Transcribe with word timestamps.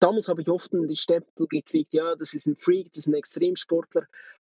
damals 0.00 0.28
habe 0.28 0.40
ich 0.40 0.48
oft 0.48 0.72
die 0.72 0.96
Stempel 0.96 1.46
gekriegt, 1.46 1.94
ja, 1.94 2.14
das 2.16 2.34
ist 2.34 2.46
ein 2.46 2.56
Freak, 2.56 2.92
das 2.92 3.04
ist 3.04 3.08
ein 3.08 3.14
Extremsportler. 3.14 4.06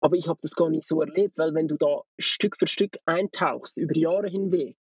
Aber 0.00 0.16
ich 0.16 0.28
habe 0.28 0.40
das 0.42 0.56
gar 0.56 0.68
nicht 0.68 0.86
so 0.86 1.00
erlebt, 1.00 1.38
weil 1.38 1.54
wenn 1.54 1.68
du 1.68 1.76
da 1.76 2.02
Stück 2.18 2.56
für 2.58 2.66
Stück 2.66 2.98
eintauchst, 3.06 3.76
über 3.76 3.96
Jahre 3.96 4.28
hinweg, 4.28 4.76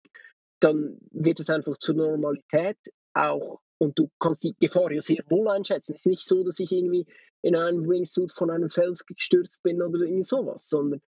dann 0.60 0.98
wird 1.12 1.40
es 1.40 1.50
einfach 1.50 1.78
zur 1.78 1.96
Normalität 1.96 2.78
auch 3.14 3.60
und 3.78 3.98
du 3.98 4.10
kannst 4.20 4.44
die 4.44 4.56
Gefahr 4.60 4.92
ja 4.92 5.02
sehr 5.02 5.24
wohl 5.30 5.48
einschätzen. 5.48 5.94
Es 5.94 6.02
ist 6.02 6.06
nicht 6.06 6.26
so, 6.26 6.44
dass 6.44 6.60
ich 6.60 6.72
irgendwie 6.72 7.06
in 7.42 7.56
einem 7.56 7.88
Wingsuit 7.88 8.32
von 8.32 8.50
einem 8.50 8.70
Fels 8.70 9.06
gestürzt 9.06 9.64
bin 9.64 9.82
oder 9.82 10.00
irgendwie 10.02 10.24
sowas, 10.24 10.70
sondern 10.70 11.02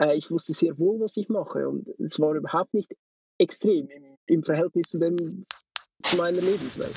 äh, 0.00 0.16
ich 0.16 0.30
wusste 0.30 0.52
sehr 0.52 0.78
wohl, 0.78 1.00
was 1.00 1.16
ich 1.16 1.28
mache 1.28 1.68
und 1.68 1.88
es 1.98 2.20
war 2.20 2.34
überhaupt 2.34 2.74
nicht 2.74 2.94
extrem 3.38 3.88
im, 3.88 4.16
im 4.26 4.42
Verhältnis 4.42 4.90
zu, 4.90 4.98
dem, 4.98 5.42
zu 6.02 6.16
meiner 6.16 6.40
Lebenswelt. 6.40 6.94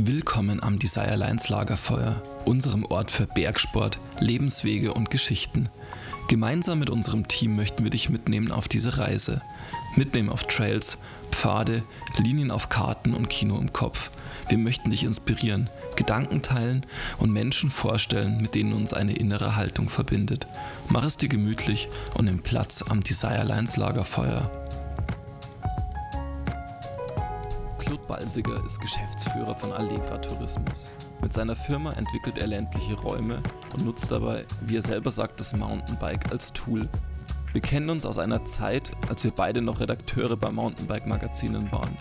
Willkommen 0.00 0.62
am 0.62 0.78
Desire 0.78 1.16
Lines 1.16 1.48
Lagerfeuer, 1.48 2.22
unserem 2.44 2.84
Ort 2.84 3.10
für 3.10 3.26
Bergsport, 3.26 3.98
Lebenswege 4.20 4.94
und 4.94 5.10
Geschichten. 5.10 5.68
Gemeinsam 6.28 6.78
mit 6.78 6.88
unserem 6.88 7.26
Team 7.26 7.56
möchten 7.56 7.82
wir 7.82 7.90
dich 7.90 8.08
mitnehmen 8.08 8.52
auf 8.52 8.68
diese 8.68 8.98
Reise. 8.98 9.42
Mitnehmen 9.96 10.28
auf 10.28 10.44
Trails, 10.44 10.98
Pfade, 11.32 11.82
Linien 12.16 12.52
auf 12.52 12.68
Karten 12.68 13.12
und 13.12 13.28
Kino 13.28 13.58
im 13.58 13.72
Kopf. 13.72 14.12
Wir 14.48 14.58
möchten 14.58 14.90
dich 14.90 15.02
inspirieren, 15.02 15.68
Gedanken 15.96 16.42
teilen 16.42 16.86
und 17.18 17.32
Menschen 17.32 17.68
vorstellen, 17.68 18.40
mit 18.40 18.54
denen 18.54 18.74
uns 18.74 18.94
eine 18.94 19.16
innere 19.16 19.56
Haltung 19.56 19.88
verbindet. 19.88 20.46
Mach 20.88 21.02
es 21.02 21.16
dir 21.16 21.28
gemütlich 21.28 21.88
und 22.14 22.26
nimm 22.26 22.38
Platz 22.44 22.82
am 22.82 23.02
Desire 23.02 23.42
Lines 23.42 23.76
Lagerfeuer. 23.76 24.67
Claude 27.88 28.06
Balsiger 28.06 28.62
ist 28.66 28.82
Geschäftsführer 28.82 29.54
von 29.54 29.72
Allegra 29.72 30.18
Tourismus. 30.18 30.90
Mit 31.22 31.32
seiner 31.32 31.56
Firma 31.56 31.94
entwickelt 31.94 32.36
er 32.36 32.46
ländliche 32.46 32.92
Räume 32.92 33.42
und 33.72 33.82
nutzt 33.82 34.12
dabei, 34.12 34.44
wie 34.60 34.76
er 34.76 34.82
selber 34.82 35.10
sagt, 35.10 35.40
das 35.40 35.56
Mountainbike 35.56 36.30
als 36.30 36.52
Tool. 36.52 36.86
Wir 37.54 37.62
kennen 37.62 37.88
uns 37.88 38.04
aus 38.04 38.18
einer 38.18 38.44
Zeit, 38.44 38.90
als 39.08 39.24
wir 39.24 39.30
beide 39.30 39.62
noch 39.62 39.80
Redakteure 39.80 40.36
bei 40.36 40.50
Mountainbike-Magazinen 40.50 41.72
waren. 41.72 41.96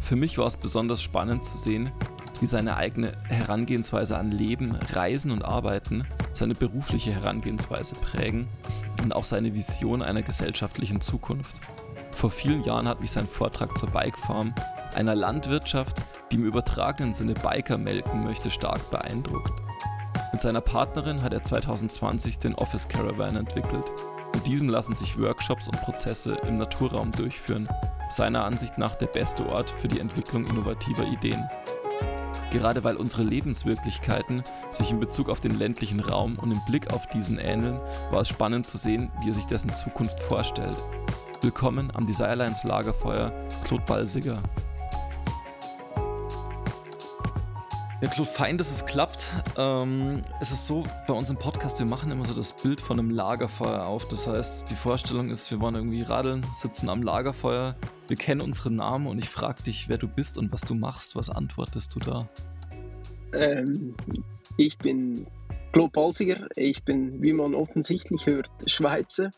Für 0.00 0.16
mich 0.16 0.38
war 0.38 0.46
es 0.46 0.56
besonders 0.56 1.02
spannend 1.02 1.44
zu 1.44 1.58
sehen, 1.58 1.92
wie 2.40 2.46
seine 2.46 2.78
eigene 2.78 3.12
Herangehensweise 3.24 4.16
an 4.16 4.30
Leben, 4.30 4.76
Reisen 4.76 5.30
und 5.30 5.44
Arbeiten 5.44 6.06
seine 6.32 6.54
berufliche 6.54 7.12
Herangehensweise 7.12 7.96
prägen 7.96 8.48
und 9.02 9.14
auch 9.14 9.24
seine 9.24 9.54
Vision 9.54 10.00
einer 10.00 10.22
gesellschaftlichen 10.22 11.02
Zukunft. 11.02 11.60
Vor 12.12 12.30
vielen 12.30 12.64
Jahren 12.64 12.88
hat 12.88 13.02
mich 13.02 13.10
sein 13.10 13.28
Vortrag 13.28 13.76
zur 13.76 13.90
Bikefarm 13.90 14.54
einer 14.94 15.14
Landwirtschaft, 15.14 15.96
die 16.30 16.36
im 16.36 16.44
übertragenen 16.44 17.14
Sinne 17.14 17.34
Biker 17.34 17.78
melken 17.78 18.24
möchte, 18.24 18.50
stark 18.50 18.90
beeindruckt. 18.90 19.52
Mit 20.32 20.40
seiner 20.40 20.60
Partnerin 20.60 21.22
hat 21.22 21.32
er 21.32 21.42
2020 21.42 22.38
den 22.38 22.54
Office 22.54 22.88
Caravan 22.88 23.36
entwickelt. 23.36 23.90
Mit 24.34 24.46
diesem 24.46 24.68
lassen 24.68 24.94
sich 24.94 25.18
Workshops 25.18 25.68
und 25.68 25.80
Prozesse 25.80 26.36
im 26.46 26.56
Naturraum 26.56 27.10
durchführen, 27.12 27.68
seiner 28.10 28.44
Ansicht 28.44 28.78
nach 28.78 28.94
der 28.94 29.06
beste 29.06 29.46
Ort 29.46 29.70
für 29.70 29.88
die 29.88 30.00
Entwicklung 30.00 30.46
innovativer 30.46 31.04
Ideen. 31.04 31.48
Gerade 32.50 32.82
weil 32.84 32.96
unsere 32.96 33.22
Lebenswirklichkeiten 33.22 34.42
sich 34.70 34.90
in 34.90 35.00
Bezug 35.00 35.28
auf 35.28 35.40
den 35.40 35.58
ländlichen 35.58 36.00
Raum 36.00 36.38
und 36.38 36.50
im 36.50 36.64
Blick 36.66 36.92
auf 36.92 37.06
diesen 37.06 37.38
ähneln, 37.38 37.78
war 38.10 38.22
es 38.22 38.28
spannend 38.28 38.66
zu 38.66 38.78
sehen, 38.78 39.10
wie 39.20 39.30
er 39.30 39.34
sich 39.34 39.46
dessen 39.46 39.74
Zukunft 39.74 40.20
vorstellt. 40.20 40.76
Willkommen 41.42 41.90
am 41.94 42.06
Desirelines 42.06 42.64
Lagerfeuer, 42.64 43.32
Claude 43.64 43.84
Balsiger. 43.84 44.42
Ja, 48.00 48.08
Claude, 48.08 48.30
fein, 48.30 48.56
dass 48.56 48.70
es 48.70 48.86
klappt. 48.86 49.32
Ähm, 49.56 50.22
es 50.40 50.52
ist 50.52 50.68
so, 50.68 50.84
bei 51.08 51.14
uns 51.14 51.30
im 51.30 51.36
Podcast, 51.36 51.80
wir 51.80 51.86
machen 51.86 52.12
immer 52.12 52.24
so 52.24 52.32
das 52.32 52.52
Bild 52.52 52.80
von 52.80 52.96
einem 52.96 53.10
Lagerfeuer 53.10 53.84
auf. 53.84 54.06
Das 54.06 54.28
heißt, 54.28 54.70
die 54.70 54.76
Vorstellung 54.76 55.30
ist, 55.30 55.50
wir 55.50 55.60
wollen 55.60 55.74
irgendwie 55.74 56.02
radeln, 56.02 56.46
sitzen 56.52 56.90
am 56.90 57.02
Lagerfeuer, 57.02 57.74
wir 58.06 58.16
kennen 58.16 58.40
unsere 58.40 58.70
Namen 58.70 59.08
und 59.08 59.18
ich 59.18 59.28
frage 59.28 59.64
dich, 59.64 59.88
wer 59.88 59.98
du 59.98 60.06
bist 60.06 60.38
und 60.38 60.52
was 60.52 60.60
du 60.60 60.76
machst. 60.76 61.16
Was 61.16 61.28
antwortest 61.28 61.92
du 61.96 61.98
da? 61.98 62.28
Ähm, 63.32 63.96
ich 64.56 64.78
bin 64.78 65.26
Claude 65.72 65.90
Balsiger. 65.90 66.46
Ich 66.54 66.84
bin, 66.84 67.20
wie 67.20 67.32
man 67.32 67.56
offensichtlich 67.56 68.26
hört, 68.26 68.48
Schweizer. 68.66 69.32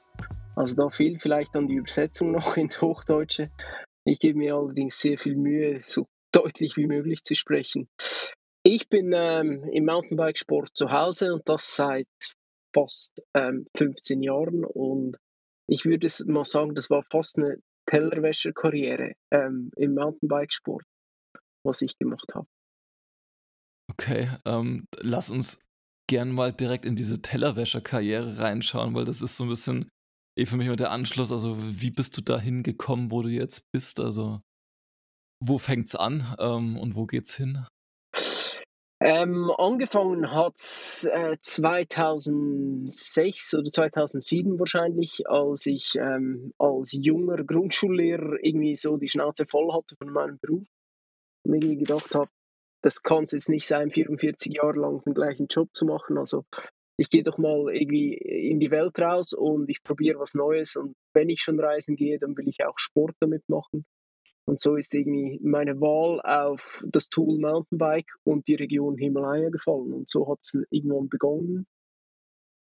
Also 0.54 0.76
da 0.76 0.90
fehlt 0.90 1.22
vielleicht 1.22 1.54
dann 1.54 1.66
die 1.66 1.76
Übersetzung 1.76 2.32
noch 2.32 2.58
ins 2.58 2.82
Hochdeutsche. 2.82 3.50
Ich 4.04 4.18
gebe 4.18 4.38
mir 4.38 4.54
allerdings 4.54 4.98
sehr 4.98 5.16
viel 5.16 5.36
Mühe, 5.36 5.80
so 5.80 6.08
deutlich 6.30 6.76
wie 6.76 6.86
möglich 6.86 7.22
zu 7.22 7.34
sprechen. 7.34 7.88
Ich 8.62 8.88
bin 8.88 9.12
ähm, 9.14 9.64
im 9.72 9.86
Mountainbikesport 9.86 10.70
zu 10.74 10.90
Hause 10.90 11.32
und 11.32 11.48
das 11.48 11.76
seit 11.76 12.06
fast 12.74 13.22
ähm, 13.34 13.64
15 13.76 14.22
Jahren 14.22 14.64
und 14.64 15.16
ich 15.68 15.84
würde 15.84 16.08
mal 16.26 16.44
sagen, 16.44 16.74
das 16.74 16.90
war 16.90 17.02
fast 17.10 17.38
eine 17.38 17.56
Tellerwäscherkarriere 17.86 19.14
ähm, 19.30 19.70
im 19.76 19.94
Mountainbikesport, 19.94 20.84
was 21.64 21.82
ich 21.82 21.96
gemacht 21.98 22.34
habe. 22.34 22.46
Okay, 23.90 24.28
ähm, 24.44 24.84
lass 24.98 25.30
uns 25.30 25.64
gern 26.08 26.30
mal 26.30 26.52
direkt 26.52 26.84
in 26.84 26.96
diese 26.96 27.22
Tellerwäscherkarriere 27.22 28.38
reinschauen, 28.38 28.94
weil 28.94 29.04
das 29.04 29.22
ist 29.22 29.36
so 29.36 29.44
ein 29.44 29.48
bisschen 29.48 29.88
eh 30.38 30.46
für 30.46 30.56
mich 30.56 30.68
mal 30.68 30.76
der 30.76 30.90
Anschluss. 30.90 31.32
Also, 31.32 31.56
wie 31.60 31.90
bist 31.90 32.16
du 32.16 32.20
da 32.20 32.38
hingekommen, 32.38 33.10
wo 33.10 33.22
du 33.22 33.28
jetzt 33.28 33.62
bist? 33.72 34.00
Also, 34.00 34.40
wo 35.42 35.58
fängt's 35.58 35.94
an 35.94 36.34
ähm, 36.38 36.76
und 36.76 36.94
wo 36.94 37.06
geht's 37.06 37.34
hin? 37.34 37.64
Ähm, 39.02 39.50
angefangen 39.56 40.30
hat 40.30 40.56
es 40.56 41.08
äh, 41.10 41.34
2006 41.40 43.54
oder 43.54 43.70
2007 43.70 44.58
wahrscheinlich, 44.58 45.26
als 45.26 45.64
ich 45.64 45.94
ähm, 45.96 46.52
als 46.58 46.92
junger 46.92 47.42
Grundschullehrer 47.42 48.36
irgendwie 48.42 48.76
so 48.76 48.98
die 48.98 49.08
Schnauze 49.08 49.46
voll 49.46 49.72
hatte 49.72 49.96
von 49.96 50.12
meinem 50.12 50.38
Beruf 50.38 50.66
und 51.46 51.54
irgendwie 51.54 51.78
gedacht 51.78 52.14
habe, 52.14 52.28
das 52.82 53.02
kann 53.02 53.24
es 53.24 53.32
jetzt 53.32 53.48
nicht 53.48 53.66
sein, 53.66 53.90
44 53.90 54.54
Jahre 54.54 54.78
lang 54.78 55.02
den 55.04 55.14
gleichen 55.14 55.46
Job 55.46 55.70
zu 55.72 55.86
machen. 55.86 56.18
Also 56.18 56.44
ich 56.98 57.08
gehe 57.08 57.22
doch 57.22 57.38
mal 57.38 57.74
irgendwie 57.74 58.12
in 58.12 58.60
die 58.60 58.70
Welt 58.70 58.98
raus 58.98 59.32
und 59.32 59.70
ich 59.70 59.82
probiere 59.82 60.18
was 60.18 60.34
Neues 60.34 60.76
und 60.76 60.92
wenn 61.14 61.30
ich 61.30 61.40
schon 61.40 61.58
reisen 61.58 61.96
gehe, 61.96 62.18
dann 62.18 62.36
will 62.36 62.48
ich 62.48 62.66
auch 62.66 62.78
Sport 62.78 63.14
damit 63.20 63.48
machen. 63.48 63.86
Und 64.50 64.58
so 64.58 64.74
ist 64.74 64.92
irgendwie 64.94 65.38
meine 65.44 65.80
Wahl 65.80 66.20
auf 66.22 66.84
das 66.84 67.08
Tool 67.08 67.38
Mountainbike 67.38 68.12
und 68.24 68.48
die 68.48 68.56
Region 68.56 68.98
Himalaya 68.98 69.48
gefallen. 69.48 69.92
Und 69.92 70.10
so 70.10 70.28
hat 70.28 70.40
es 70.42 70.58
irgendwann 70.70 71.08
begonnen. 71.08 71.68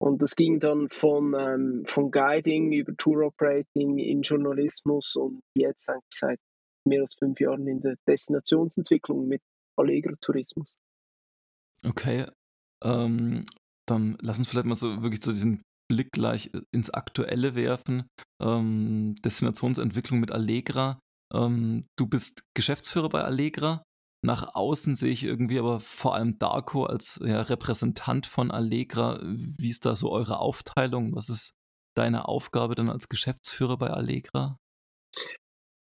Und 0.01 0.21
das 0.21 0.35
ging 0.35 0.59
dann 0.59 0.89
von, 0.89 1.37
ähm, 1.39 1.85
von 1.85 2.11
Guiding 2.11 2.73
über 2.73 2.97
Tour 2.97 3.27
Operating 3.27 3.99
in 3.99 4.23
Journalismus 4.23 5.15
und 5.15 5.39
jetzt 5.55 5.89
eigentlich 5.89 6.03
seit 6.11 6.41
mehr 6.85 7.03
als 7.03 7.15
fünf 7.15 7.39
Jahren 7.39 7.69
in 7.69 7.81
der 7.81 7.95
Destinationsentwicklung 8.09 9.29
mit 9.29 9.43
Allegro 9.77 10.17
Tourismus. 10.21 10.79
Okay, 11.87 12.27
ähm, 12.83 13.47
dann 13.87 14.19
lass 14.21 14.41
uns 14.41 14.49
vielleicht 14.49 14.67
mal 14.67 14.75
so 14.75 15.01
wirklich 15.01 15.23
so 15.23 15.31
diesen 15.31 15.63
Blick 15.89 16.11
gleich 16.11 16.51
ins 16.73 16.91
Aktuelle 16.91 17.55
werfen. 17.55 18.09
Ähm, 18.43 19.15
Destinationsentwicklung 19.25 20.19
mit 20.19 20.33
Allegra. 20.33 20.99
Ähm, 21.35 21.87
du 21.97 22.07
bist 22.07 22.43
Geschäftsführer 22.55 23.09
bei 23.09 23.23
Allegra. 23.23 23.83
Nach 24.25 24.55
außen 24.55 24.97
sehe 24.97 25.13
ich 25.13 25.23
irgendwie 25.23 25.59
aber 25.59 25.79
vor 25.79 26.15
allem 26.15 26.39
Darko 26.39 26.85
als 26.85 27.21
ja, 27.23 27.41
Repräsentant 27.43 28.27
von 28.27 28.51
Allegra. 28.51 29.21
Wie 29.23 29.71
ist 29.71 29.87
da 29.87 29.95
so 29.95 30.11
eure 30.11 30.41
Aufteilung? 30.41 31.15
Was 31.15 31.29
ist 31.29 31.55
deine 31.97 32.27
Aufgabe 32.27 32.75
dann 32.75 32.91
als 32.91 33.09
Geschäftsführer 33.09 33.77
bei 33.77 33.89
Allegra? 33.89 34.59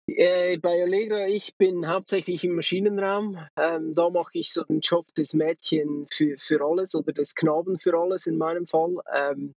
Äh, 0.09 0.59
bei 0.59 0.83
Allegra, 0.83 1.27
ich 1.27 1.57
bin 1.57 1.89
hauptsächlich 1.89 2.45
im 2.45 2.55
Maschinenraum. 2.55 3.39
Ähm, 3.57 3.95
da 3.95 4.11
mache 4.11 4.39
ich 4.39 4.53
so 4.53 4.63
den 4.65 4.81
Job 4.81 5.07
des 5.15 5.35
Mädchen 5.35 6.07
für, 6.11 6.37
für 6.39 6.61
alles 6.65 6.95
oder 6.95 7.13
des 7.13 7.35
Knaben 7.35 7.79
für 7.79 7.99
alles 7.99 8.27
in 8.27 8.37
meinem 8.37 8.67
Fall. 8.67 8.97
Ähm, 9.13 9.55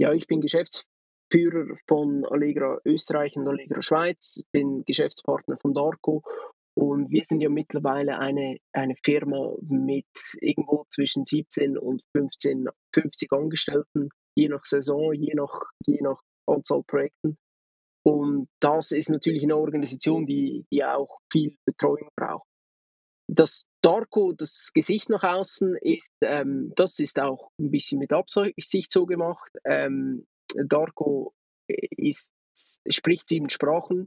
ja, 0.00 0.12
ich 0.12 0.26
bin 0.26 0.40
Geschäftsführer 0.40 0.93
Führer 1.30 1.76
von 1.88 2.24
Allegra 2.26 2.78
Österreich 2.84 3.36
und 3.36 3.48
Allegra 3.48 3.82
Schweiz, 3.82 4.44
bin 4.52 4.84
Geschäftspartner 4.84 5.56
von 5.60 5.74
Darko 5.74 6.22
und 6.76 7.10
wir 7.10 7.22
sind 7.24 7.40
ja 7.40 7.48
mittlerweile 7.48 8.18
eine, 8.18 8.58
eine 8.72 8.96
Firma 8.96 9.54
mit 9.62 10.06
irgendwo 10.40 10.84
zwischen 10.88 11.24
17 11.24 11.78
und 11.78 12.02
15, 12.16 12.66
50 12.92 13.32
Angestellten, 13.32 14.08
je 14.34 14.48
nach 14.48 14.64
Saison, 14.64 15.12
je 15.12 15.34
nach, 15.34 15.62
je 15.86 16.00
nach 16.00 16.20
Anzahl 16.46 16.82
Projekten. 16.82 17.38
Und 18.04 18.48
das 18.60 18.90
ist 18.90 19.08
natürlich 19.08 19.44
eine 19.44 19.56
Organisation, 19.56 20.26
die, 20.26 20.66
die 20.72 20.84
auch 20.84 21.20
viel 21.32 21.56
Betreuung 21.64 22.08
braucht. 22.16 22.46
Das 23.32 23.64
Darko, 23.80 24.32
das 24.32 24.70
Gesicht 24.74 25.08
nach 25.08 25.22
außen, 25.22 25.76
ist, 25.80 26.10
ähm, 26.22 26.72
das 26.76 26.98
ist 26.98 27.18
auch 27.18 27.50
ein 27.58 27.70
bisschen 27.70 27.98
mit 27.98 28.12
Absicht 28.12 28.92
so 28.92 29.06
gemacht. 29.06 29.50
Ähm, 29.64 30.26
Darko 30.54 31.34
ist, 31.68 32.32
spricht 32.88 33.28
sieben 33.28 33.50
Sprachen, 33.50 34.06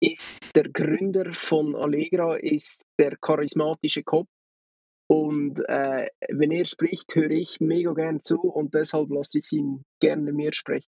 ist 0.00 0.22
der 0.54 0.68
Gründer 0.68 1.32
von 1.32 1.74
Allegra, 1.74 2.36
ist 2.36 2.84
der 2.98 3.16
charismatische 3.16 4.02
Kopf 4.02 4.28
Und 5.08 5.60
äh, 5.68 6.08
wenn 6.28 6.50
er 6.50 6.64
spricht, 6.64 7.14
höre 7.14 7.30
ich 7.30 7.60
mega 7.60 7.92
gern 7.92 8.22
zu 8.22 8.40
und 8.40 8.74
deshalb 8.74 9.10
lasse 9.10 9.38
ich 9.38 9.52
ihn 9.52 9.84
gerne 10.00 10.32
mir 10.32 10.52
sprechen. 10.52 10.90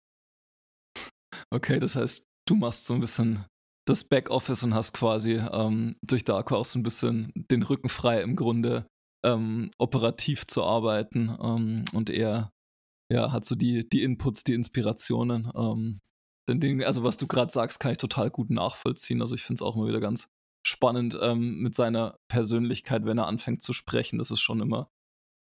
Okay, 1.52 1.78
das 1.78 1.96
heißt, 1.96 2.26
du 2.46 2.54
machst 2.56 2.86
so 2.86 2.94
ein 2.94 3.00
bisschen 3.00 3.46
das 3.86 4.04
Backoffice 4.04 4.62
und 4.62 4.74
hast 4.74 4.92
quasi 4.92 5.40
ähm, 5.52 5.96
durch 6.02 6.24
Darko 6.24 6.56
auch 6.56 6.64
so 6.64 6.78
ein 6.78 6.82
bisschen 6.82 7.32
den 7.34 7.62
Rücken 7.62 7.88
frei 7.88 8.22
im 8.22 8.36
Grunde 8.36 8.86
ähm, 9.24 9.70
operativ 9.78 10.46
zu 10.46 10.62
arbeiten 10.62 11.36
ähm, 11.42 11.84
und 11.92 12.10
er 12.10 12.50
ja, 13.10 13.32
hat 13.32 13.44
so 13.44 13.54
die, 13.54 13.88
die 13.88 14.02
Inputs, 14.02 14.44
die 14.44 14.54
Inspirationen. 14.54 15.50
Ähm, 15.54 16.00
denn 16.48 16.60
den, 16.60 16.84
also 16.84 17.04
was 17.04 17.16
du 17.16 17.26
gerade 17.26 17.52
sagst, 17.52 17.80
kann 17.80 17.92
ich 17.92 17.98
total 17.98 18.30
gut 18.30 18.50
nachvollziehen. 18.50 19.20
Also 19.20 19.34
ich 19.34 19.42
finde 19.42 19.58
es 19.58 19.62
auch 19.62 19.76
immer 19.76 19.88
wieder 19.88 20.00
ganz 20.00 20.30
spannend 20.66 21.18
ähm, 21.20 21.60
mit 21.60 21.74
seiner 21.74 22.18
Persönlichkeit, 22.28 23.04
wenn 23.04 23.18
er 23.18 23.26
anfängt 23.26 23.62
zu 23.62 23.72
sprechen. 23.72 24.18
Das 24.18 24.30
ist 24.30 24.40
schon 24.40 24.60
immer 24.60 24.90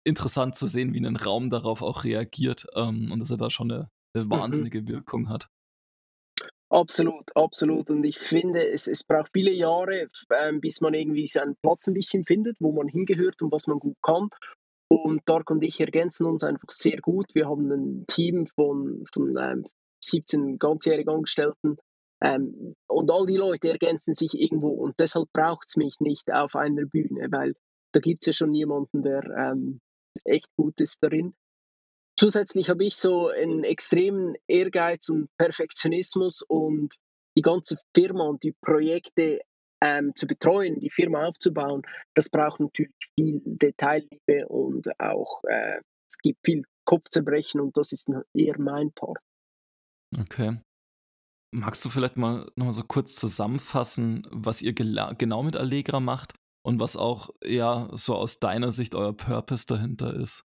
interessant 0.04 0.54
zu 0.54 0.66
sehen, 0.66 0.94
wie 0.94 1.04
ein 1.04 1.16
Raum 1.16 1.50
darauf 1.50 1.82
auch 1.82 2.04
reagiert 2.04 2.66
ähm, 2.74 3.10
und 3.10 3.18
dass 3.18 3.30
er 3.30 3.36
da 3.36 3.50
schon 3.50 3.72
eine, 3.72 3.90
eine 4.14 4.24
mhm. 4.24 4.30
wahnsinnige 4.30 4.82
mhm. 4.82 4.88
Wirkung 4.88 5.28
hat. 5.28 5.48
Absolut, 6.68 7.34
absolut. 7.36 7.90
Und 7.90 8.04
ich 8.04 8.18
finde, 8.18 8.68
es, 8.68 8.88
es 8.88 9.04
braucht 9.04 9.30
viele 9.32 9.52
Jahre, 9.52 10.08
ähm, 10.36 10.60
bis 10.60 10.80
man 10.80 10.94
irgendwie 10.94 11.26
seinen 11.26 11.56
Platz 11.56 11.86
ein 11.86 11.94
bisschen 11.94 12.24
findet, 12.24 12.56
wo 12.60 12.72
man 12.72 12.88
hingehört 12.88 13.40
und 13.42 13.52
was 13.52 13.68
man 13.68 13.78
gut 13.78 13.96
kann. 14.02 14.30
Und 14.88 15.22
Dark 15.26 15.50
und 15.50 15.62
ich 15.62 15.80
ergänzen 15.80 16.26
uns 16.26 16.44
einfach 16.44 16.70
sehr 16.70 17.00
gut. 17.00 17.34
Wir 17.34 17.48
haben 17.48 17.70
ein 17.70 18.04
Team 18.06 18.46
von, 18.46 19.04
von 19.12 19.36
ähm, 19.36 19.66
17 20.00 20.58
ganzjährig 20.58 21.08
Angestellten. 21.08 21.76
Ähm, 22.22 22.74
und 22.88 23.10
all 23.10 23.26
die 23.26 23.36
Leute 23.36 23.68
ergänzen 23.68 24.14
sich 24.14 24.34
irgendwo. 24.34 24.68
Und 24.68 24.98
deshalb 24.98 25.28
braucht 25.32 25.68
es 25.68 25.76
mich 25.76 25.96
nicht 26.00 26.32
auf 26.32 26.54
einer 26.54 26.86
Bühne, 26.86 27.28
weil 27.30 27.54
da 27.92 28.00
gibt 28.00 28.22
es 28.22 28.26
ja 28.26 28.32
schon 28.32 28.54
jemanden, 28.54 29.02
der 29.02 29.24
ähm, 29.36 29.80
echt 30.24 30.48
gut 30.56 30.80
ist 30.80 31.02
darin. 31.02 31.34
Zusätzlich 32.18 32.70
habe 32.70 32.84
ich 32.84 32.96
so 32.96 33.28
einen 33.28 33.64
extremen 33.64 34.36
Ehrgeiz 34.46 35.10
und 35.10 35.28
Perfektionismus 35.36 36.42
und 36.42 36.94
die 37.36 37.42
ganze 37.42 37.76
Firma 37.94 38.24
und 38.24 38.42
die 38.42 38.54
Projekte 38.62 39.40
ähm, 39.86 40.12
zu 40.16 40.26
betreuen, 40.26 40.80
die 40.80 40.90
Firma 40.90 41.26
aufzubauen, 41.26 41.82
das 42.14 42.28
braucht 42.28 42.58
natürlich 42.58 42.92
viel 43.14 43.40
Detailliebe 43.44 44.48
und 44.48 44.88
auch 44.98 45.44
äh, 45.44 45.80
es 46.08 46.18
gibt 46.18 46.40
viel 46.44 46.64
Kopfzerbrechen 46.84 47.60
und 47.60 47.76
das 47.76 47.92
ist 47.92 48.10
eher 48.34 48.58
mein 48.58 48.92
Part. 48.92 49.18
Okay. 50.18 50.60
Magst 51.52 51.84
du 51.84 51.88
vielleicht 51.88 52.16
mal 52.16 52.50
noch 52.56 52.66
mal 52.66 52.72
so 52.72 52.82
kurz 52.82 53.16
zusammenfassen, 53.16 54.26
was 54.30 54.62
ihr 54.62 54.72
genau 54.72 55.42
mit 55.42 55.56
Allegra 55.56 56.00
macht 56.00 56.34
und 56.64 56.80
was 56.80 56.96
auch 56.96 57.30
ja 57.44 57.88
so 57.92 58.14
aus 58.16 58.40
deiner 58.40 58.72
Sicht 58.72 58.94
euer 58.94 59.16
Purpose 59.16 59.66
dahinter 59.66 60.14
ist? 60.14 60.44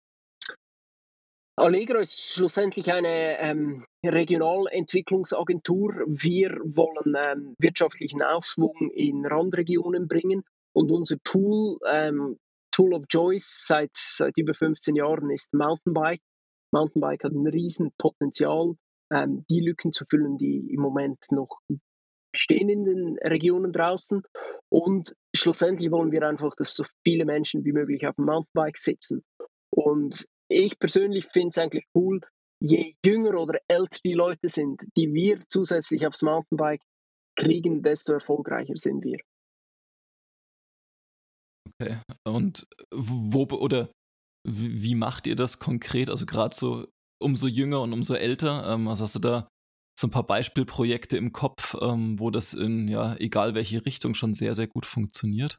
Allegro 1.57 2.00
ist 2.00 2.34
schlussendlich 2.34 2.92
eine 2.92 3.40
ähm, 3.40 3.86
Regionalentwicklungsagentur. 4.06 6.04
Wir 6.06 6.50
wollen 6.66 7.16
ähm, 7.18 7.56
wirtschaftlichen 7.60 8.22
Aufschwung 8.22 8.92
in 8.94 9.25
Randregionen 9.25 10.10
bringen 10.10 10.44
und 10.74 10.92
unser 10.92 11.16
Tool, 11.24 11.78
ähm, 11.90 12.38
Tool 12.72 12.94
of 12.94 13.07
Choice 13.07 13.68
seit, 13.68 13.92
seit 13.94 14.38
über 14.38 14.54
15 14.54 14.98
Jahren 14.98 15.30
ist 15.30 15.54
Mountainbike. 15.54 16.22
Mountainbike 16.74 17.24
hat 17.24 17.31
ein 17.31 17.48
Riesenpotenzial, 17.48 18.75
ähm, 19.13 19.46
die 19.50 19.62
Lücken 19.62 19.94
zu 19.94 20.04
füllen, 20.04 20.36
die 20.36 20.74
im 20.74 20.81
Moment 20.81 21.31
noch 21.31 21.62
bestehen 22.34 22.68
in 22.68 22.84
den 22.84 23.18
Regionen 23.19 23.72
draußen. 23.72 24.24
Und 24.68 25.16
schlussendlich 25.34 25.90
wollen 25.90 26.12
wir 26.12 26.24
einfach, 26.24 26.54
dass 26.57 26.75
so 26.75 26.84
viele 27.06 27.24
Menschen 27.24 27.63
wie 27.63 27.72
möglich 27.72 28.06
auf 28.06 28.16
dem 28.16 28.25
Mountainbike 28.25 28.78
sitzen. 28.78 29.24
Und 29.69 30.28
ich 30.50 30.80
persönlich 30.80 31.25
finde 31.25 31.50
es 31.50 31.57
eigentlich 31.57 31.86
cool, 31.95 32.21
je 32.62 32.95
jünger 33.06 33.39
oder 33.39 33.59
älter 33.68 34.00
die 34.03 34.13
Leute 34.13 34.50
sind, 34.50 34.81
die 34.95 35.13
wir 35.13 35.42
zusätzlich 35.47 36.06
aufs 36.07 36.21
Mountainbike 36.21 36.81
kriegen, 37.38 37.83
desto 37.83 38.13
erfolgreicher 38.13 38.77
sind 38.77 39.03
wir. 39.03 39.19
Okay. 41.81 41.97
Und 42.25 42.65
wo 42.94 43.44
oder 43.44 43.92
wie 44.47 44.95
macht 44.95 45.27
ihr 45.27 45.36
das 45.36 45.59
konkret? 45.59 46.09
Also 46.09 46.25
gerade 46.25 46.56
so 46.56 46.88
umso 47.21 47.47
jünger 47.47 47.81
und 47.81 47.94
umso 47.94 48.13
älter. 48.13 48.71
Ähm, 48.71 48.88
also 48.88 49.03
hast 49.03 49.15
du 49.15 49.19
da 49.19 49.47
so 49.97 50.07
ein 50.07 50.12
paar 50.12 50.25
Beispielprojekte 50.25 51.18
im 51.18 51.31
Kopf, 51.31 51.75
ähm, 51.81 52.19
wo 52.19 52.30
das 52.30 52.53
in 52.53 52.88
ja 52.88 53.15
egal 53.18 53.56
welche 53.56 53.86
Richtung 53.86 54.13
schon 54.13 54.33
sehr 54.33 54.56
sehr 54.56 54.68
gut 54.68 54.86
funktioniert? 54.86 55.57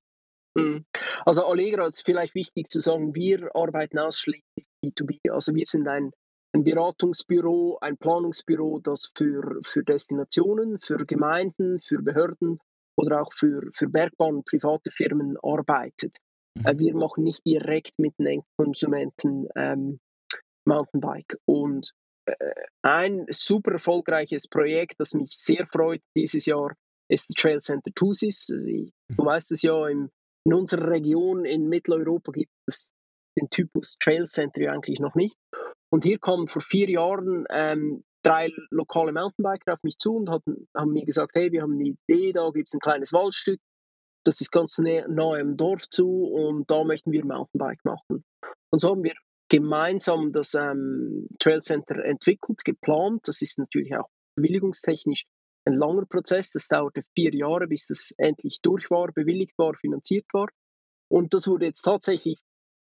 Mhm. 0.57 0.85
Also 1.25 1.45
Allegra 1.45 1.87
ist 1.87 2.05
vielleicht 2.05 2.35
wichtig 2.35 2.69
zu 2.69 2.81
sagen, 2.81 3.15
wir 3.15 3.55
arbeiten 3.55 3.99
ausschließlich 3.99 4.67
B2B. 4.85 5.31
Also 5.31 5.55
wir 5.55 5.65
sind 5.67 5.87
ein, 5.89 6.13
ein 6.55 6.65
Beratungsbüro, 6.65 7.79
ein 7.81 7.97
Planungsbüro, 7.97 8.81
das 8.81 9.11
für, 9.15 9.61
für 9.65 9.85
Destinationen, 9.85 10.79
für 10.81 11.05
Gemeinden, 11.05 11.81
für 11.81 12.03
Behörden 12.03 12.59
oder 12.97 13.23
auch 13.23 13.33
für, 13.33 13.69
für 13.73 13.89
Bergbahn 13.89 14.37
und 14.37 14.47
private 14.47 14.91
Firmen 14.91 15.37
arbeitet. 15.43 16.17
Mhm. 16.57 16.67
Äh, 16.67 16.79
wir 16.79 16.95
machen 16.95 17.25
nicht 17.25 17.45
direkt 17.47 17.99
mit 17.99 18.15
den 18.19 18.27
Endkonsumenten 18.27 19.49
ähm, 19.55 19.99
Mountainbike. 20.67 21.37
Und 21.45 21.91
äh, 22.27 22.35
ein 22.83 23.27
super 23.31 23.73
erfolgreiches 23.73 24.49
Projekt, 24.49 24.95
das 24.99 25.15
mich 25.15 25.33
sehr 25.33 25.67
freut 25.67 26.03
dieses 26.17 26.47
Jahr, 26.47 26.75
ist 27.09 27.29
das 27.29 27.35
Trail 27.37 27.61
Center 27.61 27.93
Thusis. 27.95 28.49
Also 28.51 28.67
ich, 28.67 28.93
du 29.09 29.23
mhm. 29.23 29.27
weißt 29.27 29.53
es 29.53 29.63
ja, 29.63 29.89
im 29.89 30.11
in 30.47 30.55
unserer 30.55 30.89
Region 30.91 31.45
in 31.45 31.69
Mitteleuropa 31.69 32.31
gibt 32.31 32.53
es 32.67 32.93
den 33.37 33.51
Typus 33.51 33.97
Trail 33.99 34.27
Center 34.27 34.71
eigentlich 34.71 35.01
noch 35.01 35.17
nicht. 35.17 35.37
Und 35.91 36.05
hier 36.05 36.21
kamen 36.21 36.47
vor 36.47 36.63
vier 36.63 36.89
Jahren 36.89 37.47
ähm, 37.51 38.05
drei 38.23 38.53
lokale 38.71 39.13
Mountainbiker 39.13 39.75
auf 39.75 39.83
mich 39.83 39.99
zu 39.99 40.15
und 40.15 40.31
hatten, 40.31 40.69
haben 40.75 40.93
mir 40.93 41.05
gesagt, 41.05 41.33
hey, 41.35 41.51
wir 41.51 41.63
haben 41.63 41.73
eine 41.73 41.97
Idee, 41.97 42.33
da 42.33 42.49
gibt 42.51 42.69
es 42.69 42.75
ein 42.75 42.81
kleines 42.81 43.13
Waldstück, 43.13 43.59
das 44.25 44.41
ist 44.41 44.53
ganz 44.53 44.79
nahe, 44.79 45.07
nahe 45.09 45.41
im 45.41 45.57
Dorf 45.57 45.89
zu 45.89 46.09
und 46.09 46.71
da 46.71 46.85
möchten 46.85 47.11
wir 47.11 47.25
Mountainbike 47.25 47.85
machen. 47.85 48.25
Und 48.71 48.81
so 48.81 48.91
haben 48.91 49.03
wir 49.03 49.15
gemeinsam 49.49 50.33
das 50.33 50.55
ähm, 50.55 51.27
Trail 51.41 51.61
Center 51.61 52.05
entwickelt, 52.05 52.65
geplant. 52.65 53.23
Das 53.25 53.43
ist 53.43 53.59
natürlich 53.59 53.97
auch 53.97 54.09
bewilligungstechnisch 54.37 55.25
ein 55.67 55.75
langer 55.75 56.07
Prozess. 56.07 56.53
Das 56.53 56.69
dauerte 56.69 57.03
vier 57.15 57.35
Jahre, 57.35 57.67
bis 57.67 57.87
das 57.87 58.13
endlich 58.17 58.61
durch 58.63 58.91
war, 58.91 59.13
bewilligt 59.13 59.59
war, 59.59 59.75
finanziert 59.75 60.27
war. 60.33 60.49
Und 61.09 61.35
das 61.35 61.47
wurde 61.47 61.67
jetzt 61.67 61.83
tatsächlich 61.83 62.41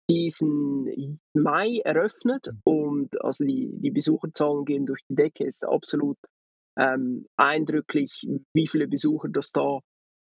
diesen 0.09 1.19
Mai 1.33 1.81
eröffnet 1.83 2.49
und 2.63 3.21
also 3.23 3.43
die, 3.43 3.71
die 3.79 3.91
Besucherzahlen 3.91 4.65
gehen 4.65 4.85
durch 4.85 5.01
die 5.09 5.15
Decke. 5.15 5.47
Es 5.47 5.57
ist 5.57 5.67
absolut 5.67 6.17
ähm, 6.77 7.27
eindrücklich, 7.37 8.27
wie 8.53 8.67
viele 8.67 8.87
Besucher 8.87 9.29
das 9.29 9.51
da 9.51 9.79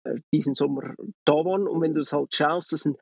äh, 0.06 0.16
diesen 0.34 0.54
Sommer 0.54 0.96
da 1.26 1.34
waren. 1.34 1.68
Und 1.68 1.82
wenn 1.82 1.94
du 1.94 2.02
es 2.02 2.14
halt 2.14 2.34
schaust, 2.34 2.74
das 2.74 2.82
sind 2.82 2.98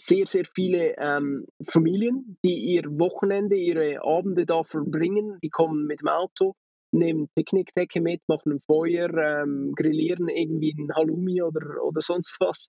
sehr, 0.00 0.26
sehr 0.26 0.44
viele 0.44 0.96
ähm, 0.98 1.46
Familien, 1.64 2.38
die 2.44 2.74
ihr 2.74 2.84
Wochenende, 2.84 3.56
ihre 3.56 4.02
Abende 4.04 4.46
da 4.46 4.62
verbringen. 4.62 5.38
Die 5.42 5.50
kommen 5.50 5.86
mit 5.86 6.00
dem 6.00 6.08
Auto, 6.08 6.54
nehmen 6.92 7.28
Picknickdecke 7.34 8.00
mit, 8.00 8.20
machen 8.28 8.52
ein 8.52 8.60
Feuer, 8.60 9.08
ähm, 9.14 9.72
grillieren 9.74 10.28
irgendwie 10.28 10.74
ein 10.78 10.94
Halloumi 10.94 11.42
oder, 11.42 11.82
oder 11.82 12.00
sonst 12.00 12.36
was. 12.40 12.68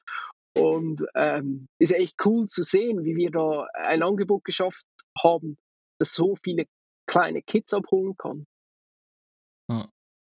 Und 0.58 1.04
ähm, 1.16 1.68
ist 1.80 1.94
echt 1.94 2.16
cool 2.26 2.48
zu 2.48 2.62
sehen, 2.62 3.04
wie 3.04 3.16
wir 3.16 3.32
da 3.32 3.68
ein 3.74 4.04
Angebot 4.04 4.44
geschafft 4.44 4.86
haben, 5.18 5.58
das 6.00 6.14
so 6.14 6.36
viele 6.36 6.66
kleine 7.08 7.42
Kids 7.42 7.74
abholen 7.74 8.16
kann. 8.18 8.46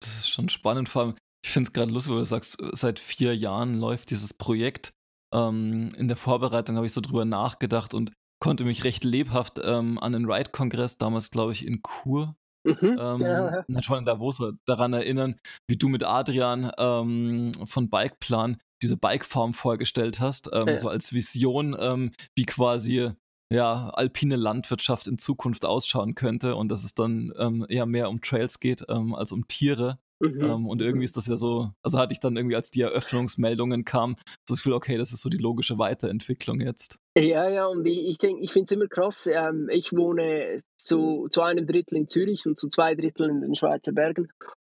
Das 0.01 0.17
ist 0.17 0.29
schon 0.29 0.49
spannend. 0.49 0.89
Vor 0.89 1.01
allem, 1.01 1.15
ich 1.43 1.51
finde 1.51 1.67
es 1.67 1.73
gerade 1.73 1.91
lustig, 1.91 2.11
weil 2.11 2.19
du 2.19 2.25
sagst, 2.25 2.57
seit 2.73 2.99
vier 2.99 3.35
Jahren 3.35 3.79
läuft 3.79 4.11
dieses 4.11 4.33
Projekt. 4.33 4.91
Ähm, 5.33 5.89
in 5.97 6.07
der 6.07 6.17
Vorbereitung 6.17 6.75
habe 6.75 6.85
ich 6.85 6.93
so 6.93 7.01
drüber 7.01 7.25
nachgedacht 7.25 7.93
und 7.93 8.11
konnte 8.39 8.63
mich 8.63 8.83
recht 8.83 9.03
lebhaft 9.03 9.59
ähm, 9.63 9.97
an 9.97 10.13
den 10.13 10.29
Ride-Kongress, 10.29 10.97
damals 10.97 11.31
glaube 11.31 11.51
ich 11.51 11.65
in 11.65 11.81
Chur, 11.81 12.35
Mhm, 12.67 12.97
ähm, 12.99 13.21
ja. 13.21 13.97
in 13.97 14.05
Davos 14.05 14.41
daran 14.65 14.93
erinnern, 14.93 15.35
wie 15.67 15.77
du 15.77 15.87
mit 15.89 16.03
Adrian 16.03 16.71
ähm, 16.77 17.51
von 17.65 17.89
Bikeplan 17.89 18.57
diese 18.81 18.97
Bikefarm 18.97 19.53
vorgestellt 19.53 20.19
hast, 20.19 20.49
ähm, 20.53 20.67
ja. 20.67 20.77
so 20.77 20.89
als 20.89 21.13
Vision, 21.13 21.75
ähm, 21.79 22.11
wie 22.35 22.45
quasi 22.45 23.11
ja, 23.51 23.89
alpine 23.91 24.35
Landwirtschaft 24.35 25.07
in 25.07 25.17
Zukunft 25.17 25.65
ausschauen 25.65 26.15
könnte 26.15 26.55
und 26.55 26.69
dass 26.69 26.83
es 26.83 26.95
dann 26.95 27.33
ähm, 27.37 27.65
eher 27.69 27.85
mehr 27.85 28.09
um 28.09 28.21
Trails 28.21 28.59
geht 28.59 28.85
ähm, 28.89 29.15
als 29.15 29.31
um 29.31 29.47
Tiere. 29.47 29.99
Mhm. 30.19 30.41
Ähm, 30.41 30.67
und 30.67 30.81
irgendwie 30.81 30.99
mhm. 30.99 31.05
ist 31.05 31.17
das 31.17 31.27
ja 31.27 31.35
so, 31.35 31.71
also 31.83 31.99
hatte 31.99 32.13
ich 32.13 32.19
dann 32.19 32.35
irgendwie, 32.37 32.55
als 32.55 32.71
die 32.71 32.81
Eröffnungsmeldungen 32.81 33.85
kamen, 33.85 34.15
das 34.47 34.57
Gefühl, 34.57 34.73
okay, 34.73 34.97
das 34.97 35.13
ist 35.13 35.21
so 35.21 35.29
die 35.29 35.37
logische 35.37 35.77
Weiterentwicklung 35.77 36.59
jetzt. 36.59 36.97
Ja, 37.17 37.49
ja, 37.49 37.67
und 37.67 37.85
ich, 37.85 38.07
ich 38.07 38.17
denke, 38.17 38.43
ich 38.43 38.51
finde 38.51 38.65
es 38.65 38.71
immer 38.71 38.87
krass. 38.87 39.27
Ähm, 39.31 39.69
ich 39.71 39.93
wohne 39.93 40.57
zu, 40.77 41.27
zu 41.29 41.41
einem 41.41 41.67
Drittel 41.67 41.97
in 41.97 42.07
Zürich 42.07 42.45
und 42.45 42.57
zu 42.57 42.67
zwei 42.67 42.95
Drittel 42.95 43.29
in 43.29 43.41
den 43.41 43.55
Schweizer 43.55 43.91
Bergen. 43.91 44.29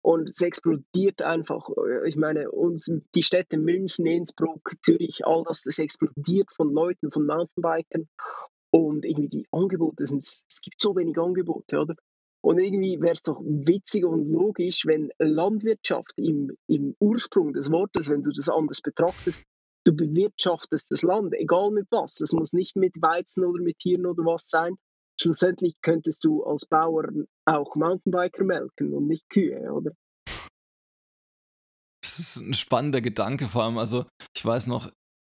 und 0.03 0.29
es 0.29 0.41
explodiert 0.41 1.23
einfach. 1.23 1.69
Ich 2.07 2.17
meine, 2.17 2.51
uns, 2.51 2.91
die 3.15 3.23
Städte 3.23 3.59
München, 3.59 4.07
Innsbruck, 4.07 4.73
Zürich, 4.83 5.25
all 5.25 5.45
das, 5.47 5.63
das 5.63 5.79
explodiert 5.79 6.51
von 6.53 6.73
Leuten, 6.73 7.13
von 7.13 7.27
Mountainbikern 7.27 8.09
und 8.71 9.05
irgendwie 9.05 9.29
die 9.29 9.47
Angebote, 9.51 10.07
sind, 10.07 10.23
es 10.23 10.61
gibt 10.63 10.81
so 10.81 10.97
wenig 10.97 11.19
Angebote, 11.19 11.79
oder? 11.79 11.95
Und 12.41 12.59
irgendwie 12.59 13.01
wäre 13.01 13.13
es 13.13 13.23
doch 13.23 13.41
witzig 13.43 14.05
und 14.05 14.31
logisch, 14.31 14.87
wenn 14.87 15.11
Landwirtschaft 15.19 16.15
im, 16.17 16.57
im 16.69 16.95
Ursprung 17.01 17.53
des 17.53 17.71
Wortes, 17.71 18.09
wenn 18.09 18.23
du 18.23 18.31
das 18.31 18.49
anders 18.49 18.81
betrachtest, 18.81 19.43
du 19.85 19.95
bewirtschaftest 19.95 20.91
das 20.91 21.03
Land, 21.03 21.35
egal 21.35 21.71
mit 21.71 21.87
was. 21.91 22.21
Es 22.21 22.33
muss 22.33 22.53
nicht 22.53 22.77
mit 22.77 23.01
Weizen 23.01 23.45
oder 23.45 23.63
mit 23.63 23.79
Tieren 23.79 24.07
oder 24.07 24.25
was 24.25 24.49
sein. 24.49 24.77
Schlussendlich 25.21 25.81
könntest 25.83 26.25
du 26.25 26.45
als 26.45 26.67
Bauer 26.67 27.09
auch 27.45 27.75
Mountainbiker 27.75 28.45
melken 28.45 28.93
und 28.95 29.09
nicht 29.09 29.29
Kühe, 29.29 29.73
oder? 29.73 29.91
Das 32.03 32.21
ist 32.21 32.37
ein 32.37 32.55
spannender 32.55 33.01
Gedanke, 33.01 33.47
vor 33.47 33.65
allem. 33.65 33.79
Also, 33.79 34.05
ich 34.37 34.45
weiß 34.45 34.69
noch, 34.69 34.91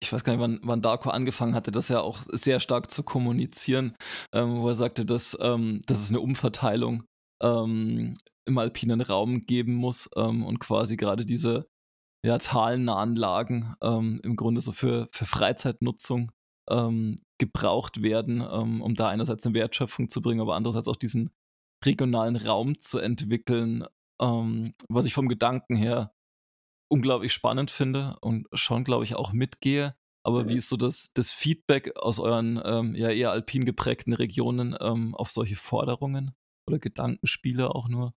ich 0.02 0.12
weiß 0.12 0.24
gar 0.24 0.32
nicht, 0.32 0.40
wann, 0.40 0.60
wann 0.62 0.82
Darko 0.82 1.10
angefangen 1.10 1.54
hatte, 1.54 1.70
das 1.70 1.88
ja 1.88 2.00
auch 2.00 2.22
sehr 2.32 2.58
stark 2.58 2.90
zu 2.90 3.02
kommunizieren, 3.02 3.96
ähm, 4.32 4.60
wo 4.60 4.68
er 4.68 4.74
sagte, 4.74 5.04
dass, 5.04 5.36
ähm, 5.40 5.80
dass 5.86 6.00
es 6.00 6.10
eine 6.10 6.20
Umverteilung 6.20 7.04
ähm, 7.42 8.14
im 8.46 8.58
alpinen 8.58 9.02
Raum 9.02 9.44
geben 9.46 9.74
muss 9.74 10.08
ähm, 10.16 10.44
und 10.44 10.58
quasi 10.58 10.96
gerade 10.96 11.26
diese 11.26 11.68
ja, 12.24 12.38
talnahen 12.38 13.14
Lagen 13.14 13.74
ähm, 13.82 14.20
im 14.24 14.36
Grunde 14.36 14.60
so 14.60 14.72
für, 14.72 15.06
für 15.12 15.26
Freizeitnutzung 15.26 16.32
ähm, 16.70 17.16
gebraucht 17.38 18.02
werden, 18.02 18.42
um 18.42 18.94
da 18.94 19.08
einerseits 19.08 19.46
eine 19.46 19.54
Wertschöpfung 19.54 20.10
zu 20.10 20.20
bringen, 20.20 20.42
aber 20.42 20.56
andererseits 20.56 20.88
auch 20.88 20.96
diesen 20.96 21.30
regionalen 21.82 22.36
Raum 22.36 22.78
zu 22.80 22.98
entwickeln, 22.98 23.86
was 24.18 25.06
ich 25.06 25.14
vom 25.14 25.26
Gedanken 25.26 25.74
her 25.74 26.12
unglaublich 26.90 27.32
spannend 27.32 27.70
finde 27.70 28.16
und 28.20 28.46
schon, 28.52 28.84
glaube 28.84 29.04
ich, 29.04 29.14
auch 29.14 29.32
mitgehe. 29.32 29.94
Aber 30.22 30.48
wie 30.48 30.56
ist 30.56 30.68
so 30.68 30.76
das, 30.76 31.12
das 31.14 31.30
Feedback 31.30 31.96
aus 31.96 32.20
euren 32.20 32.60
ähm, 32.62 32.94
ja 32.94 33.08
eher 33.08 33.30
alpin 33.30 33.64
geprägten 33.64 34.12
Regionen 34.12 34.76
ähm, 34.78 35.14
auf 35.14 35.30
solche 35.30 35.56
Forderungen 35.56 36.34
oder 36.66 36.78
Gedankenspiele 36.78 37.74
auch 37.74 37.88
nur? 37.88 38.12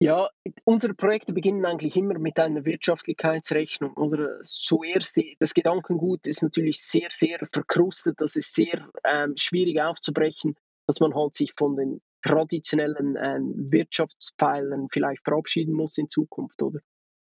Ja, 0.00 0.30
unsere 0.64 0.94
Projekte 0.94 1.32
beginnen 1.32 1.64
eigentlich 1.64 1.96
immer 1.96 2.18
mit 2.18 2.40
einer 2.40 2.64
Wirtschaftlichkeitsrechnung. 2.64 3.92
Oder 3.92 4.40
zuerst 4.42 5.20
das 5.38 5.54
Gedankengut 5.54 6.26
ist 6.26 6.42
natürlich 6.42 6.80
sehr, 6.80 7.08
sehr 7.12 7.38
verkrustet. 7.52 8.16
Das 8.20 8.34
ist 8.34 8.54
sehr 8.54 8.88
ähm, 9.04 9.34
schwierig 9.36 9.80
aufzubrechen, 9.80 10.56
dass 10.88 10.98
man 11.00 11.14
halt 11.14 11.34
sich 11.34 11.52
von 11.56 11.76
den 11.76 12.00
traditionellen 12.22 13.14
äh, 13.16 13.38
Wirtschaftspfeilen 13.72 14.88
vielleicht 14.90 15.22
verabschieden 15.22 15.74
muss 15.74 15.98
in 15.98 16.08
Zukunft, 16.08 16.62
oder? 16.62 16.80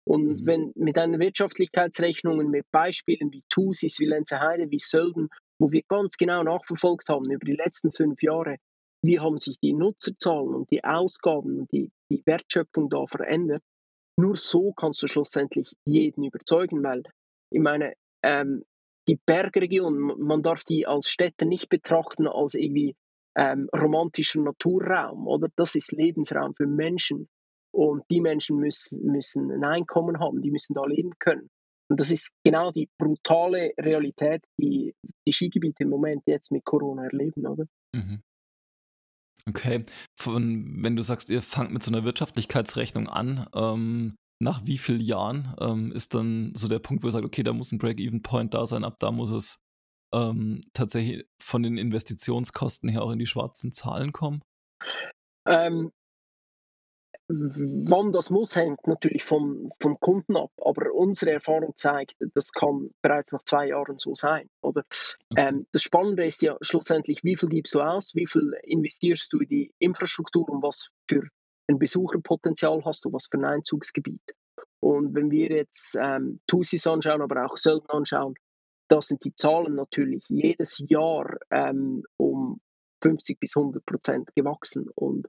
Und 0.06 0.42
mhm. 0.42 0.46
wenn 0.46 0.72
mit 0.76 0.98
einer 0.98 1.20
Wirtschaftlichkeitsrechnung, 1.20 2.50
mit 2.50 2.66
Beispielen 2.72 3.32
wie 3.32 3.44
Thusis, 3.50 4.00
wie 4.00 4.06
Lenzerheide, 4.06 4.70
wie 4.70 4.80
Sölden, 4.80 5.30
wo 5.60 5.72
wir 5.72 5.82
ganz 5.88 6.18
genau 6.18 6.44
nachverfolgt 6.44 7.10
haben 7.10 7.32
über 7.32 7.46
die 7.46 7.56
letzten 7.56 7.92
fünf 7.92 8.22
Jahre, 8.22 8.58
wie 9.04 9.20
haben 9.20 9.40
sich 9.40 9.60
die 9.60 9.74
Nutzerzahlen 9.74 10.54
und 10.56 10.72
die 10.72 10.84
Ausgaben 10.84 11.60
und 11.60 11.72
die, 11.72 11.92
die 12.12 12.22
Wertschöpfung 12.26 12.90
da 12.90 13.06
verändert, 13.06 13.62
nur 14.18 14.36
so 14.36 14.72
kannst 14.74 15.02
du 15.04 15.08
schlussendlich 15.08 15.74
jeden 15.86 16.24
überzeugen, 16.24 16.84
weil 16.84 17.04
ich 17.52 17.62
meine, 17.62 17.94
ähm, 18.24 18.64
die 19.08 19.20
Bergregion, 19.26 19.98
man 19.98 20.42
darf 20.42 20.64
die 20.64 20.88
als 20.88 21.10
Städte 21.10 21.46
nicht 21.46 21.70
betrachten 21.70 22.28
als 22.28 22.56
irgendwie 22.56 22.96
ähm, 23.36 23.70
romantischer 23.76 24.42
Naturraum, 24.42 25.28
oder? 25.28 25.50
Das 25.56 25.76
ist 25.76 25.92
Lebensraum 25.92 26.54
für 26.54 26.68
Menschen. 26.68 27.28
Und 27.74 28.04
die 28.12 28.22
Menschen 28.22 28.58
müssen, 28.58 29.04
müssen 29.04 29.52
ein 29.52 29.64
Einkommen 29.64 30.20
haben, 30.20 30.42
die 30.42 30.52
müssen 30.52 30.74
da 30.74 30.86
leben 30.86 31.12
können. 31.20 31.50
Und 31.90 32.00
das 32.00 32.12
ist 32.12 32.32
genau 32.44 32.72
die 32.72 32.90
brutale 32.98 33.74
Realität, 33.80 34.44
die 34.60 34.96
die 35.28 35.34
Skigebiete 35.34 35.84
im 35.84 35.90
Moment 35.90 36.24
jetzt 36.26 36.52
mit 36.52 36.64
Corona 36.64 37.06
erleben, 37.06 37.46
oder? 37.46 37.66
Mhm. 37.94 38.22
Okay, 39.48 39.86
Von, 40.18 40.84
wenn 40.84 40.96
du 40.96 41.04
sagst, 41.04 41.30
ihr 41.30 41.42
fangt 41.42 41.72
mit 41.72 41.84
so 41.84 41.92
einer 41.92 42.06
Wirtschaftlichkeitsrechnung 42.06 43.10
an, 43.10 43.48
ähm, 43.54 44.16
nach 44.42 44.66
wie 44.66 44.78
vielen 44.78 45.02
Jahren 45.02 45.54
ähm, 45.60 45.92
ist 45.92 46.14
dann 46.14 46.54
so 46.56 46.68
der 46.68 46.80
Punkt, 46.80 47.04
wo 47.04 47.08
ihr 47.08 47.12
sagt, 47.12 47.26
okay, 47.26 47.44
da 47.44 47.54
muss 47.54 47.72
ein 47.72 47.78
Break-Even-Point 47.78 48.54
da 48.54 48.66
sein, 48.66 48.84
ab 48.84 48.98
da 49.00 49.12
muss 49.12 49.32
es 49.32 49.60
ähm, 50.14 50.62
tatsächlich 50.74 51.26
von 51.42 51.64
den 51.64 51.78
Investitionskosten 51.78 52.90
her 52.90 53.04
auch 53.04 53.12
in 53.12 53.20
die 53.20 53.26
schwarzen 53.26 53.74
Zahlen 53.74 54.12
kommen? 54.12 54.42
Ähm, 55.46 55.92
Wann 57.36 58.12
das 58.12 58.30
muss, 58.30 58.56
hängt 58.56 58.86
natürlich 58.86 59.24
vom, 59.24 59.72
vom 59.82 60.00
Kunden 60.00 60.38
ab. 60.38 60.52
Aber 60.58 60.94
unsere 60.94 61.32
Erfahrung 61.32 61.74
zeigt, 61.76 62.16
das 62.36 62.52
kann 62.52 62.92
bereits 63.02 63.32
nach 63.32 63.44
zwei 63.44 63.68
Jahren 63.68 63.98
so 63.98 64.14
sein. 64.14 64.50
Oder? 64.62 64.84
Ähm, 65.36 65.66
das 65.72 65.82
Spannende 65.82 66.26
ist 66.26 66.44
ja 66.44 66.58
schlussendlich, 66.62 67.24
wie 67.24 67.36
viel 67.36 67.50
gibst 67.50 67.74
du 67.74 67.82
aus, 67.82 68.14
wie 68.14 68.28
viel 68.28 68.54
investierst 68.64 69.34
du 69.34 69.40
in 69.40 69.48
die 69.48 69.72
Infrastruktur 69.80 70.48
und 70.50 70.62
was 70.62 70.90
für 71.10 71.24
ein 71.68 71.80
Besucherpotenzial 71.80 72.84
hast 72.86 73.06
du, 73.06 73.12
was 73.12 73.28
für 73.32 73.38
ein 73.38 73.46
Einzugsgebiet. 73.46 74.36
Und 74.80 75.16
wenn 75.16 75.32
wir 75.32 75.50
jetzt 75.50 75.98
ähm, 76.00 76.40
Tusis 76.46 76.86
anschauen, 76.86 77.22
aber 77.22 77.46
auch 77.46 77.58
Sölden 77.58 77.90
anschauen, 77.90 78.36
da 78.90 79.02
sind 79.02 79.24
die 79.24 79.34
Zahlen 79.34 79.76
natürlich 79.76 80.26
jedes 80.28 80.84
Jahr 80.88 81.38
ähm, 81.50 82.04
um 82.18 82.60
50 83.02 83.40
bis 83.40 83.56
100 83.56 83.86
Prozent 83.86 84.36
gewachsen. 84.36 84.90
Und 84.94 85.28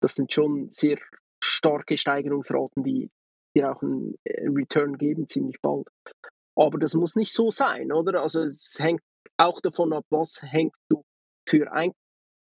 das 0.00 0.14
sind 0.14 0.32
schon 0.32 0.70
sehr 0.70 0.98
starke 1.42 1.96
Steigerungsraten, 1.96 2.82
die 2.82 3.10
dir 3.56 3.72
auch 3.72 3.82
einen 3.82 4.16
Return 4.26 4.98
geben, 4.98 5.28
ziemlich 5.28 5.60
bald. 5.60 5.88
Aber 6.58 6.78
das 6.78 6.94
muss 6.94 7.16
nicht 7.16 7.32
so 7.32 7.50
sein, 7.50 7.92
oder? 7.92 8.22
Also 8.22 8.42
es 8.42 8.76
hängt 8.78 9.02
auch 9.36 9.60
davon 9.60 9.92
ab, 9.92 10.04
was 10.10 10.40
hängst 10.42 10.80
du 10.88 11.02
für 11.48 11.70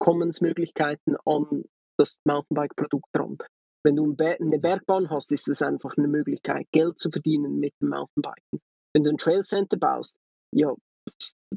Einkommensmöglichkeiten 0.01 1.17
an 1.25 1.65
das 1.99 2.19
Mountainbike-Produkt 2.25 3.09
dran. 3.13 3.39
Wenn 3.85 3.97
du 3.97 4.15
eine 4.19 4.59
Bergbahn 4.59 5.11
hast, 5.11 5.33
ist 5.33 5.49
es 5.49 5.63
einfach 5.63 5.97
eine 5.97 6.09
Möglichkeit, 6.09 6.67
Geld 6.73 6.99
zu 6.99 7.11
verdienen 7.11 7.59
mit 7.59 7.73
dem 7.81 7.89
Mountainbiken. 7.91 8.61
Wenn 8.95 9.05
du 9.05 9.11
ein 9.11 9.19
Trailcenter 9.19 9.77
baust, 9.79 10.17
ja, 10.55 10.75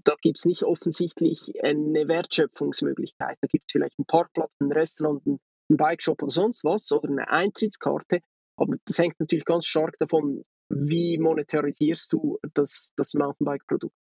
da 0.03 0.15
gibt 0.21 0.39
es 0.39 0.45
nicht 0.45 0.63
offensichtlich 0.63 1.53
eine 1.63 2.07
Wertschöpfungsmöglichkeit. 2.07 3.37
Da 3.41 3.47
gibt 3.47 3.65
es 3.67 3.71
vielleicht 3.71 3.99
einen 3.99 4.05
Parkplatz, 4.05 4.51
ein 4.59 4.71
Restaurant, 4.71 5.25
ein 5.25 5.39
ein 5.71 5.77
Bikeshop 5.77 6.21
oder 6.21 6.29
sonst 6.29 6.63
was 6.63 6.91
oder 6.91 7.09
eine 7.09 7.29
Eintrittskarte. 7.29 8.21
Aber 8.57 8.75
das 8.85 8.97
hängt 8.99 9.19
natürlich 9.19 9.45
ganz 9.45 9.65
stark 9.65 9.97
davon, 9.99 10.43
wie 10.69 11.17
monetarisierst 11.17 12.13
du 12.13 12.37
das, 12.53 12.93
das 12.95 13.13
Mountainbike-Produkt. 13.13 13.95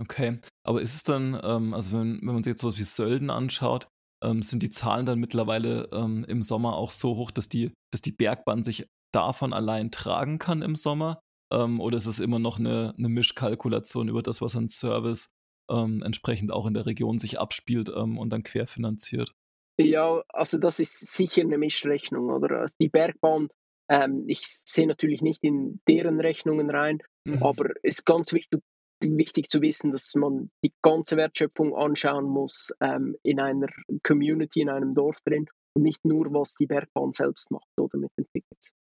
Okay, 0.00 0.38
aber 0.64 0.80
ist 0.80 0.94
es 0.94 1.02
dann, 1.02 1.38
ähm, 1.42 1.74
also 1.74 1.98
wenn, 1.98 2.20
wenn 2.20 2.34
man 2.34 2.42
sich 2.42 2.52
jetzt 2.52 2.60
sowas 2.60 2.78
wie 2.78 2.84
Sölden 2.84 3.30
anschaut, 3.30 3.88
ähm, 4.22 4.42
sind 4.42 4.62
die 4.62 4.70
Zahlen 4.70 5.06
dann 5.06 5.18
mittlerweile 5.18 5.88
ähm, 5.92 6.24
im 6.28 6.42
Sommer 6.42 6.76
auch 6.76 6.92
so 6.92 7.16
hoch, 7.16 7.30
dass 7.30 7.48
die, 7.48 7.72
dass 7.92 8.00
die 8.00 8.12
Bergbahn 8.12 8.62
sich 8.62 8.86
davon 9.12 9.52
allein 9.52 9.90
tragen 9.90 10.38
kann 10.38 10.62
im 10.62 10.76
Sommer? 10.76 11.20
Ähm, 11.52 11.80
oder 11.80 11.96
ist 11.96 12.06
es 12.06 12.20
immer 12.20 12.38
noch 12.38 12.58
eine, 12.58 12.94
eine 12.96 13.08
Mischkalkulation 13.08 14.08
über 14.08 14.22
das, 14.22 14.40
was 14.40 14.54
an 14.54 14.68
Service 14.68 15.30
ähm, 15.70 16.02
entsprechend 16.02 16.52
auch 16.52 16.66
in 16.66 16.74
der 16.74 16.86
Region 16.86 17.18
sich 17.18 17.40
abspielt 17.40 17.90
ähm, 17.94 18.18
und 18.18 18.30
dann 18.30 18.44
querfinanziert? 18.44 19.32
Ja, 19.80 20.22
also 20.28 20.58
das 20.58 20.80
ist 20.80 21.14
sicher 21.14 21.42
eine 21.42 21.58
Mischrechnung, 21.58 22.30
oder? 22.30 22.60
Also 22.60 22.74
die 22.80 22.88
Bergbahn, 22.88 23.48
ähm, 23.88 24.24
ich 24.26 24.42
sehe 24.44 24.86
natürlich 24.86 25.22
nicht 25.22 25.44
in 25.44 25.80
deren 25.88 26.20
Rechnungen 26.20 26.70
rein, 26.70 26.98
mhm. 27.24 27.42
aber 27.42 27.70
es 27.82 27.98
ist 27.98 28.04
ganz 28.04 28.32
wichtig, 28.32 28.60
wichtig 29.04 29.48
zu 29.48 29.60
wissen, 29.62 29.92
dass 29.92 30.14
man 30.16 30.50
die 30.64 30.72
ganze 30.82 31.16
Wertschöpfung 31.16 31.76
anschauen 31.76 32.24
muss 32.24 32.72
ähm, 32.80 33.16
in 33.22 33.38
einer 33.40 33.68
Community, 34.02 34.60
in 34.60 34.68
einem 34.68 34.94
Dorf 34.94 35.18
drin 35.24 35.46
und 35.76 35.84
nicht 35.84 36.04
nur, 36.04 36.26
was 36.32 36.54
die 36.54 36.66
Bergbahn 36.66 37.12
selbst 37.12 37.52
macht 37.52 37.68
oder 37.78 37.98
mit 37.98 38.10
den 38.18 38.26
Tickets. 38.32 38.72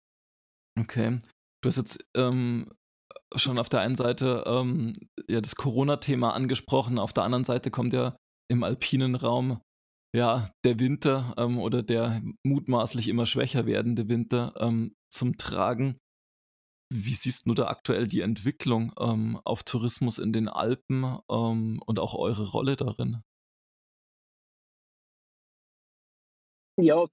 Okay. 0.80 1.20
Du 1.62 1.68
hast 1.68 1.78
jetzt 1.78 2.04
ähm, 2.16 2.72
schon 3.36 3.60
auf 3.60 3.70
der 3.70 3.82
einen 3.82 3.96
Seite 3.96 4.44
ähm, 4.48 4.94
ja, 5.28 5.42
das 5.42 5.56
Corona-Thema 5.56 6.34
angesprochen, 6.34 6.98
auf 6.98 7.14
der 7.14 7.24
anderen 7.24 7.44
Seite 7.44 7.70
kommt 7.70 7.94
ja 7.94 8.16
im 8.50 8.64
alpinen 8.64 9.16
Raum 9.16 9.62
ja, 10.16 10.50
der 10.64 10.80
Winter 10.80 11.34
ähm, 11.38 11.60
oder 11.60 11.84
der 11.84 12.22
mutmaßlich 12.44 13.08
immer 13.08 13.26
schwächer 13.26 13.66
werdende 13.66 14.08
Winter 14.08 14.54
ähm, 14.60 14.96
zum 15.10 15.38
Tragen. 15.38 15.98
Wie 16.94 17.14
siehst 17.14 17.46
du 17.46 17.54
da 17.54 17.68
aktuell 17.68 18.08
die 18.08 18.22
Entwicklung 18.22 18.94
ähm, 19.00 19.40
auf 19.44 19.64
Tourismus 19.64 20.20
in 20.20 20.32
den 20.32 20.48
Alpen 20.48 21.20
ähm, 21.30 21.82
und 21.86 22.00
auch 22.00 22.14
eure 22.14 22.50
Rolle 22.50 22.78
darin? 22.78 23.22
Ja, 26.80 27.08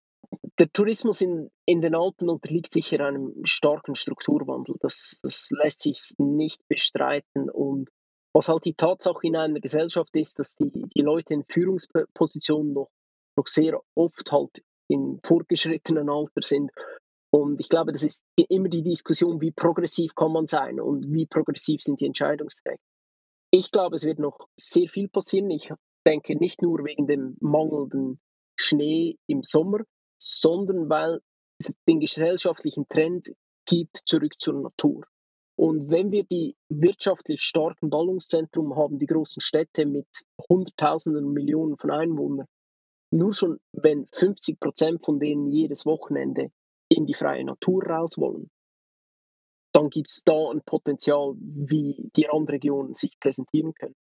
der 0.58 0.70
Tourismus 0.72 1.20
in, 1.20 1.50
in 1.66 1.80
den 1.80 1.94
Alpen 1.94 2.28
unterliegt 2.28 2.72
sicher 2.72 3.04
einem 3.04 3.44
starken 3.44 3.94
Strukturwandel. 3.94 4.76
Das, 4.80 5.18
das 5.22 5.50
lässt 5.50 5.82
sich 5.82 6.14
nicht 6.18 6.66
bestreiten. 6.68 7.50
Und 7.50 7.90
was 8.34 8.48
halt 8.48 8.64
die 8.64 8.74
Tatsache 8.74 9.26
in 9.26 9.36
einer 9.36 9.60
Gesellschaft 9.60 10.14
ist, 10.16 10.38
dass 10.38 10.56
die, 10.56 10.70
die 10.94 11.02
Leute 11.02 11.34
in 11.34 11.44
Führungspositionen 11.44 12.72
noch, 12.72 12.90
noch 13.36 13.46
sehr 13.46 13.80
oft 13.94 14.30
halt 14.32 14.62
in 14.88 15.20
fortgeschrittenen 15.22 16.10
Alter 16.10 16.42
sind. 16.42 16.70
Und 17.32 17.60
ich 17.60 17.68
glaube, 17.68 17.92
das 17.92 18.04
ist 18.04 18.22
immer 18.36 18.68
die 18.68 18.82
Diskussion, 18.82 19.40
wie 19.40 19.52
progressiv 19.52 20.14
kann 20.14 20.32
man 20.32 20.46
sein 20.46 20.80
und 20.80 21.12
wie 21.12 21.26
progressiv 21.26 21.80
sind 21.80 22.00
die 22.00 22.06
Entscheidungsträger. 22.06 22.82
Ich 23.52 23.70
glaube, 23.70 23.96
es 23.96 24.04
wird 24.04 24.18
noch 24.18 24.48
sehr 24.58 24.88
viel 24.88 25.08
passieren. 25.08 25.50
Ich 25.50 25.72
denke 26.06 26.36
nicht 26.36 26.60
nur 26.60 26.84
wegen 26.84 27.06
dem 27.06 27.36
mangelnden 27.40 28.20
Schnee 28.56 29.16
im 29.28 29.42
Sommer, 29.42 29.80
sondern 30.20 30.88
weil 30.88 31.20
es 31.60 31.74
den 31.88 32.00
gesellschaftlichen 32.00 32.88
Trend 32.88 33.32
gibt 33.66 34.02
zurück 34.04 34.34
zur 34.38 34.54
Natur. 34.54 35.04
Und 35.56 35.88
wenn 35.88 36.10
wir 36.10 36.24
die 36.24 36.56
wirtschaftlich 36.68 37.42
starken 37.42 37.90
Ballungszentren 37.90 38.74
haben, 38.74 38.98
die 38.98 39.06
großen 39.06 39.40
Städte 39.40 39.86
mit 39.86 40.08
Hunderttausenden 40.48 41.26
und 41.26 41.32
Millionen 41.32 41.76
von 41.76 41.90
Einwohnern, 41.90 42.46
nur 43.12 43.32
schon 43.32 43.60
wenn 43.72 44.06
50 44.12 44.58
Prozent 44.58 45.04
von 45.04 45.20
denen 45.20 45.52
jedes 45.52 45.86
Wochenende 45.86 46.50
in 46.88 47.06
die 47.06 47.14
freie 47.14 47.44
Natur 47.44 47.84
raus 47.84 48.18
wollen, 48.18 48.50
dann 49.72 49.90
gibt 49.90 50.10
es 50.10 50.22
da 50.24 50.50
ein 50.50 50.62
Potenzial, 50.64 51.34
wie 51.38 52.10
die 52.16 52.24
Randregionen 52.24 52.94
sich 52.94 53.18
präsentieren 53.20 53.74
können. 53.74 53.94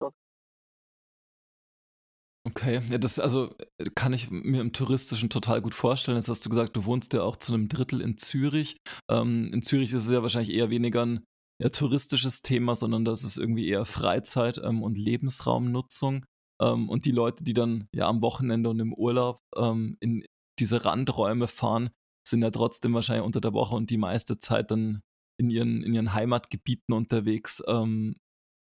Okay, 2.43 2.81
ja, 2.89 2.97
das 2.97 3.19
also 3.19 3.53
kann 3.93 4.13
ich 4.13 4.31
mir 4.31 4.61
im 4.61 4.73
Touristischen 4.73 5.29
total 5.29 5.61
gut 5.61 5.75
vorstellen. 5.75 6.17
Jetzt 6.17 6.27
hast 6.27 6.43
du 6.43 6.49
gesagt, 6.49 6.75
du 6.75 6.85
wohnst 6.85 7.13
ja 7.13 7.21
auch 7.21 7.35
zu 7.35 7.53
einem 7.53 7.69
Drittel 7.69 8.01
in 8.01 8.17
Zürich. 8.17 8.77
Ähm, 9.09 9.51
in 9.53 9.61
Zürich 9.61 9.93
ist 9.93 10.05
es 10.05 10.11
ja 10.11 10.23
wahrscheinlich 10.23 10.53
eher 10.53 10.69
weniger 10.69 11.05
ein 11.05 11.23
ja, 11.61 11.69
touristisches 11.69 12.41
Thema, 12.41 12.75
sondern 12.75 13.05
das 13.05 13.23
ist 13.23 13.37
irgendwie 13.37 13.67
eher 13.67 13.85
Freizeit 13.85 14.59
ähm, 14.63 14.81
und 14.81 14.97
Lebensraumnutzung. 14.97 16.25
Ähm, 16.61 16.89
und 16.89 17.05
die 17.05 17.11
Leute, 17.11 17.43
die 17.43 17.53
dann 17.53 17.87
ja 17.93 18.07
am 18.07 18.21
Wochenende 18.21 18.69
und 18.69 18.79
im 18.79 18.93
Urlaub 18.93 19.39
ähm, 19.55 19.97
in 19.99 20.23
diese 20.59 20.85
Randräume 20.85 21.47
fahren, 21.47 21.91
sind 22.27 22.41
ja 22.41 22.49
trotzdem 22.51 22.93
wahrscheinlich 22.93 23.25
unter 23.25 23.41
der 23.41 23.53
Woche 23.53 23.75
und 23.75 23.89
die 23.89 23.97
meiste 23.97 24.39
Zeit 24.39 24.71
dann 24.71 25.01
in 25.39 25.49
ihren, 25.49 25.83
in 25.83 25.93
ihren 25.93 26.13
Heimatgebieten 26.13 26.93
unterwegs. 26.93 27.61
Ähm, 27.67 28.15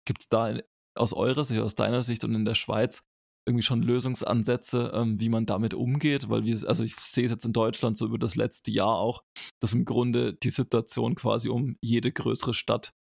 Gibt 0.06 0.22
es 0.22 0.28
da 0.28 0.58
aus 0.96 1.12
eurer 1.12 1.44
Sicht, 1.44 1.60
aus 1.60 1.74
deiner 1.74 2.02
Sicht 2.02 2.24
und 2.24 2.34
in 2.34 2.44
der 2.44 2.54
Schweiz 2.54 3.02
irgendwie 3.46 3.62
schon 3.62 3.82
Lösungsansätze, 3.82 4.90
ähm, 4.94 5.20
wie 5.20 5.28
man 5.28 5.46
damit 5.46 5.72
umgeht? 5.72 6.28
Weil 6.28 6.44
wir, 6.44 6.56
also 6.68 6.82
ich 6.82 6.96
sehe 6.96 7.24
es 7.24 7.30
jetzt 7.30 7.44
in 7.44 7.52
Deutschland 7.52 7.96
so 7.96 8.06
über 8.06 8.18
das 8.18 8.34
letzte 8.34 8.70
Jahr 8.70 8.98
auch, 8.98 9.22
dass 9.60 9.72
im 9.72 9.84
Grunde 9.84 10.34
die 10.34 10.50
Situation 10.50 11.14
quasi 11.14 11.48
um 11.48 11.76
jede 11.80 12.10
größere 12.10 12.54
Stadt 12.54 12.92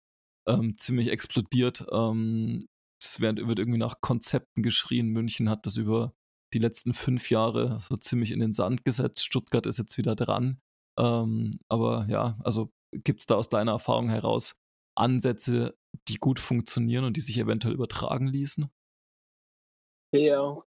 ähm, 0.48 0.78
ziemlich 0.78 1.08
explodiert. 1.08 1.84
Ähm, 1.92 2.66
es 3.02 3.20
wird, 3.20 3.46
wird 3.46 3.58
irgendwie 3.58 3.78
nach 3.78 4.00
Konzepten 4.00 4.62
geschrien. 4.62 5.08
München 5.08 5.50
hat 5.50 5.66
das 5.66 5.76
über 5.76 6.14
die 6.54 6.58
letzten 6.58 6.94
fünf 6.94 7.30
Jahre 7.30 7.80
so 7.80 7.96
ziemlich 7.96 8.30
in 8.30 8.40
den 8.40 8.52
Sand 8.52 8.84
gesetzt. 8.84 9.24
Stuttgart 9.24 9.66
ist 9.66 9.78
jetzt 9.78 9.98
wieder 9.98 10.14
dran. 10.14 10.60
Ähm, 10.98 11.58
aber 11.68 12.06
ja, 12.08 12.38
also 12.42 12.70
gibt 12.92 13.20
es 13.20 13.26
da 13.26 13.34
aus 13.34 13.48
deiner 13.48 13.72
Erfahrung 13.72 14.08
heraus 14.08 14.60
Ansätze, 14.96 15.76
die 16.08 16.16
gut 16.16 16.38
funktionieren 16.38 17.04
und 17.04 17.16
die 17.16 17.20
sich 17.20 17.36
eventuell 17.38 17.74
übertragen 17.74 18.28
ließen? 18.28 18.70
Ja, 20.16 20.62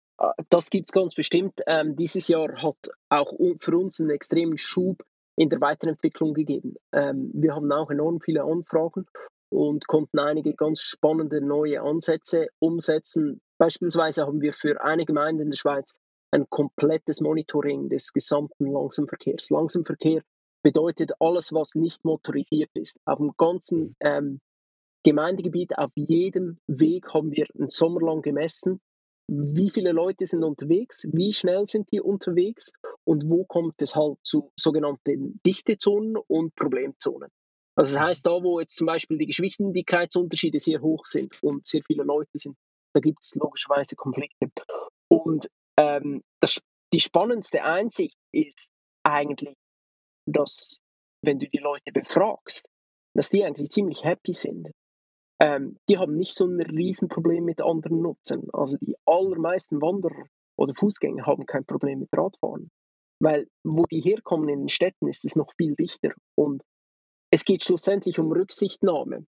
das 0.50 0.68
gibt 0.70 0.88
es 0.88 0.92
ganz 0.92 1.14
bestimmt. 1.14 1.60
Ähm, 1.66 1.96
dieses 1.96 2.28
Jahr 2.28 2.62
hat 2.62 2.90
auch 3.08 3.32
für 3.58 3.78
uns 3.78 4.00
einen 4.00 4.10
extremen 4.10 4.58
Schub 4.58 5.02
in 5.36 5.48
der 5.48 5.60
Weiterentwicklung 5.60 6.34
gegeben. 6.34 6.74
Ähm, 6.92 7.30
wir 7.32 7.54
haben 7.54 7.70
auch 7.72 7.90
enorm 7.90 8.20
viele 8.20 8.42
Anfragen 8.42 9.06
und 9.50 9.86
konnten 9.86 10.18
einige 10.18 10.54
ganz 10.54 10.80
spannende 10.82 11.40
neue 11.40 11.80
Ansätze 11.80 12.48
umsetzen. 12.58 13.40
Beispielsweise 13.58 14.26
haben 14.26 14.40
wir 14.40 14.52
für 14.52 14.82
eine 14.82 15.06
Gemeinde 15.06 15.44
in 15.44 15.50
der 15.50 15.56
Schweiz 15.56 15.94
ein 16.30 16.50
komplettes 16.50 17.20
Monitoring 17.20 17.88
des 17.88 18.12
gesamten 18.12 18.66
Langsamverkehrs. 18.66 19.50
Langsamverkehr 19.50 20.22
bedeutet 20.62 21.12
alles, 21.20 21.52
was 21.52 21.74
nicht 21.74 22.04
motorisiert 22.04 22.70
ist. 22.74 22.98
Auf 23.06 23.18
dem 23.18 23.32
ganzen 23.38 23.96
ähm, 24.00 24.40
Gemeindegebiet, 25.04 25.78
auf 25.78 25.92
jedem 25.94 26.58
Weg 26.66 27.14
haben 27.14 27.30
wir 27.30 27.46
einen 27.56 27.70
Sommer 27.70 28.00
lang 28.00 28.20
gemessen, 28.20 28.80
wie 29.28 29.70
viele 29.70 29.92
Leute 29.92 30.26
sind 30.26 30.42
unterwegs, 30.42 31.06
wie 31.12 31.32
schnell 31.32 31.66
sind 31.66 31.92
die 31.92 32.00
unterwegs 32.00 32.72
und 33.04 33.30
wo 33.30 33.44
kommt 33.44 33.80
es 33.82 33.94
halt 33.94 34.18
zu 34.22 34.50
sogenannten 34.58 35.40
Dichtezonen 35.46 36.16
und 36.16 36.54
Problemzonen. 36.54 37.28
Also 37.76 37.94
das 37.94 38.02
heißt, 38.02 38.26
da 38.26 38.42
wo 38.42 38.58
jetzt 38.58 38.76
zum 38.76 38.86
Beispiel 38.86 39.18
die 39.18 39.26
Geschwindigkeitsunterschiede 39.26 40.58
sehr 40.58 40.80
hoch 40.80 41.04
sind 41.04 41.40
und 41.42 41.66
sehr 41.66 41.82
viele 41.86 42.02
Leute 42.02 42.30
sind, 42.34 42.56
da 42.94 43.00
gibt 43.00 43.22
es 43.22 43.34
logischerweise 43.34 43.94
Konflikte. 43.96 44.50
Und 45.08 45.48
ähm, 45.76 46.22
das, 46.40 46.60
die 46.92 47.00
spannendste 47.00 47.62
Einsicht 47.62 48.16
ist 48.32 48.70
eigentlich, 49.04 49.54
dass 50.26 50.80
wenn 51.22 51.38
du 51.38 51.48
die 51.48 51.58
Leute 51.58 51.92
befragst, 51.92 52.68
dass 53.14 53.30
die 53.30 53.44
eigentlich 53.44 53.70
ziemlich 53.70 54.04
happy 54.04 54.32
sind 54.32 54.70
ähm, 55.40 55.76
die 55.88 55.98
haben 55.98 56.16
nicht 56.16 56.34
so 56.34 56.46
ein 56.46 56.60
Riesenproblem 56.60 57.44
mit 57.44 57.60
anderen 57.60 58.02
Nutzern. 58.02 58.48
Also 58.52 58.76
die 58.78 58.96
allermeisten 59.06 59.80
Wanderer 59.80 60.24
oder 60.56 60.74
Fußgänger 60.74 61.26
haben 61.26 61.46
kein 61.46 61.64
Problem 61.64 62.00
mit 62.00 62.08
Radfahren. 62.12 62.70
Weil 63.20 63.48
wo 63.64 63.84
die 63.84 64.00
herkommen 64.00 64.48
in 64.48 64.60
den 64.60 64.68
Städten, 64.68 65.08
ist 65.08 65.24
es 65.24 65.36
noch 65.36 65.52
viel 65.56 65.74
dichter. 65.74 66.12
Und 66.36 66.62
es 67.30 67.44
geht 67.44 67.64
schlussendlich 67.64 68.18
um 68.18 68.32
Rücksichtnahme. 68.32 69.24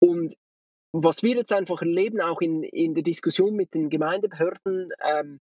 Und 0.00 0.34
was 0.92 1.22
wir 1.22 1.36
jetzt 1.36 1.52
einfach 1.52 1.80
erleben, 1.82 2.20
auch 2.20 2.40
in, 2.40 2.62
in 2.62 2.94
der 2.94 3.02
Diskussion 3.02 3.54
mit 3.54 3.72
den 3.74 3.88
Gemeindebehörden, 3.88 4.90
ähm, 5.02 5.40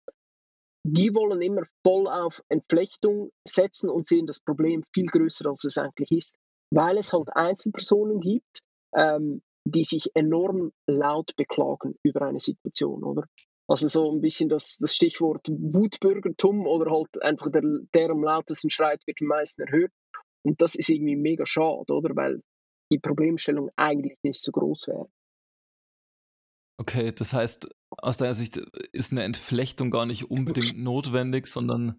die 0.86 1.14
wollen 1.14 1.40
immer 1.42 1.62
voll 1.82 2.06
auf 2.08 2.42
Entflechtung 2.48 3.30
setzen 3.46 3.88
und 3.88 4.06
sehen 4.06 4.26
das 4.26 4.40
Problem 4.40 4.82
viel 4.92 5.06
größer, 5.06 5.46
als 5.46 5.64
es 5.64 5.78
eigentlich 5.78 6.10
ist, 6.12 6.36
weil 6.70 6.98
es 6.98 7.12
halt 7.12 7.28
Einzelpersonen 7.34 8.20
gibt, 8.20 8.60
ähm, 8.94 9.42
die 9.66 9.84
sich 9.84 10.10
enorm 10.14 10.72
laut 10.86 11.34
beklagen 11.36 11.94
über 12.02 12.22
eine 12.22 12.38
Situation, 12.38 13.02
oder? 13.02 13.24
Also 13.66 13.88
so 13.88 14.12
ein 14.12 14.20
bisschen 14.20 14.50
das, 14.50 14.76
das 14.78 14.94
Stichwort 14.94 15.48
Wutbürgertum 15.48 16.66
oder 16.66 16.90
halt 16.90 17.22
einfach 17.22 17.50
der, 17.50 17.62
der 17.94 18.10
am 18.10 18.22
lautesten 18.22 18.68
schreit, 18.68 19.02
wird 19.06 19.18
am 19.22 19.28
meisten 19.28 19.62
erhört. 19.62 19.92
Und 20.46 20.60
das 20.60 20.74
ist 20.74 20.90
irgendwie 20.90 21.16
mega 21.16 21.46
schade, 21.46 21.94
oder? 21.94 22.14
Weil 22.14 22.42
die 22.92 22.98
Problemstellung 22.98 23.70
eigentlich 23.76 24.18
nicht 24.22 24.40
so 24.40 24.52
groß 24.52 24.88
wäre. 24.88 25.08
Okay, 26.78 27.12
das 27.12 27.32
heißt, 27.32 27.68
aus 27.96 28.16
deiner 28.18 28.34
Sicht 28.34 28.58
ist 28.92 29.12
eine 29.12 29.22
Entflechtung 29.22 29.90
gar 29.90 30.04
nicht 30.04 30.30
unbedingt 30.30 30.76
notwendig, 30.76 31.46
sondern 31.46 31.96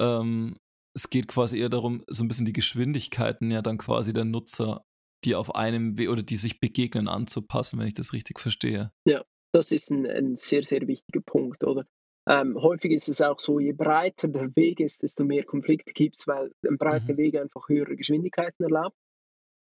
ähm, 0.00 0.56
es 0.94 1.10
geht 1.10 1.28
quasi 1.28 1.58
eher 1.58 1.70
darum, 1.70 2.04
so 2.06 2.22
ein 2.22 2.28
bisschen 2.28 2.46
die 2.46 2.52
Geschwindigkeiten 2.52 3.50
ja 3.50 3.62
dann 3.62 3.78
quasi 3.78 4.12
der 4.12 4.24
Nutzer 4.24 4.84
die 5.24 5.34
auf 5.34 5.54
einem 5.54 5.98
Weg 5.98 6.08
oder 6.08 6.22
die 6.22 6.36
sich 6.36 6.60
begegnen, 6.60 7.08
anzupassen, 7.08 7.78
wenn 7.78 7.86
ich 7.86 7.94
das 7.94 8.12
richtig 8.12 8.38
verstehe. 8.38 8.92
Ja, 9.04 9.24
das 9.52 9.72
ist 9.72 9.90
ein, 9.90 10.06
ein 10.06 10.36
sehr, 10.36 10.64
sehr 10.64 10.86
wichtiger 10.86 11.20
Punkt, 11.20 11.64
oder? 11.64 11.86
Ähm, 12.28 12.60
häufig 12.60 12.92
ist 12.92 13.08
es 13.08 13.22
auch 13.22 13.38
so, 13.38 13.58
je 13.58 13.72
breiter 13.72 14.28
der 14.28 14.54
Weg 14.54 14.80
ist, 14.80 15.02
desto 15.02 15.24
mehr 15.24 15.44
Konflikte 15.44 15.92
gibt 15.92 16.16
es, 16.18 16.28
weil 16.28 16.52
ein 16.66 16.78
breiter 16.78 17.14
mhm. 17.14 17.18
Weg 17.18 17.36
einfach 17.36 17.68
höhere 17.68 17.96
Geschwindigkeiten 17.96 18.62
erlaubt. 18.62 18.96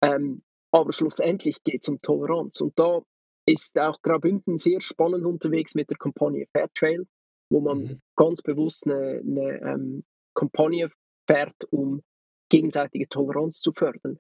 Ähm, 0.03 0.43
aber 0.71 0.93
schlussendlich 0.93 1.63
geht 1.65 1.83
es 1.83 1.89
um 1.89 2.01
Toleranz. 2.01 2.61
Und 2.61 2.79
da 2.79 3.03
ist 3.47 3.79
auch 3.79 4.01
Graubünden 4.03 4.59
sehr 4.59 4.81
spannend 4.81 5.25
unterwegs 5.25 5.75
mit 5.75 5.91
der 5.91 5.97
Kampagne 5.97 6.47
Fairtrail, 6.53 7.07
wo 7.51 7.61
man 7.61 7.79
mhm. 7.79 8.03
ganz 8.17 8.43
bewusst 8.43 8.87
eine, 8.87 9.21
eine 9.21 9.61
ähm, 9.63 10.05
Kampagne 10.35 10.91
fährt, 11.27 11.65
um 11.71 12.03
gegenseitige 12.51 13.09
Toleranz 13.09 13.61
zu 13.61 13.73
fördern. 13.73 14.19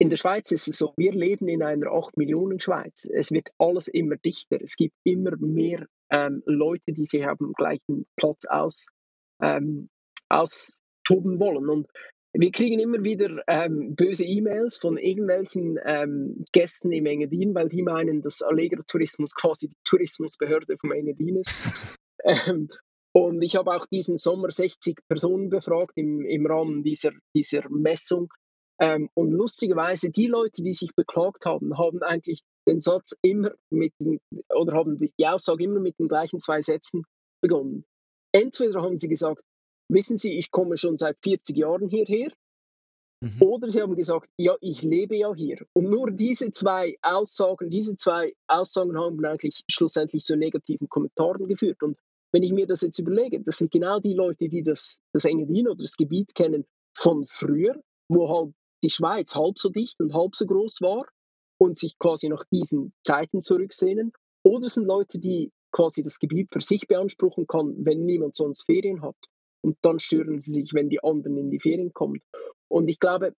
In 0.00 0.08
der 0.08 0.16
Schweiz 0.16 0.50
ist 0.50 0.66
es 0.66 0.78
so, 0.78 0.94
wir 0.96 1.12
leben 1.12 1.46
in 1.46 1.62
einer 1.62 1.92
8 1.92 2.16
Millionen 2.16 2.58
Schweiz. 2.58 3.06
Es 3.12 3.32
wird 3.32 3.50
alles 3.58 3.86
immer 3.86 4.16
dichter. 4.16 4.58
Es 4.58 4.76
gibt 4.76 4.94
immer 5.04 5.36
mehr 5.36 5.86
ähm, 6.10 6.42
Leute, 6.46 6.94
die 6.94 7.04
sich 7.04 7.26
auf 7.26 7.36
dem 7.36 7.52
gleichen 7.52 8.06
Platz 8.16 8.46
aus, 8.46 8.86
ähm, 9.42 9.90
austoben 10.30 11.38
wollen. 11.38 11.68
Und 11.68 11.86
wir 12.32 12.50
kriegen 12.50 12.78
immer 12.78 13.02
wieder 13.02 13.42
ähm, 13.46 13.94
böse 13.94 14.24
E-Mails 14.24 14.78
von 14.78 14.96
irgendwelchen 14.96 15.78
ähm, 15.84 16.46
Gästen 16.52 16.92
im 16.92 17.04
Engadin, 17.04 17.54
weil 17.54 17.68
die 17.68 17.82
meinen, 17.82 18.22
dass 18.22 18.40
Allegro 18.40 18.80
Tourismus 18.86 19.34
quasi 19.34 19.68
die 19.68 19.76
Tourismusbehörde 19.84 20.78
vom 20.78 20.92
Engadin 20.92 21.36
ist. 21.36 21.54
Ähm, 22.22 22.68
und 23.12 23.40
ich 23.40 23.56
habe 23.56 23.74
auch 23.74 23.86
diesen 23.86 24.18
Sommer 24.18 24.50
60 24.50 24.98
Personen 25.08 25.48
befragt 25.48 25.92
im, 25.96 26.26
im 26.26 26.44
Rahmen 26.44 26.82
dieser, 26.82 27.12
dieser 27.34 27.66
Messung. 27.70 28.28
Ähm, 28.80 29.10
und 29.14 29.30
lustigerweise, 29.30 30.10
die 30.10 30.26
Leute, 30.26 30.62
die 30.62 30.72
sich 30.72 30.94
beklagt 30.94 31.44
haben, 31.44 31.76
haben 31.76 32.02
eigentlich 32.02 32.42
den 32.66 32.80
Satz 32.80 33.14
immer 33.20 33.50
mit 33.68 33.92
den, 34.00 34.20
oder 34.54 34.72
haben 34.72 34.98
die 34.98 35.26
Aussage 35.26 35.64
immer 35.64 35.80
mit 35.80 35.98
den 35.98 36.08
gleichen 36.08 36.40
zwei 36.40 36.62
Sätzen 36.62 37.04
begonnen. 37.42 37.84
Entweder 38.32 38.80
haben 38.80 38.96
sie 38.96 39.08
gesagt, 39.08 39.42
wissen 39.88 40.16
Sie, 40.16 40.38
ich 40.38 40.50
komme 40.50 40.78
schon 40.78 40.96
seit 40.96 41.18
40 41.22 41.56
Jahren 41.58 41.88
hierher, 41.88 42.32
mhm. 43.20 43.42
oder 43.42 43.68
sie 43.68 43.82
haben 43.82 43.96
gesagt, 43.96 44.30
ja, 44.38 44.56
ich 44.60 44.82
lebe 44.82 45.16
ja 45.16 45.34
hier. 45.34 45.66
Und 45.74 45.90
nur 45.90 46.10
diese 46.10 46.50
zwei 46.50 46.96
Aussagen, 47.02 47.68
diese 47.68 47.96
zwei 47.96 48.34
Aussagen 48.46 48.98
haben 48.98 49.22
eigentlich 49.26 49.62
schlussendlich 49.70 50.22
zu 50.22 50.36
negativen 50.36 50.88
Kommentaren 50.88 51.48
geführt. 51.48 51.82
Und 51.82 51.98
wenn 52.32 52.42
ich 52.42 52.52
mir 52.52 52.66
das 52.66 52.80
jetzt 52.80 52.98
überlege, 52.98 53.42
das 53.42 53.58
sind 53.58 53.70
genau 53.70 53.98
die 53.98 54.14
Leute, 54.14 54.48
die 54.48 54.62
das, 54.62 55.00
das 55.12 55.24
Engadin 55.26 55.68
oder 55.68 55.82
das 55.82 55.96
Gebiet 55.96 56.34
kennen 56.34 56.64
von 56.96 57.24
früher, 57.26 57.78
wo 58.08 58.28
halt 58.28 58.54
die 58.82 58.90
Schweiz 58.90 59.34
halb 59.34 59.58
so 59.58 59.68
dicht 59.68 60.00
und 60.00 60.14
halb 60.14 60.34
so 60.34 60.46
groß 60.46 60.80
war 60.80 61.04
und 61.58 61.76
sich 61.76 61.98
quasi 61.98 62.28
nach 62.28 62.44
diesen 62.44 62.92
Zeiten 63.04 63.42
zurücksehnen. 63.42 64.12
Oder 64.42 64.66
es 64.66 64.74
sind 64.74 64.86
Leute, 64.86 65.18
die 65.18 65.52
quasi 65.72 66.02
das 66.02 66.18
Gebiet 66.18 66.50
für 66.52 66.60
sich 66.60 66.88
beanspruchen 66.88 67.46
kann, 67.46 67.74
wenn 67.84 68.04
niemand 68.04 68.36
sonst 68.36 68.64
Ferien 68.64 69.02
hat. 69.02 69.16
Und 69.62 69.76
dann 69.82 69.98
stören 69.98 70.38
sie 70.38 70.52
sich, 70.52 70.72
wenn 70.72 70.88
die 70.88 71.02
anderen 71.02 71.36
in 71.36 71.50
die 71.50 71.60
Ferien 71.60 71.92
kommen. 71.92 72.20
Und 72.68 72.88
ich 72.88 72.98
glaube, 72.98 73.34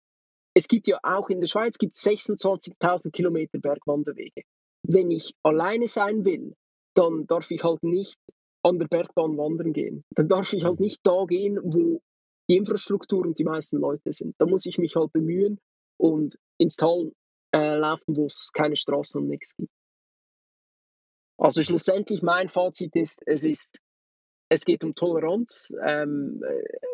es 0.55 0.69
gibt 0.69 0.87
ja 0.87 0.99
auch 1.03 1.31
in 1.31 1.41
der 1.41 1.47
Schweiz 1.47 1.77
26.000 1.77 3.11
Kilometer 3.11 3.59
Bergwanderwege. 3.59 4.43
Wenn 4.87 5.11
ich 5.11 5.35
alleine 5.43 5.87
sein 5.87 6.25
will, 6.25 6.55
dann 6.95 7.27
darf 7.27 7.51
ich 7.51 7.63
halt 7.63 7.83
nicht 7.83 8.19
an 8.63 8.79
der 8.79 8.89
Bergbahn 8.89 9.39
wandern 9.39 9.73
gehen. 9.73 10.05
Dann 10.11 10.29
darf 10.29 10.53
ich 10.53 10.65
halt 10.65 10.81
mhm. 10.81 10.85
nicht 10.85 11.01
da 11.05 11.25
gehen, 11.25 11.59
wo 11.63 12.03
die 12.51 12.57
Infrastruktur 12.57 13.25
und 13.25 13.39
die 13.39 13.45
meisten 13.45 13.79
Leute 13.79 14.13
sind. 14.13 14.35
Da 14.39 14.47
muss 14.47 14.67
ich 14.67 14.77
mich 14.77 14.97
halt 14.97 15.13
bemühen 15.13 15.61
und 15.99 16.37
ins 16.59 16.75
Tal 16.75 17.13
äh, 17.55 17.77
laufen, 17.77 18.17
wo 18.17 18.27
es 18.27 18.51
keine 18.53 18.75
Straßen 18.75 19.21
und 19.21 19.29
nichts 19.29 19.55
gibt. 19.57 19.71
Also 21.39 21.63
schlussendlich 21.63 22.23
mein 22.23 22.49
Fazit 22.49 22.95
ist, 22.97 23.23
es 23.25 23.45
ist, 23.45 23.81
es 24.51 24.65
geht 24.65 24.83
um 24.83 24.95
Toleranz, 24.95 25.73
ähm, 25.83 26.43
äh, 26.45 26.89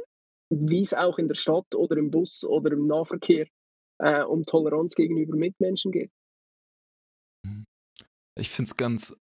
wie 0.51 0.83
es 0.83 0.93
auch 0.93 1.19
in 1.19 1.27
der 1.27 1.35
Stadt 1.35 1.75
oder 1.75 1.97
im 1.97 2.11
Bus 2.11 2.45
oder 2.45 2.73
im 2.73 2.87
Nahverkehr 2.87 3.47
äh, 3.99 4.23
um 4.25 4.45
Toleranz 4.45 4.95
gegenüber 4.95 5.37
Mitmenschen 5.37 5.91
geht. 5.91 6.13
Ich 8.39 8.51
finde 8.51 8.69
es 8.69 8.77
ganz, 8.77 9.19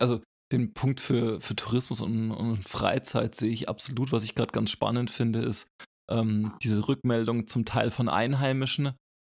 also 0.00 0.22
den 0.52 0.74
Punkt 0.74 1.00
für, 1.00 1.40
für 1.40 1.56
Tourismus 1.56 2.00
und, 2.00 2.30
und 2.30 2.62
Freizeit 2.62 3.34
sehe 3.34 3.50
ich 3.50 3.68
absolut. 3.68 4.12
Was 4.12 4.22
ich 4.22 4.34
gerade 4.34 4.52
ganz 4.52 4.70
spannend 4.70 5.10
finde, 5.10 5.40
ist 5.40 5.68
ähm, 6.10 6.52
diese 6.62 6.86
Rückmeldung 6.86 7.46
zum 7.46 7.64
Teil 7.64 7.90
von 7.90 8.08
Einheimischen. 8.08 8.92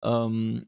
Ähm, 0.04 0.66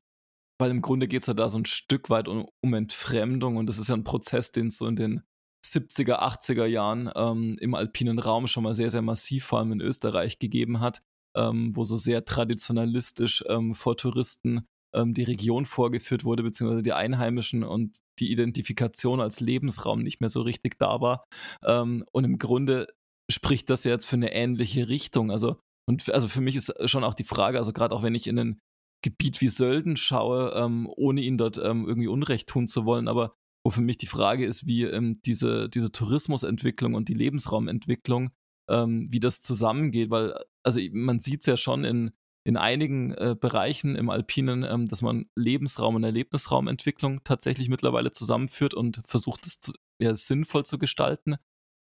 weil 0.61 0.71
im 0.71 0.83
Grunde 0.83 1.09
geht 1.09 1.23
es 1.23 1.27
ja 1.27 1.35
da 1.35 1.49
so 1.49 1.59
ein 1.59 1.65
Stück 1.65 2.11
weit 2.11 2.29
um, 2.29 2.47
um, 2.63 2.75
Entfremdung 2.75 3.57
und 3.57 3.67
das 3.67 3.79
ist 3.79 3.89
ja 3.89 3.97
ein 3.97 4.05
Prozess, 4.05 4.53
den 4.53 4.67
es 4.67 4.77
so 4.77 4.87
in 4.87 4.97
den 4.97 5.23
70er, 5.65 6.21
80er 6.21 6.67
Jahren 6.67 7.11
ähm, 7.15 7.57
im 7.61 7.75
alpinen 7.75 8.19
Raum 8.19 8.47
schon 8.47 8.65
mal 8.65 8.75
sehr, 8.75 8.91
sehr 8.91 9.03
massiv, 9.03 9.47
vor 9.47 9.59
allem 9.59 9.73
in 9.73 9.81
Österreich, 9.81 10.39
gegeben 10.39 10.81
hat, 10.81 11.03
ähm, 11.37 11.75
wo 11.75 11.85
so 11.85 11.97
sehr 11.97 12.25
traditionalistisch 12.25 13.45
ähm, 13.49 13.75
vor 13.75 13.97
Touristen 13.97 14.67
ähm, 14.95 15.15
die 15.15 15.25
Region 15.25 15.65
vorgeführt 15.67 16.25
wurde, 16.25 16.43
beziehungsweise 16.43 16.83
die 16.83 16.93
Einheimischen 16.93 17.65
und 17.65 17.99
die 18.19 18.33
Identifikation 18.33 19.21
als 19.21 19.41
Lebensraum 19.41 20.03
nicht 20.03 20.21
mehr 20.21 20.31
so 20.31 20.43
richtig 20.43 20.79
da 20.79 21.01
war. 21.01 21.25
Ähm, 21.65 22.05
und 22.13 22.25
im 22.25 22.39
Grunde 22.39 22.87
spricht 23.31 23.71
das 23.71 23.85
ja 23.85 23.93
jetzt 23.93 24.07
für 24.07 24.17
eine 24.17 24.33
ähnliche 24.33 24.89
Richtung. 24.89 25.31
Also, 25.31 25.57
und 25.89 26.11
also 26.13 26.29
für 26.29 26.41
mich 26.41 26.57
ist 26.57 26.73
schon 26.89 27.05
auch 27.05 27.15
die 27.15 27.25
Frage, 27.25 27.59
also 27.59 27.73
gerade 27.73 27.95
auch 27.95 28.03
wenn 28.03 28.15
ich 28.15 28.27
in 28.27 28.39
ein 28.39 28.61
Gebiet 29.03 29.41
wie 29.41 29.49
Sölden 29.49 29.97
schaue, 29.97 30.53
ähm, 30.55 30.89
ohne 30.97 31.23
ihnen 31.23 31.39
dort 31.39 31.59
ähm, 31.59 31.87
irgendwie 31.87 32.09
Unrecht 32.09 32.49
tun 32.49 32.69
zu 32.69 32.85
wollen, 32.85 33.09
aber 33.09 33.35
wo 33.65 33.71
für 33.71 33.81
mich 33.81 33.99
die 33.99 34.07
Frage 34.07 34.47
ist, 34.47 34.67
wie 34.67 34.85
ähm, 34.85 35.21
diese, 35.25 35.69
diese 35.69 35.93
Tourismusentwicklung 35.93 36.95
und 36.95 37.09
die 37.09 37.15
Lebensraumentwicklung, 37.15 38.31
ähm, 38.69 39.07
wie 39.11 39.21
das 39.21 39.41
zusammengeht, 39.41 40.11
weil 40.11 40.35
also 40.63 40.81
man 40.93 41.21
sieht 41.21 41.41
es 41.41 41.47
ja 41.47 41.57
schon 41.57 41.85
in, 41.85 42.11
in 42.45 42.57
einigen 42.57 43.13
äh, 43.13 43.37
Bereichen 43.39 43.97
im 43.97 44.11
Alpinen, 44.11 44.65
ähm, 44.65 44.89
dass 44.89 45.03
man 45.03 45.27
Lebensraum 45.37 45.97
und 45.97 46.05
Erlebnisraumentwicklung 46.05 47.23
tatsächlich 47.25 47.69
mittlerweile 47.69 48.11
zusammenführt 48.11 48.75
und 48.75 49.03
versucht 49.07 49.47
es 49.47 49.61
zu, 49.61 49.73
ja, 50.01 50.15
sinnvoll 50.15 50.65
zu 50.65 50.79
gestalten. 50.79 51.37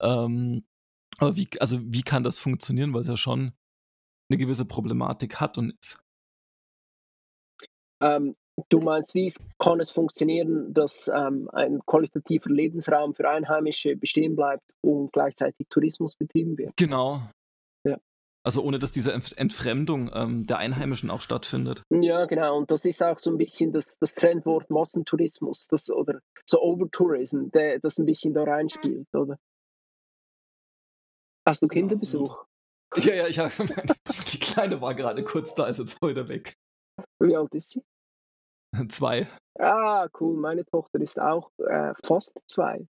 Ähm, 0.01 0.65
aber 1.17 1.35
wie, 1.35 1.47
also 1.59 1.79
wie 1.81 2.01
kann 2.01 2.23
das 2.23 2.37
funktionieren, 2.37 2.93
weil 2.93 3.01
es 3.01 3.07
ja 3.07 3.17
schon 3.17 3.53
eine 4.29 4.37
gewisse 4.37 4.65
Problematik 4.65 5.39
hat 5.39 5.57
und 5.57 5.73
ist? 5.79 6.01
Ähm, 8.01 8.35
du 8.69 8.79
meinst, 8.79 9.13
wie 9.13 9.31
kann 9.59 9.79
es 9.79 9.91
funktionieren, 9.91 10.73
dass 10.73 11.09
ähm, 11.13 11.49
ein 11.53 11.79
qualitativer 11.85 12.49
Lebensraum 12.49 13.13
für 13.13 13.29
Einheimische 13.29 13.95
bestehen 13.95 14.35
bleibt 14.35 14.73
und 14.81 15.13
gleichzeitig 15.13 15.67
Tourismus 15.69 16.15
betrieben 16.15 16.57
wird? 16.57 16.75
Genau. 16.77 17.21
Also 18.43 18.63
ohne 18.63 18.79
dass 18.79 18.91
diese 18.91 19.13
Entfremdung 19.13 20.09
ähm, 20.13 20.47
der 20.47 20.57
Einheimischen 20.57 21.11
auch 21.11 21.21
stattfindet. 21.21 21.83
Ja, 21.89 22.25
genau. 22.25 22.57
Und 22.57 22.71
das 22.71 22.85
ist 22.85 23.03
auch 23.03 23.19
so 23.19 23.29
ein 23.29 23.37
bisschen 23.37 23.71
das, 23.71 23.97
das 23.99 24.15
Trendwort 24.15 24.69
Massentourismus 24.71 25.67
das, 25.67 25.91
oder 25.91 26.21
so 26.45 26.59
Overtourism, 26.59 27.49
der, 27.53 27.79
das 27.79 27.99
ein 27.99 28.05
bisschen 28.05 28.33
da 28.33 28.43
reinspielt, 28.43 29.07
oder? 29.13 29.37
Hast 31.47 31.61
du 31.61 31.67
genau. 31.67 31.81
Kinderbesuch? 31.81 32.45
Ja, 32.97 33.13
ja, 33.13 33.27
ich 33.27 33.39
habe. 33.39 33.51
Die 34.33 34.39
Kleine 34.39 34.81
war 34.81 34.93
gerade 34.93 35.23
kurz 35.23 35.55
da, 35.55 35.67
ist 35.67 35.79
jetzt 35.79 35.97
heute 36.03 36.27
weg. 36.27 36.55
Wie 37.19 37.37
alt 37.37 37.55
ist 37.55 37.71
sie? 37.71 37.83
Zwei. 38.89 39.27
Ah, 39.57 40.09
cool. 40.19 40.35
Meine 40.35 40.65
Tochter 40.65 40.99
ist 40.99 41.17
auch 41.17 41.51
äh, 41.59 41.93
fast 42.05 42.37
zwei. 42.47 42.85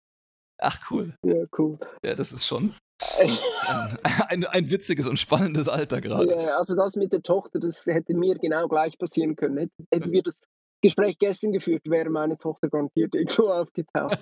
Ach, 0.58 0.80
cool. 0.90 1.14
Ja, 1.26 1.44
cool. 1.58 1.78
Ja, 2.06 2.16
das 2.16 2.32
ist 2.32 2.46
schon 2.46 2.74
ein, 3.20 3.30
ein, 4.28 4.46
ein, 4.46 4.70
witziges 4.70 5.08
und 5.08 5.18
spannendes 5.18 5.68
Alter 5.68 6.02
gerade. 6.02 6.32
Ja, 6.32 6.58
also 6.58 6.76
das 6.76 6.96
mit 6.96 7.14
der 7.14 7.22
Tochter, 7.22 7.60
das 7.60 7.86
hätte 7.86 8.14
mir 8.14 8.36
genau 8.36 8.68
gleich 8.68 8.98
passieren 8.98 9.36
können. 9.36 9.58
Hätten, 9.58 9.88
hätten 9.92 10.12
wir 10.12 10.24
das 10.24 10.42
Gespräch 10.82 11.18
gestern 11.18 11.52
geführt, 11.52 11.84
wäre 11.86 12.10
meine 12.10 12.38
Tochter 12.38 12.70
garantiert 12.70 13.16
irgendwo 13.16 13.50
aufgetaucht. 13.50 14.20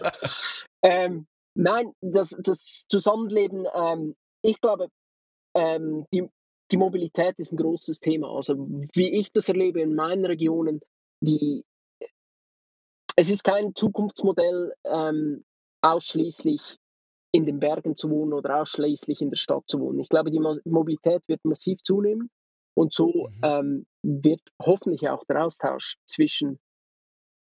ähm, 0.83 1.27
nein, 1.55 1.91
das, 2.01 2.35
das 2.39 2.85
Zusammenleben, 2.87 3.65
ähm, 3.73 4.15
ich 4.43 4.61
glaube, 4.61 4.89
ähm, 5.55 6.05
die, 6.13 6.27
die 6.71 6.77
Mobilität 6.77 7.35
ist 7.37 7.53
ein 7.53 7.57
großes 7.57 7.99
Thema. 7.99 8.33
Also 8.33 8.55
wie 8.93 9.09
ich 9.09 9.31
das 9.31 9.49
erlebe 9.49 9.81
in 9.81 9.95
meinen 9.95 10.25
Regionen, 10.25 10.81
die, 11.21 11.63
es 13.15 13.29
ist 13.29 13.43
kein 13.43 13.73
Zukunftsmodell, 13.75 14.73
ähm, 14.85 15.43
ausschließlich 15.81 16.77
in 17.31 17.45
den 17.45 17.59
Bergen 17.59 17.95
zu 17.95 18.09
wohnen 18.09 18.33
oder 18.33 18.61
ausschließlich 18.61 19.21
in 19.21 19.29
der 19.29 19.37
Stadt 19.37 19.63
zu 19.67 19.79
wohnen. 19.79 19.99
Ich 19.99 20.09
glaube, 20.09 20.31
die 20.31 20.39
Mobilität 20.39 21.27
wird 21.27 21.43
massiv 21.43 21.81
zunehmen 21.83 22.29
und 22.75 22.93
so 22.93 23.07
mhm. 23.07 23.39
ähm, 23.43 23.85
wird 24.03 24.41
hoffentlich 24.61 25.09
auch 25.09 25.23
der 25.25 25.43
Austausch 25.43 25.97
zwischen 26.05 26.59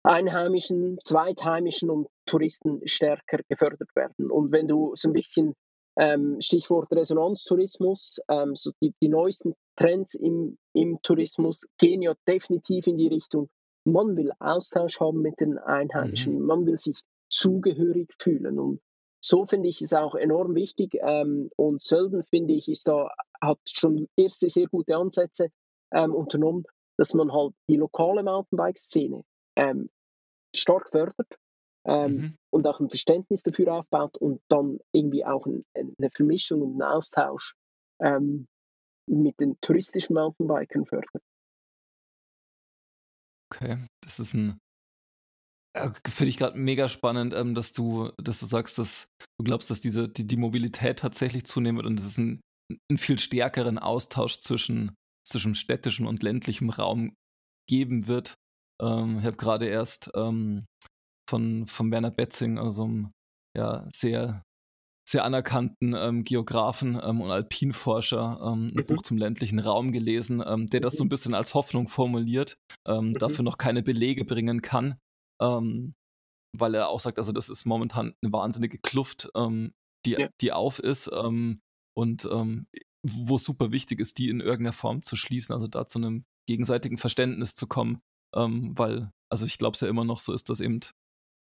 Einheimischen, 0.03 0.99
Zweitheimischen 1.03 1.89
und 1.89 2.07
Touristen 2.25 2.81
stärker 2.87 3.39
gefördert 3.49 3.89
werden. 3.95 4.31
Und 4.31 4.51
wenn 4.51 4.67
du 4.67 4.91
so 4.95 5.09
ein 5.09 5.13
bisschen 5.13 5.53
ähm, 5.97 6.37
Stichwort 6.39 6.91
Resonanztourismus, 6.91 8.19
ähm, 8.29 8.55
so 8.55 8.71
die, 8.81 8.93
die 9.01 9.09
neuesten 9.09 9.53
Trends 9.75 10.15
im, 10.15 10.57
im 10.73 10.99
Tourismus 11.01 11.67
gehen 11.77 12.01
ja 12.01 12.13
definitiv 12.27 12.87
in 12.87 12.97
die 12.97 13.07
Richtung, 13.07 13.49
man 13.85 14.15
will 14.15 14.31
Austausch 14.39 14.99
haben 14.99 15.21
mit 15.21 15.39
den 15.39 15.57
Einheimischen, 15.57 16.39
mhm. 16.39 16.45
man 16.45 16.65
will 16.65 16.77
sich 16.77 17.01
zugehörig 17.29 18.13
fühlen. 18.19 18.59
Und 18.59 18.79
so 19.27 19.45
finde 19.45 19.67
ich 19.67 19.81
es 19.81 19.93
auch 19.93 20.15
enorm 20.15 20.55
wichtig. 20.55 20.97
Ähm, 21.01 21.49
und 21.57 21.81
Sölden, 21.81 22.23
finde 22.23 22.53
ich, 22.53 22.69
ist 22.69 22.87
da, 22.87 23.09
hat 23.41 23.59
schon 23.65 24.07
erste 24.15 24.47
sehr 24.47 24.67
gute 24.67 24.95
Ansätze 24.95 25.49
ähm, 25.91 26.15
unternommen, 26.15 26.63
dass 26.97 27.13
man 27.13 27.31
halt 27.33 27.53
die 27.69 27.75
lokale 27.75 28.23
Mountainbike-Szene 28.23 29.23
ähm, 29.57 29.89
stark 30.55 30.89
fördert 30.89 31.37
ähm, 31.85 32.13
mhm. 32.13 32.37
und 32.51 32.65
auch 32.67 32.79
ein 32.79 32.89
Verständnis 32.89 33.43
dafür 33.43 33.73
aufbaut 33.73 34.17
und 34.17 34.41
dann 34.47 34.79
irgendwie 34.93 35.25
auch 35.25 35.45
ein, 35.45 35.65
eine 35.75 36.09
Vermischung 36.09 36.61
und 36.61 36.81
einen 36.81 36.83
Austausch 36.83 37.55
ähm, 37.99 38.47
mit 39.09 39.39
den 39.41 39.59
touristischen 39.61 40.15
Mountainbikern 40.15 40.85
fördert. 40.85 41.23
Okay, 43.51 43.87
das 44.01 44.19
ist 44.19 44.33
ein 44.33 44.59
finde 46.07 46.29
ich 46.29 46.37
gerade 46.37 46.57
mega 46.57 46.89
spannend, 46.89 47.33
ähm, 47.33 47.55
dass 47.55 47.73
du, 47.73 48.11
dass 48.17 48.39
du 48.39 48.45
sagst, 48.45 48.77
dass 48.77 49.07
du 49.39 49.43
glaubst, 49.43 49.69
dass 49.69 49.79
diese 49.79 50.09
die, 50.09 50.27
die 50.27 50.37
Mobilität 50.37 50.99
tatsächlich 50.99 51.45
zunehmen 51.45 51.77
wird 51.77 51.87
und 51.87 51.99
dass 51.99 52.05
es 52.05 52.17
einen, 52.17 52.41
einen 52.89 52.97
viel 52.97 53.19
stärkeren 53.19 53.77
Austausch 53.77 54.39
zwischen 54.39 54.95
zwischen 55.27 55.55
städtischem 55.55 56.07
und 56.07 56.23
ländlichem 56.23 56.69
Raum 56.69 57.13
geben 57.69 58.07
wird. 58.07 58.35
Ähm, 58.81 59.19
ich 59.19 59.25
habe 59.25 59.37
gerade 59.37 59.67
erst 59.67 60.09
ähm, 60.15 60.65
von, 61.29 61.67
von 61.67 61.91
Werner 61.91 62.11
Betzing, 62.11 62.57
also 62.57 62.85
einem 62.85 63.09
ja, 63.55 63.87
sehr, 63.93 64.43
sehr 65.07 65.25
anerkannten 65.25 65.93
ähm, 65.95 66.23
Geografen 66.23 66.99
ähm, 67.01 67.21
und 67.21 67.31
Alpinforscher, 67.31 68.39
ähm, 68.41 68.67
ein 68.67 68.73
mhm. 68.73 68.85
Buch 68.85 69.01
zum 69.01 69.17
ländlichen 69.17 69.59
Raum 69.59 69.91
gelesen, 69.91 70.41
ähm, 70.45 70.67
der 70.67 70.79
das 70.79 70.95
so 70.95 71.03
ein 71.03 71.09
bisschen 71.09 71.33
als 71.33 71.53
Hoffnung 71.53 71.87
formuliert, 71.87 72.57
mhm. 72.87 73.15
dafür 73.15 73.43
noch 73.43 73.57
keine 73.57 73.83
Belege 73.83 74.23
bringen 74.23 74.61
kann, 74.61 74.97
ähm, 75.41 75.95
weil 76.57 76.75
er 76.75 76.89
auch 76.89 76.99
sagt, 76.99 77.17
also 77.19 77.31
das 77.31 77.49
ist 77.49 77.65
momentan 77.65 78.13
eine 78.21 78.31
wahnsinnige 78.31 78.79
Kluft, 78.79 79.29
die, 80.05 80.11
ja. 80.11 80.29
die 80.41 80.51
auf 80.51 80.79
ist 80.79 81.07
und 81.07 82.27
wo 83.03 83.35
es 83.35 83.43
super 83.43 83.71
wichtig 83.71 83.99
ist, 83.99 84.17
die 84.17 84.29
in 84.29 84.39
irgendeiner 84.39 84.73
Form 84.73 85.01
zu 85.01 85.15
schließen, 85.15 85.53
also 85.53 85.67
da 85.67 85.85
zu 85.85 85.99
einem 85.99 86.25
gegenseitigen 86.47 86.97
Verständnis 86.97 87.53
zu 87.53 87.67
kommen, 87.67 87.99
weil, 88.33 89.11
also 89.29 89.45
ich 89.45 89.57
glaube 89.57 89.75
es 89.75 89.81
ja 89.81 89.87
immer 89.87 90.05
noch 90.05 90.19
so 90.19 90.33
ist, 90.33 90.49
dass 90.49 90.61
eben 90.61 90.79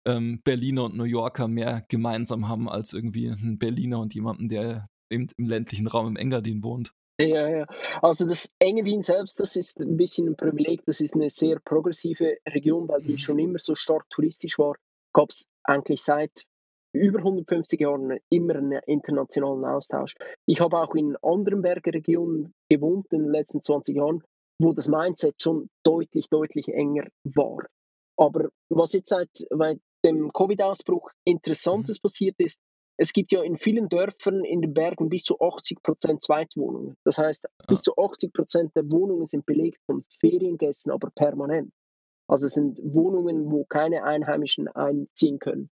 ähm, 0.05 0.41
Berliner 0.43 0.85
und 0.85 0.95
New 0.95 1.03
Yorker 1.03 1.47
mehr 1.47 1.85
gemeinsam 1.89 2.47
haben 2.47 2.69
als 2.69 2.93
irgendwie 2.93 3.27
ein 3.27 3.57
Berliner 3.57 3.99
und 3.99 4.13
jemanden, 4.13 4.49
der 4.49 4.87
eben 5.09 5.27
im 5.37 5.45
ländlichen 5.45 5.87
Raum 5.87 6.07
im 6.07 6.15
Engadin 6.15 6.63
wohnt. 6.63 6.93
Ja, 7.17 7.47
ja. 7.47 7.65
Also 8.01 8.27
das 8.27 8.49
Engadin 8.59 9.01
selbst, 9.01 9.39
das 9.39 9.55
ist 9.55 9.79
ein 9.79 9.95
bisschen 9.95 10.29
ein 10.29 10.35
Privileg. 10.35 10.85
Das 10.85 10.99
ist 10.99 11.15
eine 11.15 11.29
sehr 11.29 11.59
progressive 11.59 12.37
Region, 12.47 12.87
weil 12.89 13.01
die 13.01 13.17
schon 13.17 13.39
immer 13.39 13.57
so 13.57 13.73
stark 13.73 14.09
touristisch 14.09 14.59
war. 14.59 14.75
Gab 15.13 15.29
es 15.29 15.47
eigentlich 15.63 16.03
seit 16.03 16.45
über 16.93 17.19
150 17.19 17.79
Jahren 17.79 18.19
immer 18.29 18.55
einen 18.55 18.81
internationalen 18.85 19.65
Austausch. 19.65 20.15
Ich 20.45 20.59
habe 20.59 20.77
auch 20.77 20.95
in 20.95 21.15
anderen 21.21 21.61
Bergregionen 21.61 22.53
gewohnt 22.69 23.11
in 23.13 23.23
den 23.23 23.31
letzten 23.31 23.61
20 23.61 23.95
Jahren, 23.95 24.23
wo 24.59 24.73
das 24.73 24.87
Mindset 24.87 25.41
schon 25.41 25.69
deutlich, 25.83 26.29
deutlich 26.29 26.69
enger 26.69 27.07
war. 27.23 27.65
Aber 28.17 28.49
was 28.69 28.93
jetzt 28.93 29.09
seit 29.09 29.29
dem 30.05 30.31
Covid-Ausbruch 30.31 31.11
Interessantes 31.25 31.99
mhm. 31.99 32.01
passiert 32.01 32.35
ist, 32.39 32.59
es 32.97 33.13
gibt 33.13 33.31
ja 33.31 33.43
in 33.43 33.57
vielen 33.57 33.89
Dörfern 33.89 34.43
in 34.43 34.61
den 34.61 34.73
Bergen 34.73 35.09
bis 35.09 35.23
zu 35.23 35.39
80 35.39 35.83
Prozent 35.83 36.21
Zweitwohnungen. 36.21 36.95
Das 37.03 37.17
heißt, 37.17 37.43
ja. 37.43 37.65
bis 37.67 37.81
zu 37.81 37.93
80 37.97 38.33
Prozent 38.33 38.75
der 38.75 38.89
Wohnungen 38.91 39.25
sind 39.25 39.45
belegt 39.45 39.79
von 39.85 40.01
Feriengästen, 40.19 40.91
aber 40.91 41.09
permanent. 41.13 41.71
Also 42.27 42.47
es 42.47 42.53
sind 42.53 42.79
Wohnungen, 42.83 43.51
wo 43.51 43.65
keine 43.65 44.03
Einheimischen 44.03 44.67
einziehen 44.69 45.39
können. 45.39 45.69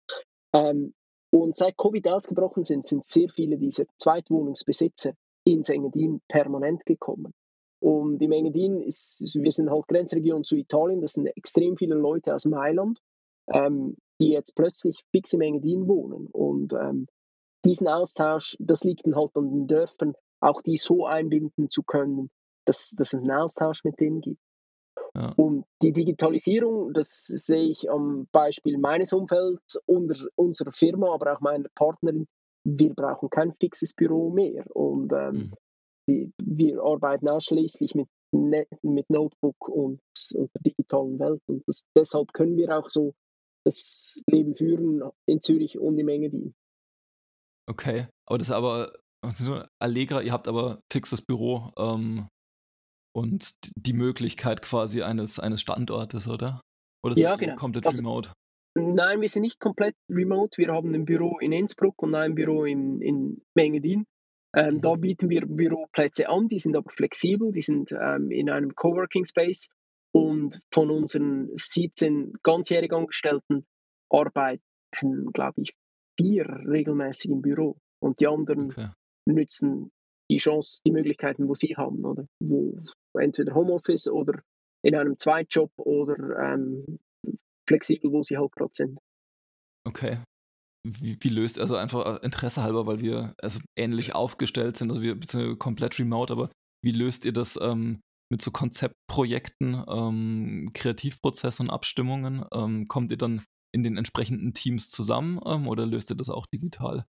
Ähm, 0.53 0.93
und 1.33 1.55
seit 1.55 1.75
Covid 1.77 2.07
ausgebrochen 2.07 2.63
sind, 2.63 2.85
sind 2.85 3.03
sehr 3.03 3.29
viele 3.29 3.57
dieser 3.57 3.85
Zweitwohnungsbesitzer 3.97 5.13
ins 5.45 5.69
Engadin 5.69 6.21
permanent 6.29 6.85
gekommen. 6.85 7.33
Und 7.79 8.21
im 8.21 8.31
Engadin 8.31 8.81
ist, 8.81 9.35
wir 9.35 9.51
sind 9.51 9.69
halt 9.69 9.87
Grenzregion 9.87 10.43
zu 10.43 10.55
Italien, 10.55 11.01
das 11.01 11.13
sind 11.13 11.27
extrem 11.27 11.75
viele 11.75 11.95
Leute 11.95 12.33
aus 12.33 12.45
Mailand 12.45 12.99
ähm, 13.47 13.97
die 14.21 14.29
jetzt 14.29 14.55
plötzlich 14.55 15.03
fix 15.11 15.33
im 15.33 15.41
Engadin 15.41 15.87
wohnen. 15.87 16.27
Und 16.27 16.73
ähm, 16.73 17.07
diesen 17.65 17.87
Austausch, 17.87 18.55
das 18.59 18.83
liegt 18.83 19.05
dann 19.05 19.15
halt 19.15 19.35
an 19.35 19.49
den 19.49 19.67
Dörfern, 19.67 20.13
auch 20.39 20.61
die 20.61 20.77
so 20.77 21.05
einbinden 21.05 21.69
zu 21.69 21.83
können, 21.83 22.29
dass, 22.65 22.91
dass 22.91 23.13
es 23.13 23.21
einen 23.21 23.31
Austausch 23.31 23.83
mit 23.83 23.99
denen 23.99 24.21
gibt. 24.21 24.41
Ja. 25.15 25.33
Und 25.35 25.65
die 25.81 25.93
Digitalisierung, 25.93 26.93
das 26.93 27.25
sehe 27.25 27.69
ich 27.69 27.89
am 27.89 28.27
Beispiel 28.31 28.77
meines 28.77 29.13
Umfelds, 29.13 29.79
unserer 30.35 30.71
Firma, 30.71 31.13
aber 31.13 31.33
auch 31.33 31.41
meiner 31.41 31.69
Partnerin. 31.75 32.27
Wir 32.63 32.93
brauchen 32.93 33.29
kein 33.29 33.53
fixes 33.53 33.93
Büro 33.93 34.29
mehr. 34.29 34.65
Und 34.75 35.13
ähm, 35.13 35.33
mhm. 35.33 35.53
die, 36.07 36.31
wir 36.43 36.83
arbeiten 36.83 37.29
ausschließlich 37.29 37.95
mit, 37.95 38.09
mit 38.83 39.09
Notebook 39.09 39.69
und, 39.69 40.01
und 40.35 40.51
der 40.53 40.61
digitalen 40.65 41.19
Welt. 41.19 41.41
Und 41.47 41.63
das, 41.67 41.85
deshalb 41.95 42.33
können 42.33 42.57
wir 42.57 42.77
auch 42.77 42.89
so 42.89 43.13
das 43.67 44.21
Leben 44.29 44.53
führen 44.53 45.03
in 45.25 45.41
Zürich 45.41 45.77
und 45.77 45.97
im 45.97 46.07
Engadin. 46.07 46.55
Okay, 47.69 48.05
aber 48.25 48.37
das 48.37 48.47
ist 48.47 48.53
aber 48.53 48.93
also 49.21 49.61
Allegra, 49.79 50.21
ihr 50.21 50.31
habt 50.31 50.47
aber 50.47 50.79
fixes 50.91 51.21
Büro 51.21 51.71
ähm, 51.77 52.27
und 53.13 53.59
die 53.75 53.93
Möglichkeit 53.93 54.61
quasi 54.61 55.01
eines, 55.01 55.39
eines 55.39 55.59
Standortes, 55.59 56.27
oder? 56.27 56.61
Oder 57.03 57.17
ja, 57.17 57.35
genau. 57.35 57.55
komplett 57.55 57.85
also, 57.85 58.03
remote? 58.03 58.31
Nein, 58.75 59.21
wir 59.21 59.29
sind 59.29 59.41
nicht 59.41 59.59
komplett 59.59 59.95
remote. 60.09 60.57
Wir 60.57 60.71
haben 60.71 60.93
ein 60.93 61.05
Büro 61.05 61.39
in 61.39 61.51
Innsbruck 61.51 62.01
und 62.03 62.15
ein 62.15 62.35
Büro 62.35 62.63
in, 62.63 63.01
in 63.01 63.41
Engadin. 63.55 64.05
Ähm, 64.55 64.75
mhm. 64.75 64.81
Da 64.81 64.95
bieten 64.95 65.29
wir 65.29 65.45
Büroplätze 65.45 66.29
an, 66.29 66.47
die 66.47 66.59
sind 66.59 66.75
aber 66.75 66.89
flexibel, 66.91 67.51
die 67.51 67.61
sind 67.61 67.91
ähm, 67.91 68.31
in 68.31 68.49
einem 68.49 68.75
Coworking 68.75 69.25
Space 69.25 69.69
und 70.13 70.59
von 70.73 70.89
unseren 70.89 71.49
17 71.55 72.33
ganzjährig 72.43 72.91
Angestellten 72.93 73.65
arbeiten, 74.09 75.31
glaube 75.33 75.61
ich, 75.61 75.73
vier 76.19 76.45
regelmäßig 76.45 77.31
im 77.31 77.41
Büro. 77.41 77.77
Und 78.01 78.19
die 78.19 78.27
anderen 78.27 78.71
okay. 78.71 78.87
nützen 79.25 79.91
die 80.29 80.37
Chance, 80.37 80.81
die 80.85 80.91
Möglichkeiten, 80.91 81.47
wo 81.47 81.53
sie 81.53 81.75
haben, 81.75 82.03
oder? 82.03 82.27
Wo 82.41 82.73
entweder 83.17 83.53
Homeoffice 83.55 84.09
oder 84.09 84.41
in 84.83 84.95
einem 84.95 85.17
Zweitjob 85.17 85.71
oder 85.77 86.53
ähm, 86.53 86.99
flexibel, 87.67 88.11
wo 88.11 88.21
sie 88.21 88.37
halt 88.37 88.51
gerade 88.51 88.73
sind. 88.73 88.99
Okay. 89.85 90.19
Wie, 90.85 91.17
wie, 91.19 91.29
löst, 91.29 91.59
also 91.59 91.75
einfach 91.75 92.21
äh, 92.21 92.25
Interesse 92.25 92.63
halber, 92.63 92.85
weil 92.85 93.01
wir 93.01 93.33
also 93.41 93.59
ähnlich 93.77 94.15
aufgestellt 94.15 94.77
sind, 94.77 94.89
also 94.89 95.01
wir 95.01 95.15
beziehungsweise 95.15 95.57
komplett 95.57 95.99
remote, 95.99 96.31
aber 96.31 96.51
wie 96.83 96.91
löst 96.91 97.25
ihr 97.25 97.33
das 97.33 97.59
ähm, 97.61 97.99
mit 98.29 98.41
so 98.41 98.51
Konzeptprojekten, 98.51 99.83
ähm, 99.87 100.71
Kreativprozessen 100.73 101.67
und 101.67 101.73
Abstimmungen? 101.73 102.45
Ähm, 102.53 102.87
kommt 102.87 103.11
ihr 103.11 103.17
dann 103.17 103.43
in 103.71 103.83
den 103.83 103.97
entsprechenden 103.97 104.53
Teams 104.53 104.89
zusammen 104.89 105.39
ähm, 105.45 105.67
oder 105.67 105.85
löst 105.85 106.11
ihr 106.11 106.15
das 106.15 106.29
auch 106.29 106.45
digital? 106.47 107.05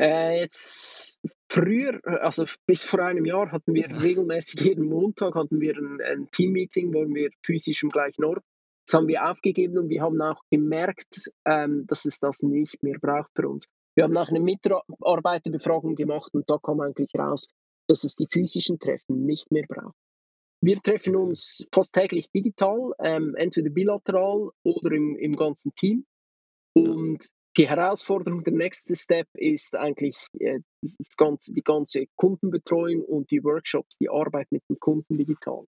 Äh, 0.00 0.40
jetzt 0.40 1.20
früher, 1.48 2.00
also 2.04 2.46
bis 2.66 2.84
vor 2.84 3.00
einem 3.00 3.24
Jahr 3.24 3.52
hatten 3.52 3.74
wir 3.74 3.88
regelmäßig 4.02 4.60
jeden 4.60 4.86
Montag 4.86 5.36
hatten 5.36 5.60
wir 5.60 5.76
ein, 5.76 6.00
ein 6.00 6.28
Teammeeting, 6.30 6.92
wo 6.92 7.06
wir 7.06 7.30
physisch 7.44 7.82
im 7.84 7.90
gleichen 7.90 8.24
Ort. 8.24 8.42
Das 8.86 8.94
haben 8.94 9.08
wir 9.08 9.30
aufgegeben 9.30 9.78
und 9.78 9.88
wir 9.88 10.02
haben 10.02 10.20
auch 10.20 10.40
gemerkt, 10.50 11.30
ähm, 11.46 11.86
dass 11.86 12.04
es 12.06 12.18
das 12.18 12.42
nicht 12.42 12.82
mehr 12.82 12.98
braucht 12.98 13.30
für 13.34 13.48
uns. 13.48 13.68
Wir 13.94 14.04
haben 14.04 14.16
auch 14.16 14.28
eine 14.28 14.40
Mitarbeiterbefragung 14.40 15.94
gemacht 15.94 16.34
und 16.34 16.50
da 16.50 16.58
kam 16.58 16.80
eigentlich 16.80 17.10
raus, 17.16 17.46
dass 17.88 18.04
es 18.04 18.16
die 18.16 18.26
physischen 18.30 18.78
Treffen 18.78 19.24
nicht 19.24 19.50
mehr 19.50 19.66
braucht. 19.68 19.96
Wir 20.60 20.80
treffen 20.80 21.14
uns 21.16 21.68
fast 21.72 21.94
täglich 21.94 22.30
digital, 22.30 22.92
ähm, 22.98 23.34
entweder 23.36 23.70
bilateral 23.70 24.50
oder 24.62 24.92
im, 24.92 25.16
im 25.16 25.36
ganzen 25.36 25.74
Team. 25.74 26.06
Und 26.74 27.28
die 27.56 27.68
Herausforderung, 27.68 28.42
der 28.42 28.54
nächste 28.54 28.96
Step 28.96 29.28
ist 29.34 29.76
eigentlich 29.76 30.16
äh, 30.40 30.60
das 30.80 31.16
ganze, 31.16 31.52
die 31.52 31.62
ganze 31.62 32.06
Kundenbetreuung 32.16 33.04
und 33.04 33.30
die 33.30 33.44
Workshops, 33.44 33.96
die 33.98 34.08
Arbeit 34.08 34.50
mit 34.50 34.62
dem 34.68 34.78
Kunden 34.80 35.18
digital. 35.18 35.64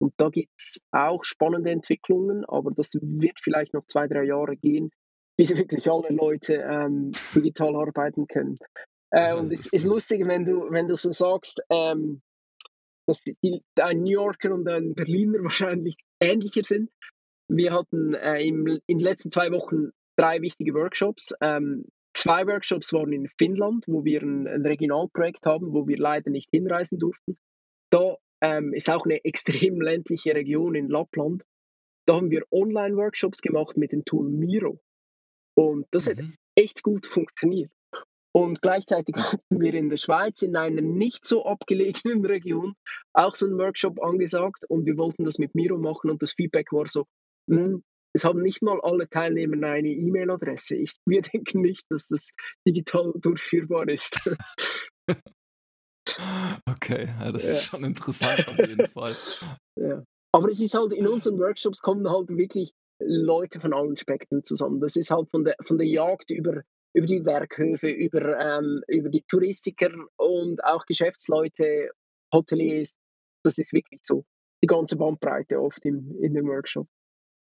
Und 0.00 0.14
da 0.16 0.30
gibt 0.30 0.52
es 0.58 0.80
auch 0.90 1.22
spannende 1.22 1.70
Entwicklungen, 1.70 2.44
aber 2.46 2.70
das 2.70 2.94
wird 2.94 3.38
vielleicht 3.40 3.74
noch 3.74 3.84
zwei, 3.84 4.08
drei 4.08 4.24
Jahre 4.24 4.56
gehen, 4.56 4.90
bis 5.36 5.56
wirklich 5.56 5.90
alle 5.90 6.08
Leute 6.08 6.54
ähm, 6.54 7.12
digital 7.34 7.76
arbeiten 7.76 8.26
können. 8.26 8.58
Äh, 9.10 9.34
und 9.34 9.52
es 9.52 9.66
ist 9.66 9.86
lustig, 9.86 10.26
wenn 10.26 10.44
du, 10.44 10.70
wenn 10.70 10.88
du 10.88 10.96
so 10.96 11.12
sagst, 11.12 11.60
ähm, 11.70 12.22
dass 13.06 13.24
die, 13.24 13.62
ein 13.76 14.02
New 14.02 14.10
Yorker 14.10 14.54
und 14.54 14.68
ein 14.68 14.94
Berliner 14.94 15.38
wahrscheinlich 15.42 15.96
ähnlicher 16.20 16.62
sind. 16.62 16.90
Wir 17.48 17.72
hatten 17.72 18.14
äh, 18.14 18.42
im, 18.42 18.66
in 18.86 18.98
den 18.98 19.00
letzten 19.00 19.30
zwei 19.30 19.50
Wochen 19.50 19.90
drei 20.16 20.40
wichtige 20.40 20.74
Workshops. 20.74 21.34
Ähm, 21.40 21.86
zwei 22.14 22.46
Workshops 22.46 22.92
waren 22.92 23.12
in 23.12 23.28
Finnland, 23.38 23.84
wo 23.88 24.04
wir 24.04 24.22
ein, 24.22 24.46
ein, 24.46 24.64
Regionalprojekt 24.64 25.46
haben, 25.46 25.74
wo 25.74 25.88
wir 25.88 25.98
leider 25.98 26.30
nicht 26.30 26.48
hinreisen 26.50 26.98
durften. 26.98 27.36
Da 27.90 28.16
ähm, 28.40 28.72
ist 28.72 28.88
auch 28.88 29.04
eine 29.04 29.24
extrem 29.24 29.80
ländliche 29.80 30.34
Region 30.34 30.76
in 30.76 30.88
Lappland. 30.88 31.44
Da 32.06 32.14
haben 32.14 32.30
wir 32.30 32.44
Online-Workshops 32.52 33.42
gemacht 33.42 33.76
mit 33.76 33.92
dem 33.92 34.04
Tool 34.04 34.28
Miro. 34.28 34.80
Und 35.56 35.86
das 35.90 36.06
mhm. 36.06 36.10
hat 36.10 36.24
echt 36.54 36.82
gut 36.82 37.06
funktioniert. 37.06 37.72
Und 38.32 38.62
gleichzeitig 38.62 39.16
hatten 39.16 39.60
wir 39.60 39.74
in 39.74 39.90
der 39.90 39.96
Schweiz 39.96 40.42
in 40.42 40.56
einer 40.56 40.82
nicht 40.82 41.26
so 41.26 41.44
abgelegenen 41.44 42.24
Region 42.24 42.74
auch 43.12 43.34
so 43.34 43.46
einen 43.46 43.58
Workshop 43.58 44.00
angesagt 44.02 44.64
und 44.68 44.86
wir 44.86 44.96
wollten 44.96 45.24
das 45.24 45.38
mit 45.38 45.54
Miro 45.54 45.78
machen 45.78 46.10
und 46.10 46.22
das 46.22 46.32
Feedback 46.32 46.72
war 46.72 46.86
so, 46.86 47.06
hm, 47.48 47.82
es 48.12 48.24
haben 48.24 48.42
nicht 48.42 48.62
mal 48.62 48.80
alle 48.80 49.08
Teilnehmer 49.08 49.66
eine 49.66 49.88
E-Mail-Adresse. 49.88 50.84
wir 51.06 51.22
denken 51.22 51.60
nicht, 51.60 51.86
dass 51.90 52.08
das 52.08 52.30
digital 52.66 53.12
durchführbar 53.16 53.88
ist. 53.88 54.18
Okay, 56.68 57.06
ja, 57.06 57.30
das 57.30 57.44
ja. 57.44 57.50
ist 57.50 57.64
schon 57.64 57.84
interessant 57.84 58.48
auf 58.48 58.58
jeden 58.58 58.88
Fall. 58.88 59.14
Ja. 59.78 60.02
Aber 60.32 60.48
es 60.48 60.60
ist 60.60 60.74
halt, 60.74 60.92
in 60.92 61.06
unseren 61.06 61.38
Workshops 61.38 61.80
kommen 61.80 62.10
halt 62.10 62.30
wirklich 62.30 62.72
Leute 63.00 63.60
von 63.60 63.72
allen 63.72 63.96
Spektren 63.96 64.42
zusammen. 64.42 64.80
Das 64.80 64.96
ist 64.96 65.10
halt 65.10 65.30
von 65.30 65.44
der, 65.44 65.54
von 65.62 65.78
der 65.78 65.86
Jagd 65.86 66.30
über 66.30 66.62
über 66.94 67.06
die 67.06 67.24
Werkhöfe, 67.24 67.88
über, 67.88 68.38
ähm, 68.38 68.82
über 68.88 69.08
die 69.08 69.22
Touristiker 69.28 69.90
und 70.16 70.64
auch 70.64 70.84
Geschäftsleute, 70.86 71.90
Hoteliers. 72.32 72.94
Das 73.44 73.58
ist 73.58 73.72
wirklich 73.72 74.00
so 74.02 74.24
die 74.62 74.66
ganze 74.66 74.96
Bandbreite 74.96 75.60
oft 75.60 75.84
im, 75.84 76.16
in 76.22 76.34
dem 76.34 76.46
Workshop. 76.46 76.86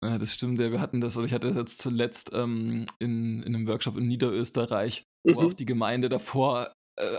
Ja, 0.04 0.18
das 0.18 0.32
stimmt. 0.32 0.60
Ja, 0.60 0.70
wir 0.70 0.80
hatten 0.80 1.00
das, 1.00 1.16
oder 1.16 1.26
ich 1.26 1.32
hatte 1.32 1.48
das 1.48 1.56
jetzt 1.56 1.78
zuletzt 1.78 2.30
ähm, 2.32 2.86
in, 2.98 3.42
in 3.42 3.54
einem 3.54 3.66
Workshop 3.66 3.96
in 3.96 4.06
Niederösterreich, 4.06 5.04
wo 5.26 5.32
mhm. 5.32 5.38
auch 5.38 5.52
die 5.54 5.66
Gemeinde 5.66 6.08
davor 6.08 6.72
äh, 6.96 7.18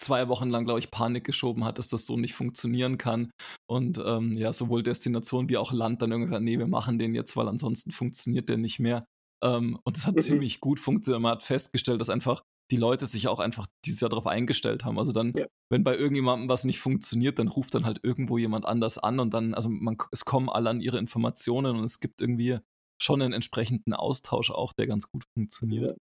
zwei 0.00 0.28
Wochen 0.28 0.50
lang, 0.50 0.64
glaube 0.64 0.80
ich, 0.80 0.90
Panik 0.90 1.24
geschoben 1.24 1.64
hat, 1.64 1.78
dass 1.78 1.88
das 1.88 2.06
so 2.06 2.16
nicht 2.16 2.34
funktionieren 2.34 2.98
kann. 2.98 3.30
Und 3.68 4.02
ähm, 4.04 4.32
ja, 4.32 4.52
sowohl 4.52 4.82
Destination 4.82 5.48
wie 5.48 5.56
auch 5.56 5.72
Land 5.72 6.02
dann 6.02 6.10
irgendwann, 6.10 6.42
nee, 6.42 6.58
wir 6.58 6.66
machen 6.66 6.98
den 6.98 7.14
jetzt, 7.14 7.36
weil 7.36 7.48
ansonsten 7.48 7.92
funktioniert 7.92 8.48
der 8.48 8.56
nicht 8.56 8.80
mehr. 8.80 9.04
Ähm, 9.42 9.78
und 9.84 9.96
es 9.96 10.06
hat 10.06 10.16
mhm. 10.16 10.20
ziemlich 10.20 10.60
gut 10.60 10.80
funktioniert. 10.80 11.22
Man 11.22 11.32
hat 11.32 11.42
festgestellt, 11.42 12.00
dass 12.00 12.10
einfach 12.10 12.44
die 12.70 12.76
Leute 12.76 13.06
sich 13.06 13.28
auch 13.28 13.40
einfach 13.40 13.66
dieses 13.84 14.00
Jahr 14.00 14.10
darauf 14.10 14.26
eingestellt 14.26 14.84
haben. 14.84 14.98
Also 14.98 15.12
dann, 15.12 15.32
ja. 15.36 15.46
wenn 15.70 15.82
bei 15.82 15.96
irgendjemandem 15.96 16.48
was 16.48 16.64
nicht 16.64 16.78
funktioniert, 16.78 17.38
dann 17.38 17.48
ruft 17.48 17.74
dann 17.74 17.84
halt 17.84 18.00
irgendwo 18.02 18.38
jemand 18.38 18.66
anders 18.66 18.98
an 18.98 19.18
und 19.18 19.34
dann, 19.34 19.54
also 19.54 19.68
man, 19.68 19.96
es 20.12 20.24
kommen 20.24 20.48
alle 20.48 20.70
an 20.70 20.80
ihre 20.80 20.98
Informationen 20.98 21.76
und 21.76 21.84
es 21.84 22.00
gibt 22.00 22.20
irgendwie 22.20 22.58
schon 23.00 23.22
einen 23.22 23.32
entsprechenden 23.32 23.94
Austausch 23.94 24.50
auch, 24.50 24.72
der 24.72 24.86
ganz 24.86 25.10
gut 25.10 25.24
funktioniert. 25.34 25.96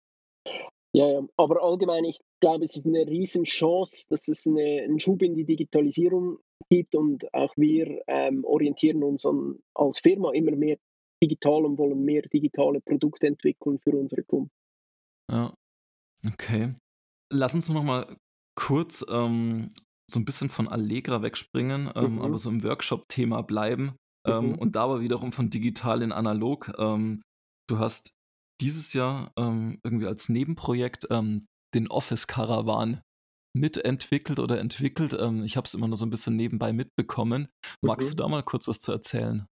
Ja, 0.93 1.07
ja. 1.07 1.27
aber 1.37 1.61
allgemein, 1.61 2.05
ich 2.05 2.19
glaube, 2.41 2.63
es 2.63 2.77
ist 2.77 2.85
eine 2.85 3.05
Riesenchance, 3.05 4.07
dass 4.09 4.27
es 4.27 4.47
eine, 4.47 4.83
einen 4.83 4.99
Schub 4.99 5.21
in 5.21 5.35
die 5.35 5.45
Digitalisierung 5.45 6.39
gibt 6.69 6.95
und 6.95 7.31
auch 7.33 7.53
wir 7.57 8.01
ähm, 8.07 8.45
orientieren 8.45 9.03
uns 9.03 9.25
an, 9.25 9.59
als 9.75 9.99
Firma 9.99 10.31
immer 10.31 10.55
mehr 10.55 10.77
digital 11.21 11.65
und 11.65 11.77
wollen 11.77 12.03
mehr 12.03 12.21
digitale 12.23 12.81
Produkte 12.81 13.27
entwickeln 13.27 13.79
für 13.79 13.91
unsere 13.91 14.23
Kunden. 14.23 14.51
Ja, 15.31 15.53
okay. 16.27 16.75
Lass 17.33 17.53
uns 17.53 17.69
noch 17.69 17.83
mal 17.83 18.15
kurz 18.55 19.05
ähm, 19.09 19.71
so 20.09 20.19
ein 20.19 20.25
bisschen 20.25 20.49
von 20.49 20.67
Allegra 20.67 21.21
wegspringen, 21.21 21.91
ähm, 21.95 22.15
mhm. 22.15 22.21
aber 22.21 22.37
so 22.37 22.49
im 22.49 22.63
Workshop-Thema 22.63 23.41
bleiben 23.41 23.95
ähm, 24.25 24.49
mhm. 24.49 24.55
und 24.55 24.75
da 24.75 24.83
aber 24.83 25.01
wiederum 25.01 25.31
von 25.31 25.49
digital 25.49 26.01
in 26.01 26.11
analog. 26.11 26.71
Ähm, 26.77 27.21
du 27.67 27.79
hast 27.79 28.15
dieses 28.61 28.93
Jahr 28.93 29.31
ähm, 29.37 29.79
irgendwie 29.83 30.07
als 30.07 30.29
Nebenprojekt 30.29 31.07
ähm, 31.09 31.45
den 31.73 31.89
Office 31.89 32.27
Caravan 32.27 33.01
mitentwickelt 33.57 34.39
oder 34.39 34.59
entwickelt. 34.59 35.13
ich 35.45 35.55
habe 35.55 35.65
es 35.65 35.73
immer 35.73 35.87
nur 35.87 35.95
so 35.95 36.05
ein 36.05 36.09
bisschen 36.09 36.35
nebenbei 36.35 36.73
mitbekommen. 36.73 37.47
Magst 37.81 38.09
mhm. 38.09 38.11
du 38.11 38.23
da 38.23 38.27
mal 38.27 38.43
kurz 38.43 38.67
was 38.67 38.79
zu 38.79 38.91
erzählen? 38.91 39.45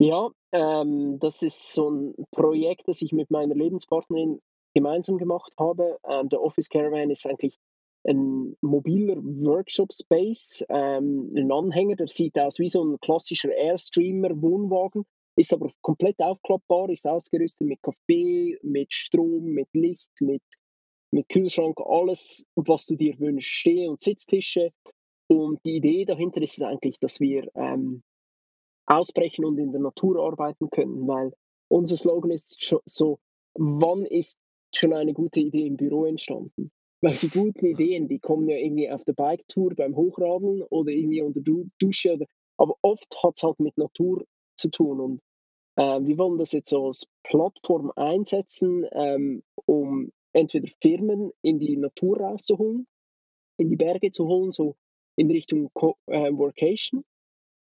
Ja, 0.00 0.30
ähm, 0.52 1.18
das 1.18 1.42
ist 1.42 1.72
so 1.74 1.90
ein 1.90 2.14
Projekt, 2.30 2.88
das 2.88 3.02
ich 3.02 3.12
mit 3.12 3.30
meiner 3.30 3.54
Lebenspartnerin 3.54 4.40
gemeinsam 4.74 5.18
gemacht 5.18 5.52
habe. 5.58 5.98
Ähm, 6.08 6.28
der 6.28 6.40
Office 6.40 6.68
Caravan 6.68 7.10
ist 7.10 7.26
eigentlich 7.26 7.58
ein 8.06 8.56
mobiler 8.60 9.16
Workshop-Space, 9.16 10.64
ähm, 10.68 11.32
ein 11.36 11.50
Anhänger, 11.50 11.96
der 11.96 12.06
sieht 12.06 12.38
aus 12.38 12.60
wie 12.60 12.68
so 12.68 12.84
ein 12.84 12.98
klassischer 13.00 13.50
Airstreamer-Wohnwagen, 13.50 15.04
ist 15.36 15.52
aber 15.52 15.70
komplett 15.82 16.20
aufklappbar, 16.20 16.90
ist 16.90 17.06
ausgerüstet 17.06 17.66
mit 17.66 17.82
Kaffee, 17.82 18.56
mit 18.62 18.92
Strom, 18.92 19.46
mit 19.46 19.68
Licht, 19.74 20.12
mit, 20.20 20.42
mit 21.10 21.28
Kühlschrank, 21.28 21.80
alles, 21.84 22.46
was 22.54 22.86
du 22.86 22.94
dir 22.94 23.18
wünschst, 23.18 23.50
Steh- 23.50 23.88
und 23.88 24.00
Sitztische. 24.00 24.70
Und 25.28 25.58
die 25.66 25.76
Idee 25.76 26.04
dahinter 26.04 26.40
ist 26.40 26.62
eigentlich, 26.62 27.00
dass 27.00 27.20
wir 27.20 27.48
ähm, 27.56 28.02
ausbrechen 28.88 29.44
und 29.44 29.58
in 29.58 29.72
der 29.72 29.80
Natur 29.80 30.24
arbeiten 30.24 30.70
können, 30.70 31.06
weil 31.06 31.32
unser 31.68 31.96
Slogan 31.96 32.30
ist 32.30 32.74
so, 32.84 33.18
wann 33.54 34.04
ist 34.06 34.38
schon 34.74 34.92
eine 34.92 35.12
gute 35.12 35.40
Idee 35.40 35.66
im 35.66 35.76
Büro 35.76 36.06
entstanden? 36.06 36.70
Weil 37.00 37.14
die 37.14 37.28
guten 37.28 37.66
Ideen, 37.66 38.08
die 38.08 38.18
kommen 38.18 38.48
ja 38.48 38.56
irgendwie 38.56 38.90
auf 38.90 39.04
der 39.04 39.12
Bike-Tour 39.12 39.74
beim 39.76 39.94
Hochradeln 39.94 40.62
oder 40.62 40.90
irgendwie 40.90 41.22
unter 41.22 41.40
du 41.40 41.68
Dusche. 41.78 42.14
Oder, 42.14 42.26
aber 42.56 42.74
oft 42.82 43.14
hat 43.22 43.36
es 43.36 43.42
halt 43.42 43.60
mit 43.60 43.76
Natur 43.78 44.24
zu 44.56 44.70
tun. 44.70 45.00
Und 45.00 45.20
äh, 45.76 46.00
wir 46.04 46.18
wollen 46.18 46.38
das 46.38 46.52
jetzt 46.52 46.70
so 46.70 46.86
als 46.86 47.06
Plattform 47.22 47.92
einsetzen, 47.94 48.84
ähm, 48.90 49.42
um 49.64 50.10
entweder 50.32 50.68
Firmen 50.80 51.30
in 51.42 51.60
die 51.60 51.76
Natur 51.76 52.20
rauszuholen, 52.20 52.86
in 53.58 53.68
die 53.68 53.76
Berge 53.76 54.10
zu 54.10 54.26
holen, 54.26 54.50
so 54.50 54.74
in 55.16 55.30
Richtung 55.30 55.70
Co 55.74 55.96
äh, 56.06 56.32
Workation. 56.32 57.04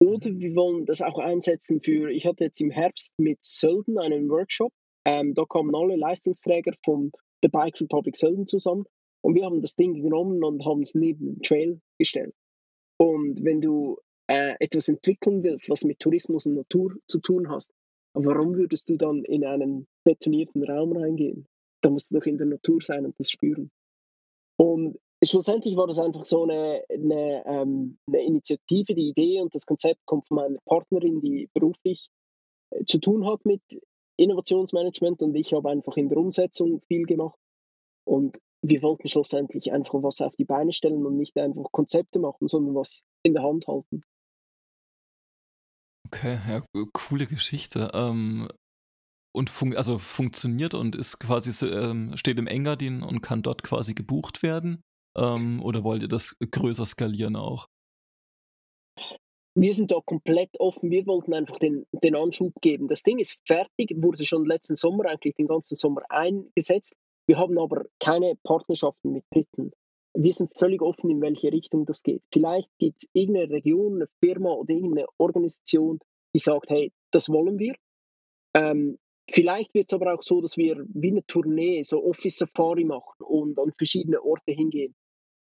Oder 0.04 0.38
wir 0.38 0.54
wollen 0.56 0.86
das 0.86 1.02
auch 1.02 1.18
einsetzen 1.18 1.80
für, 1.80 2.10
ich 2.12 2.26
hatte 2.26 2.44
jetzt 2.44 2.60
im 2.60 2.72
Herbst 2.72 3.18
mit 3.18 3.38
Sölden 3.42 3.98
einen 3.98 4.30
Workshop. 4.30 4.74
Ähm, 5.06 5.34
da 5.34 5.46
kamen 5.46 5.74
alle 5.74 5.96
Leistungsträger 5.96 6.74
von 6.84 7.14
der 7.42 7.48
Bike 7.48 7.80
Republic 7.80 8.18
Sölden 8.18 8.46
zusammen 8.46 8.84
und 9.22 9.36
wir 9.36 9.46
haben 9.46 9.62
das 9.62 9.76
Ding 9.76 10.02
genommen 10.02 10.44
und 10.44 10.66
haben 10.66 10.82
es 10.82 10.94
neben 10.94 11.36
den 11.36 11.42
Trail 11.42 11.80
gestellt. 11.98 12.36
Und 12.98 13.46
wenn 13.46 13.62
du 13.62 13.98
äh, 14.28 14.56
etwas 14.60 14.90
entwickeln 14.90 15.42
willst, 15.42 15.70
was 15.70 15.86
mit 15.86 16.00
Tourismus 16.00 16.48
und 16.48 16.56
Natur 16.56 16.98
zu 17.08 17.22
tun 17.22 17.50
hast, 17.50 17.72
warum 18.14 18.56
würdest 18.58 18.90
du 18.90 18.98
dann 18.98 19.24
in 19.24 19.46
einen 19.46 19.88
betonierten 20.04 20.64
Raum 20.66 20.92
reingehen? 20.98 21.48
Da 21.82 21.90
musst 21.90 22.12
du 22.12 22.20
doch 22.20 22.26
in 22.26 22.38
der 22.38 22.48
Natur 22.48 22.82
sein 22.82 23.06
und 23.06 23.18
das 23.20 23.32
spüren. 23.32 23.72
Und 24.58 24.98
schlussendlich 25.26 25.76
war 25.76 25.88
das 25.88 26.00
einfach 26.00 26.26
so 26.26 26.44
eine, 26.44 26.84
eine, 26.90 27.46
ähm, 27.46 27.98
eine, 28.08 28.24
Initiative, 28.24 28.96
die 28.96 29.10
Idee 29.10 29.42
und 29.42 29.54
das 29.56 29.66
Konzept 29.66 30.06
kommt 30.06 30.26
von 30.26 30.36
meiner 30.36 30.60
Partnerin, 30.66 31.22
die 31.22 31.50
beruflich 31.54 32.10
äh, 32.72 32.84
zu 32.86 33.00
tun 33.00 33.26
hat 33.26 33.46
mit 33.46 33.62
Innovationsmanagement 34.18 35.22
und 35.24 35.36
ich 35.36 35.54
habe 35.54 35.70
einfach 35.70 35.98
in 35.98 36.10
der 36.10 36.18
Umsetzung 36.18 36.82
viel 36.88 37.06
gemacht. 37.06 37.40
Und 38.06 38.40
wir 38.62 38.82
wollten 38.82 39.08
schlussendlich 39.08 39.72
einfach 39.72 40.02
was 40.04 40.22
auf 40.22 40.34
die 40.34 40.46
Beine 40.46 40.72
stellen 40.72 41.06
und 41.06 41.18
nicht 41.18 41.38
einfach 41.38 41.72
Konzepte 41.72 42.20
machen, 42.20 42.48
sondern 42.48 42.76
was 42.76 43.04
in 43.24 43.34
der 43.34 43.44
Hand 43.44 43.68
halten. 43.68 44.04
Okay, 46.08 46.38
ja, 46.48 46.64
coole 46.94 47.26
Geschichte. 47.26 47.92
Ähm, 47.94 48.48
und 49.36 49.50
fun 49.50 49.76
also 49.76 49.98
funktioniert 49.98 50.76
und 50.76 50.96
ist 50.96 51.20
quasi 51.20 51.66
ähm, 51.66 52.16
steht 52.16 52.38
im 52.38 52.48
Engadin 52.48 53.02
und 53.02 53.22
kann 53.22 53.42
dort 53.42 53.64
quasi 53.64 53.94
gebucht 53.94 54.44
werden. 54.44 54.84
Ähm, 55.18 55.62
oder 55.64 55.84
wollt 55.84 56.02
ihr 56.02 56.08
das 56.08 56.38
größer 56.40 56.86
skalieren 56.86 57.36
auch? 57.36 57.68
Wir 59.56 59.74
sind 59.74 59.92
da 59.92 60.00
komplett 60.04 60.60
offen. 60.60 60.90
Wir 60.90 61.06
wollten 61.06 61.34
einfach 61.34 61.60
den, 61.60 61.86
den 61.92 62.16
Anschub 62.16 62.54
geben. 62.62 62.88
Das 62.88 63.04
Ding 63.04 63.20
ist 63.20 63.38
fertig, 63.46 63.94
wurde 63.98 64.26
schon 64.26 64.46
letzten 64.46 64.76
Sommer, 64.76 65.06
eigentlich 65.06 65.36
den 65.36 65.48
ganzen 65.48 65.76
Sommer 65.76 66.02
eingesetzt. 66.10 66.96
Wir 67.28 67.38
haben 67.38 67.58
aber 67.60 67.86
keine 68.00 68.36
Partnerschaften 68.44 69.12
mit 69.12 69.24
Dritten. 69.32 69.72
Wir 70.16 70.34
sind 70.34 70.56
völlig 70.56 70.82
offen, 70.82 71.10
in 71.10 71.22
welche 71.22 71.52
Richtung 71.52 71.86
das 71.86 72.04
geht. 72.04 72.24
Vielleicht 72.32 72.70
gibt 72.80 73.04
es 73.04 73.10
irgendeine 73.14 73.52
Region, 73.52 73.96
eine 73.96 74.08
Firma 74.24 74.52
oder 74.52 74.74
irgendeine 74.74 75.08
Organisation, 75.18 76.00
die 76.36 76.40
sagt, 76.40 76.70
hey, 76.70 76.92
das 77.12 77.30
wollen 77.30 77.60
wir. 77.60 77.76
Ähm, 78.56 78.98
vielleicht 79.30 79.74
wird 79.74 79.86
es 79.90 79.94
aber 79.94 80.14
auch 80.14 80.22
so, 80.22 80.42
dass 80.42 80.58
wir 80.58 80.84
wie 80.94 81.12
eine 81.12 81.26
Tournee, 81.26 81.84
so 81.84 82.04
Office 82.04 82.38
Safari 82.38 82.86
machen 82.86 83.24
und 83.24 83.58
an 83.60 83.72
verschiedene 83.72 84.22
Orte 84.22 84.52
hingehen. 84.52 84.96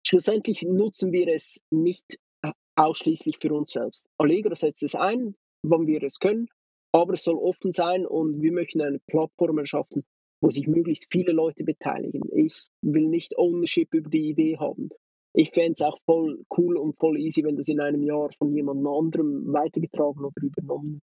Schlussendlich 0.10 0.64
nutzen 0.64 1.12
wir 1.12 1.28
es 1.28 1.62
nicht 1.70 2.18
äh, 2.42 2.52
ausschließlich 2.76 3.38
für 3.40 3.54
uns 3.54 3.70
selbst. 3.70 4.08
Allegro 4.18 4.56
setzt 4.56 4.82
es 4.82 4.96
ein, 4.96 5.36
wann 5.64 5.86
wir 5.86 6.02
es 6.02 6.20
können, 6.20 6.48
aber 6.92 7.14
es 7.14 7.24
soll 7.26 7.36
offen 7.36 7.72
sein 7.72 8.08
und 8.08 8.42
wir 8.42 8.52
möchten 8.52 8.82
eine 8.82 8.98
Plattform 9.06 9.60
erschaffen, 9.60 10.04
wo 10.42 10.50
sich 10.50 10.66
möglichst 10.66 11.12
viele 11.12 11.32
Leute 11.32 11.64
beteiligen. 11.64 12.24
Ich 12.36 12.70
will 12.82 13.08
nicht 13.08 13.38
Ownership 13.38 13.94
über 13.94 14.10
die 14.10 14.30
Idee 14.30 14.58
haben. 14.58 14.90
Ich 15.36 15.52
fände 15.52 15.74
es 15.74 15.82
auch 15.84 16.00
voll 16.06 16.44
cool 16.58 16.78
und 16.78 16.98
voll 16.98 17.20
easy, 17.20 17.44
wenn 17.44 17.56
das 17.56 17.68
in 17.68 17.80
einem 17.80 18.02
Jahr 18.02 18.32
von 18.36 18.52
jemand 18.56 18.80
anderem 18.88 19.54
weitergetragen 19.54 20.26
oder 20.26 20.42
übernommen 20.42 21.02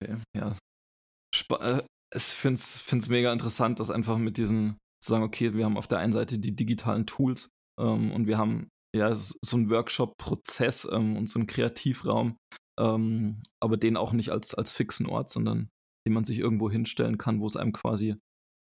wird. 0.00 0.20
Ja, 0.36 0.54
Sp 1.32 1.56
äh, 1.62 1.82
ich 2.14 2.22
finde 2.24 2.58
es 2.58 3.08
mega 3.08 3.32
interessant, 3.32 3.80
dass 3.80 3.90
einfach 3.90 4.18
mit 4.18 4.36
diesen 4.36 4.76
zu 5.02 5.10
sagen, 5.10 5.24
okay, 5.24 5.54
wir 5.54 5.64
haben 5.64 5.76
auf 5.76 5.88
der 5.88 5.98
einen 5.98 6.12
Seite 6.12 6.38
die 6.38 6.54
digitalen 6.54 7.06
Tools 7.06 7.50
ähm, 7.80 8.12
und 8.12 8.26
wir 8.26 8.38
haben 8.38 8.68
ja 8.94 9.12
so 9.14 9.56
einen 9.56 9.70
Workshop-Prozess 9.70 10.88
ähm, 10.90 11.16
und 11.16 11.28
so 11.28 11.38
einen 11.38 11.46
Kreativraum, 11.46 12.36
ähm, 12.78 13.42
aber 13.60 13.76
den 13.76 13.96
auch 13.96 14.12
nicht 14.12 14.30
als, 14.30 14.54
als 14.54 14.72
fixen 14.72 15.06
Ort, 15.06 15.30
sondern 15.30 15.68
den 16.06 16.12
man 16.12 16.24
sich 16.24 16.38
irgendwo 16.38 16.70
hinstellen 16.70 17.18
kann, 17.18 17.40
wo 17.40 17.46
es 17.46 17.56
einem 17.56 17.72
quasi, 17.72 18.16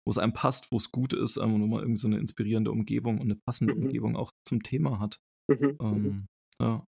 wo 0.06 0.10
es 0.10 0.18
einem 0.18 0.32
passt, 0.32 0.72
wo 0.72 0.76
es 0.76 0.90
gut 0.90 1.12
ist 1.12 1.36
ähm, 1.36 1.54
und 1.54 1.62
wo 1.62 1.66
man 1.66 1.80
irgendwie 1.80 2.00
so 2.00 2.08
eine 2.08 2.18
inspirierende 2.18 2.72
Umgebung 2.72 3.16
und 3.16 3.26
eine 3.26 3.38
passende 3.46 3.74
mhm. 3.74 3.84
Umgebung 3.84 4.16
auch 4.16 4.30
zum 4.46 4.62
Thema 4.62 4.98
hat. 4.98 5.20
Mhm. 5.48 5.56
mhm. 5.58 5.76
Ähm, 5.80 6.26
ja. 6.60 6.84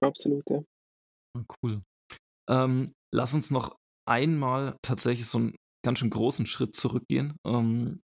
Absolut, 0.00 0.42
ja. 0.50 0.62
Cool. 1.62 1.82
Ähm, 2.50 2.92
lass 3.14 3.34
uns 3.34 3.50
noch 3.50 3.76
einmal 4.06 4.76
tatsächlich 4.82 5.26
so 5.26 5.38
einen 5.38 5.56
ganz 5.84 5.98
schön 5.98 6.10
großen 6.10 6.46
Schritt 6.46 6.74
zurückgehen. 6.74 7.36
Ähm, 7.46 8.00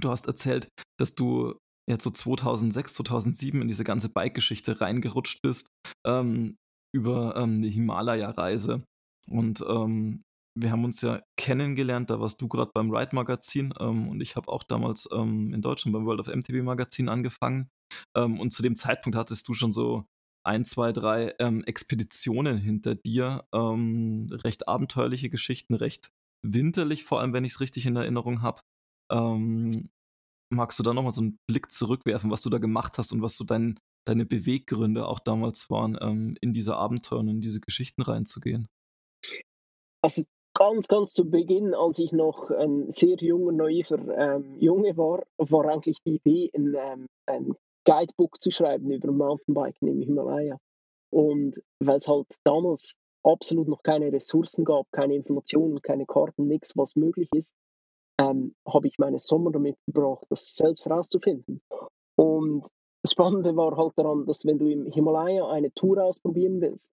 Du 0.00 0.10
hast 0.10 0.26
erzählt, 0.26 0.68
dass 0.98 1.14
du 1.14 1.54
jetzt 1.88 2.04
so 2.04 2.10
2006, 2.10 2.94
2007 2.94 3.62
in 3.62 3.68
diese 3.68 3.84
ganze 3.84 4.08
Bike-Geschichte 4.08 4.80
reingerutscht 4.80 5.42
bist 5.42 5.68
ähm, 6.06 6.56
über 6.94 7.36
ähm, 7.36 7.54
eine 7.54 7.66
Himalaya-Reise. 7.66 8.82
Und 9.28 9.64
ähm, 9.68 10.22
wir 10.56 10.70
haben 10.70 10.84
uns 10.84 11.00
ja 11.00 11.22
kennengelernt, 11.36 12.10
da 12.10 12.20
warst 12.20 12.40
du 12.40 12.48
gerade 12.48 12.70
beim 12.74 12.94
Ride-Magazin 12.94 13.74
ähm, 13.80 14.08
und 14.08 14.20
ich 14.20 14.36
habe 14.36 14.48
auch 14.48 14.62
damals 14.62 15.08
ähm, 15.12 15.52
in 15.52 15.62
Deutschland 15.62 15.92
beim 15.92 16.06
World 16.06 16.20
of 16.20 16.34
MTB-Magazin 16.34 17.08
angefangen. 17.08 17.68
Ähm, 18.16 18.40
und 18.40 18.52
zu 18.52 18.62
dem 18.62 18.76
Zeitpunkt 18.76 19.16
hattest 19.16 19.48
du 19.48 19.54
schon 19.54 19.72
so 19.72 20.04
ein, 20.46 20.64
zwei, 20.64 20.92
drei 20.92 21.28
Expeditionen 21.64 22.58
hinter 22.58 22.94
dir, 22.94 23.46
recht 23.50 24.68
abenteuerliche 24.68 25.30
Geschichten, 25.30 25.72
recht 25.72 26.10
winterlich, 26.46 27.04
vor 27.04 27.20
allem 27.20 27.32
wenn 27.32 27.46
ich 27.46 27.54
es 27.54 27.60
richtig 27.60 27.86
in 27.86 27.96
Erinnerung 27.96 28.42
habe. 28.42 28.60
Ähm, 29.14 29.90
magst 30.50 30.78
du 30.78 30.82
da 30.82 30.92
nochmal 30.92 31.12
so 31.12 31.20
einen 31.20 31.38
Blick 31.46 31.70
zurückwerfen, 31.70 32.30
was 32.30 32.42
du 32.42 32.50
da 32.50 32.58
gemacht 32.58 32.98
hast 32.98 33.12
und 33.12 33.22
was 33.22 33.36
so 33.36 33.44
dein, 33.44 33.78
deine 34.06 34.26
Beweggründe 34.26 35.06
auch 35.06 35.20
damals 35.20 35.70
waren, 35.70 35.96
ähm, 36.00 36.36
in 36.40 36.52
diese 36.52 36.76
Abenteuer 36.76 37.20
und 37.20 37.28
in 37.28 37.40
diese 37.40 37.60
Geschichten 37.60 38.02
reinzugehen? 38.02 38.68
Also 40.02 40.24
ganz, 40.54 40.88
ganz 40.88 41.14
zu 41.14 41.30
Beginn, 41.30 41.74
als 41.74 41.98
ich 41.98 42.12
noch 42.12 42.50
ein 42.50 42.90
sehr 42.90 43.16
junger, 43.16 43.52
naiver 43.52 43.98
ähm, 44.16 44.58
Junge 44.60 44.96
war, 44.96 45.22
war 45.38 45.66
eigentlich 45.66 46.02
die 46.04 46.16
Idee, 46.16 46.50
ein, 46.54 46.74
ähm, 46.74 47.06
ein 47.26 47.54
Guidebook 47.84 48.40
zu 48.40 48.50
schreiben 48.50 48.90
über 48.90 49.12
Mountainbiken 49.12 49.88
im 49.88 50.02
Himalaya. 50.02 50.58
Und 51.10 51.62
weil 51.78 51.96
es 51.96 52.08
halt 52.08 52.26
damals 52.44 52.94
absolut 53.22 53.68
noch 53.68 53.82
keine 53.82 54.12
Ressourcen 54.12 54.64
gab, 54.64 54.90
keine 54.90 55.14
Informationen, 55.14 55.80
keine 55.80 56.06
Karten, 56.06 56.46
nichts, 56.48 56.76
was 56.76 56.96
möglich 56.96 57.28
ist, 57.32 57.54
ähm, 58.20 58.54
habe 58.66 58.88
ich 58.88 58.98
meine 58.98 59.18
Sommer 59.18 59.50
damit 59.50 59.76
verbracht, 59.84 60.26
das 60.30 60.56
selbst 60.56 60.86
herauszufinden. 60.86 61.60
Und 62.16 62.66
das 63.02 63.12
Spannende 63.12 63.56
war 63.56 63.76
halt 63.76 63.92
daran, 63.96 64.24
dass 64.26 64.46
wenn 64.46 64.58
du 64.58 64.70
im 64.70 64.86
Himalaya 64.86 65.48
eine 65.48 65.72
Tour 65.72 66.02
ausprobieren 66.02 66.60
willst, 66.60 66.90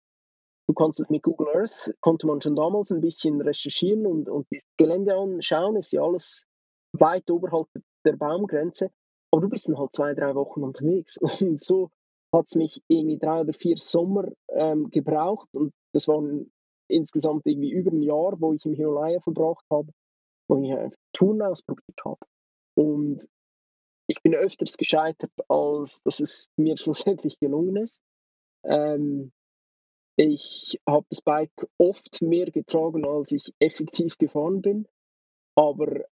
du 0.68 0.74
kannst 0.74 1.00
es 1.00 1.08
mit 1.08 1.22
Google 1.22 1.48
Earth, 1.54 1.94
konnte 2.00 2.26
man 2.26 2.40
schon 2.40 2.56
damals 2.56 2.90
ein 2.90 3.00
bisschen 3.00 3.40
recherchieren 3.40 4.06
und, 4.06 4.28
und 4.28 4.46
das 4.50 4.62
Gelände 4.76 5.16
anschauen, 5.16 5.76
ist 5.76 5.92
ja 5.92 6.02
alles 6.02 6.46
weit 6.92 7.30
oberhalb 7.30 7.68
der 8.04 8.16
Baumgrenze, 8.16 8.90
aber 9.32 9.42
du 9.42 9.48
bist 9.48 9.68
dann 9.68 9.78
halt 9.78 9.94
zwei, 9.94 10.14
drei 10.14 10.34
Wochen 10.34 10.62
unterwegs. 10.62 11.18
Und 11.42 11.60
so 11.60 11.90
hat 12.32 12.46
es 12.46 12.54
mich 12.54 12.82
irgendwie 12.88 13.18
drei 13.18 13.40
oder 13.40 13.52
vier 13.52 13.76
Sommer 13.76 14.28
ähm, 14.50 14.90
gebraucht 14.90 15.48
und 15.56 15.72
das 15.92 16.08
waren 16.08 16.50
insgesamt 16.88 17.46
irgendwie 17.46 17.70
über 17.70 17.90
ein 17.90 18.02
Jahr, 18.02 18.40
wo 18.40 18.52
ich 18.52 18.64
im 18.66 18.74
Himalaya 18.74 19.20
verbracht 19.20 19.64
habe, 19.70 19.90
wo 20.48 20.62
ich 20.62 20.72
einfach 20.72 20.98
Touren 21.12 21.42
ausprobiert 21.42 21.98
habe. 22.04 22.20
Und 22.76 23.26
ich 24.08 24.22
bin 24.22 24.34
öfters 24.34 24.76
gescheitert, 24.76 25.32
als 25.48 26.02
dass 26.02 26.20
es 26.20 26.48
mir 26.56 26.76
schlussendlich 26.78 27.38
gelungen 27.40 27.76
ist. 27.76 28.00
Ähm, 28.64 29.32
ich 30.18 30.80
habe 30.88 31.04
das 31.10 31.20
Bike 31.20 31.68
oft 31.78 32.22
mehr 32.22 32.50
getragen, 32.50 33.06
als 33.06 33.32
ich 33.32 33.52
effektiv 33.58 34.16
gefahren 34.16 34.62
bin. 34.62 34.88
Aber 35.56 36.06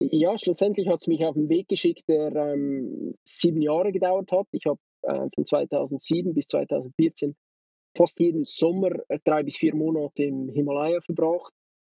ja, 0.00 0.36
schlussendlich 0.38 0.88
hat 0.88 1.00
es 1.00 1.06
mich 1.06 1.24
auf 1.24 1.34
den 1.34 1.48
Weg 1.48 1.68
geschickt, 1.68 2.04
der 2.08 2.34
ähm, 2.34 3.16
sieben 3.24 3.62
Jahre 3.62 3.92
gedauert 3.92 4.30
hat. 4.30 4.46
Ich 4.52 4.66
habe 4.66 4.78
äh, 5.02 5.28
von 5.34 5.44
2007 5.44 6.34
bis 6.34 6.46
2014 6.46 7.34
fast 7.96 8.20
jeden 8.20 8.44
Sommer 8.44 8.90
äh, 9.08 9.18
drei 9.24 9.42
bis 9.42 9.56
vier 9.56 9.74
Monate 9.74 10.24
im 10.24 10.48
Himalaya 10.48 11.00
verbracht, 11.00 11.52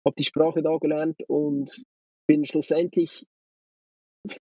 habe 0.08 0.16
die 0.18 0.24
Sprache 0.24 0.64
da 0.64 0.78
gelernt 0.78 1.22
und 1.28 1.84
bin 2.28 2.46
schlussendlich 2.46 3.28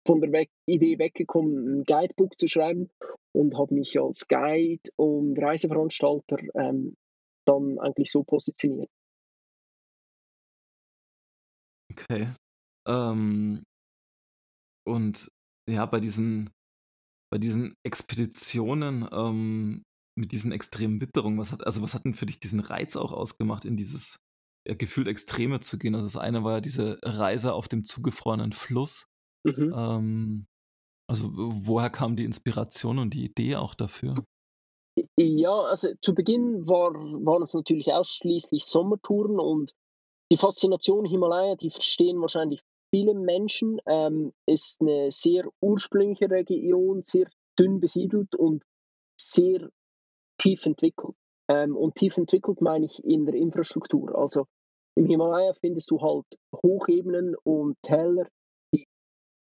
von 0.06 0.20
der 0.20 0.32
Weg 0.32 0.48
Idee 0.66 0.98
weggekommen, 0.98 1.80
ein 1.80 1.84
Guidebook 1.84 2.38
zu 2.38 2.48
schreiben 2.48 2.90
und 3.34 3.56
habe 3.58 3.74
mich 3.74 3.98
als 4.00 4.26
Guide 4.28 4.90
und 4.96 5.38
Reiseveranstalter 5.38 6.38
ähm, 6.54 6.96
dann 7.46 7.78
eigentlich 7.78 8.10
so 8.10 8.24
positioniert. 8.24 8.88
Okay. 11.92 12.32
Ähm, 12.88 13.62
und 14.86 15.28
ja, 15.68 15.86
bei 15.86 16.00
diesen, 16.00 16.50
bei 17.30 17.38
diesen 17.38 17.74
Expeditionen 17.84 19.08
ähm, 19.12 19.82
mit 20.18 20.32
diesen 20.32 20.52
extremen 20.52 21.00
Witterungen, 21.00 21.38
was 21.38 21.52
hat, 21.52 21.64
also 21.64 21.82
was 21.82 21.94
hat 21.94 22.04
denn 22.04 22.14
für 22.14 22.26
dich 22.26 22.38
diesen 22.40 22.60
Reiz 22.60 22.96
auch 22.96 23.12
ausgemacht, 23.12 23.64
in 23.64 23.76
dieses 23.76 24.25
gefühlt 24.74 25.08
Extreme 25.08 25.60
zu 25.60 25.78
gehen? 25.78 25.94
Also 25.94 26.06
das 26.06 26.16
eine 26.16 26.44
war 26.44 26.54
ja 26.54 26.60
diese 26.60 26.98
Reise 27.02 27.52
auf 27.54 27.68
dem 27.68 27.84
zugefrorenen 27.84 28.52
Fluss. 28.52 29.06
Mhm. 29.44 29.74
Ähm, 29.76 30.46
also 31.08 31.30
woher 31.32 31.90
kam 31.90 32.16
die 32.16 32.24
Inspiration 32.24 32.98
und 32.98 33.14
die 33.14 33.24
Idee 33.24 33.56
auch 33.56 33.74
dafür? 33.74 34.14
Ja, 35.18 35.60
also 35.62 35.90
zu 36.00 36.14
Beginn 36.14 36.66
war, 36.66 36.92
waren 36.92 37.42
es 37.42 37.54
natürlich 37.54 37.92
ausschließlich 37.92 38.64
Sommertouren 38.64 39.38
und 39.38 39.72
die 40.32 40.36
Faszination 40.36 41.04
Himalaya, 41.04 41.54
die 41.54 41.70
verstehen 41.70 42.20
wahrscheinlich 42.20 42.62
viele 42.90 43.14
Menschen, 43.14 43.80
ähm, 43.86 44.32
ist 44.46 44.80
eine 44.80 45.10
sehr 45.10 45.48
ursprüngliche 45.60 46.30
Region, 46.30 47.02
sehr 47.02 47.28
dünn 47.58 47.78
besiedelt 47.78 48.34
und 48.34 48.64
sehr 49.20 49.68
tief 50.38 50.66
entwickelt. 50.66 51.14
Ähm, 51.48 51.76
und 51.76 51.94
tief 51.94 52.16
entwickelt 52.16 52.60
meine 52.60 52.86
ich 52.86 53.04
in 53.04 53.26
der 53.26 53.34
Infrastruktur. 53.34 54.16
Also 54.18 54.46
im 54.96 55.06
Himalaya 55.06 55.52
findest 55.60 55.90
du 55.90 56.00
halt 56.00 56.26
Hochebenen 56.54 57.36
und 57.44 57.76
Täler, 57.82 58.26
die 58.74 58.86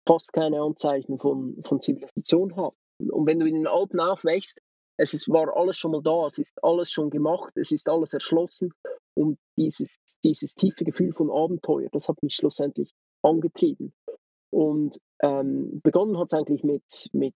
fast 0.07 0.33
keine 0.33 0.61
Anzeichen 0.61 1.19
von, 1.19 1.63
von 1.63 1.81
Zivilisation 1.81 2.57
haben. 2.57 2.77
Und 2.99 3.27
wenn 3.27 3.39
du 3.39 3.47
in 3.47 3.55
den 3.55 3.67
Alpen 3.67 4.01
aufwächst, 4.01 4.61
es 4.99 5.15
ist, 5.15 5.29
war 5.29 5.57
alles 5.57 5.77
schon 5.77 5.93
mal 5.93 6.03
da, 6.03 6.27
es 6.27 6.39
ist 6.39 6.63
alles 6.63 6.91
schon 6.91 7.11
gemacht, 7.11 7.53
es 7.57 7.73
ist 7.73 7.89
alles 7.89 8.13
erschlossen. 8.13 8.73
Und 9.15 9.39
dieses, 9.59 9.99
dieses 10.25 10.55
tiefe 10.55 10.85
Gefühl 10.85 11.13
von 11.13 11.31
Abenteuer, 11.31 11.89
das 11.93 12.09
hat 12.09 12.23
mich 12.23 12.35
schlussendlich 12.35 12.95
angetrieben. 13.23 13.93
Und 14.51 14.99
ähm, 15.23 15.81
begonnen 15.83 16.19
hat 16.19 16.27
es 16.29 16.35
eigentlich 16.35 16.63
mit, 16.63 17.09
mit 17.13 17.35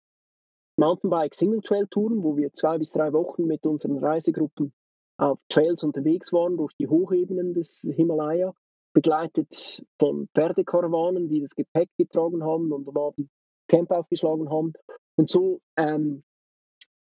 Mountainbike 0.79 1.35
Single 1.35 1.61
Trail 1.61 1.87
Touren, 1.91 2.23
wo 2.23 2.37
wir 2.37 2.53
zwei 2.53 2.79
bis 2.79 2.93
drei 2.93 3.13
Wochen 3.13 3.47
mit 3.47 3.67
unseren 3.67 3.99
Reisegruppen 3.99 4.73
auf 5.19 5.41
Trails 5.49 5.83
unterwegs 5.83 6.33
waren 6.33 6.57
durch 6.57 6.75
die 6.79 6.89
Hochebenen 6.89 7.55
des 7.55 7.91
Himalaya, 7.95 8.55
begleitet 8.93 9.85
von 9.99 10.29
Pferdekarawanen, 10.35 11.29
die 11.29 11.41
das 11.41 11.55
Gepäck 11.55 11.91
getragen 11.99 12.43
haben 12.43 12.73
und 12.73 12.89
am 12.89 12.97
Abend 12.97 13.29
Camp 13.69 13.91
aufgeschlagen 13.91 14.51
haben. 14.51 14.73
Und 15.17 15.31
so 15.31 15.61
ähm, 15.77 16.23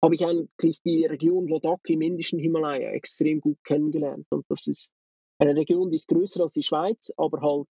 habe 0.02 0.14
ich 0.14 0.26
eigentlich 0.26 0.80
die 0.82 1.06
Region 1.06 1.48
Ladakh 1.48 1.92
im 1.92 2.02
indischen 2.02 2.38
Himalaya 2.38 2.90
extrem 2.90 3.40
gut 3.40 3.58
kennengelernt. 3.64 4.26
Und 4.30 4.44
das 4.48 4.66
ist 4.66 4.92
eine 5.38 5.54
Region, 5.54 5.90
die 5.90 5.96
ist 5.96 6.08
größer 6.08 6.42
als 6.42 6.52
die 6.52 6.62
Schweiz, 6.62 7.12
aber 7.16 7.40
halt 7.40 7.68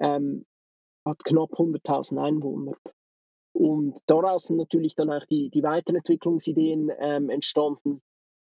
ähm, 0.00 0.44
hat 1.06 1.24
knapp 1.24 1.52
100.000 1.52 2.22
Einwohner. 2.22 2.76
Und 3.52 3.98
daraus 4.06 4.44
sind 4.44 4.56
natürlich 4.56 4.94
dann 4.94 5.10
auch 5.10 5.24
die, 5.26 5.48
die 5.48 5.62
Weiterentwicklungsideen 5.62 6.90
ähm, 6.98 7.30
entstanden. 7.30 8.02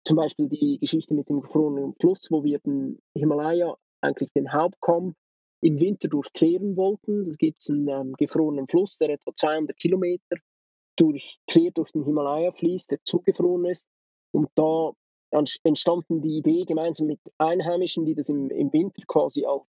Zum 0.08 0.16
Beispiel 0.16 0.48
die 0.48 0.78
Geschichte 0.80 1.14
mit 1.14 1.28
dem 1.28 1.42
gefrorenen 1.42 1.94
Fluss, 1.96 2.32
wo 2.32 2.42
wir 2.42 2.60
den 2.60 2.98
Himalaya, 3.14 3.76
eigentlich 4.00 4.32
den 4.32 4.54
Hauptkamm, 4.54 5.16
im 5.60 5.82
Winter 5.82 6.08
durchqueren 6.08 6.78
wollten. 6.78 7.24
Es 7.24 7.38
gibt 7.38 7.62
einen 7.70 7.90
ähm, 7.90 8.14
gefrorenen 8.14 8.70
Fluss, 8.70 8.98
der 9.00 9.10
etwa 9.10 9.36
200 9.36 9.76
Kilometer 9.76 10.38
durch, 10.96 11.42
quer 11.46 11.72
durch 11.72 11.92
den 11.92 12.06
Himalaya 12.06 12.54
fließt, 12.54 12.92
der 12.92 13.04
zugefroren 13.04 13.66
ist. 13.66 13.90
Und 14.32 14.48
da 14.56 14.94
entstanden 15.64 16.22
die 16.22 16.38
Idee 16.38 16.64
gemeinsam 16.64 17.08
mit 17.08 17.20
Einheimischen, 17.38 18.06
die 18.06 18.16
das 18.16 18.30
im, 18.30 18.50
im 18.50 18.72
Winter 18.72 19.04
quasi 19.08 19.44
als, 19.44 19.64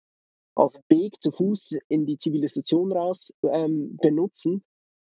als 0.55 0.79
Weg 0.91 1.15
zu 1.23 1.31
Fuß 1.31 1.79
in 1.89 2.05
die 2.05 2.19
Zivilisation 2.19 2.93
raus 2.93 3.33
ähm, 3.43 3.97
benutzen, 4.03 4.63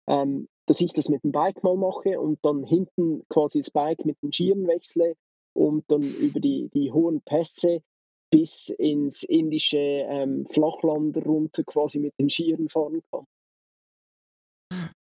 ähm, 0.07 0.47
dass 0.67 0.81
ich 0.81 0.93
das 0.93 1.09
mit 1.09 1.23
dem 1.23 1.31
Bike 1.31 1.63
mal 1.63 1.77
mache 1.77 2.19
und 2.19 2.39
dann 2.43 2.63
hinten 2.63 3.23
quasi 3.29 3.59
das 3.59 3.71
Bike 3.71 4.05
mit 4.05 4.21
den 4.21 4.31
Skiern 4.31 4.67
wechsle 4.67 5.15
und 5.55 5.89
dann 5.91 6.01
über 6.01 6.39
die, 6.39 6.69
die 6.73 6.91
hohen 6.91 7.21
Pässe 7.21 7.81
bis 8.29 8.69
ins 8.69 9.23
indische 9.23 9.77
ähm, 9.77 10.45
Flachland 10.47 11.17
runter 11.25 11.63
quasi 11.63 11.99
mit 11.99 12.13
den 12.19 12.29
Skiern 12.29 12.67
fahren 12.69 13.01
kann. 13.09 13.25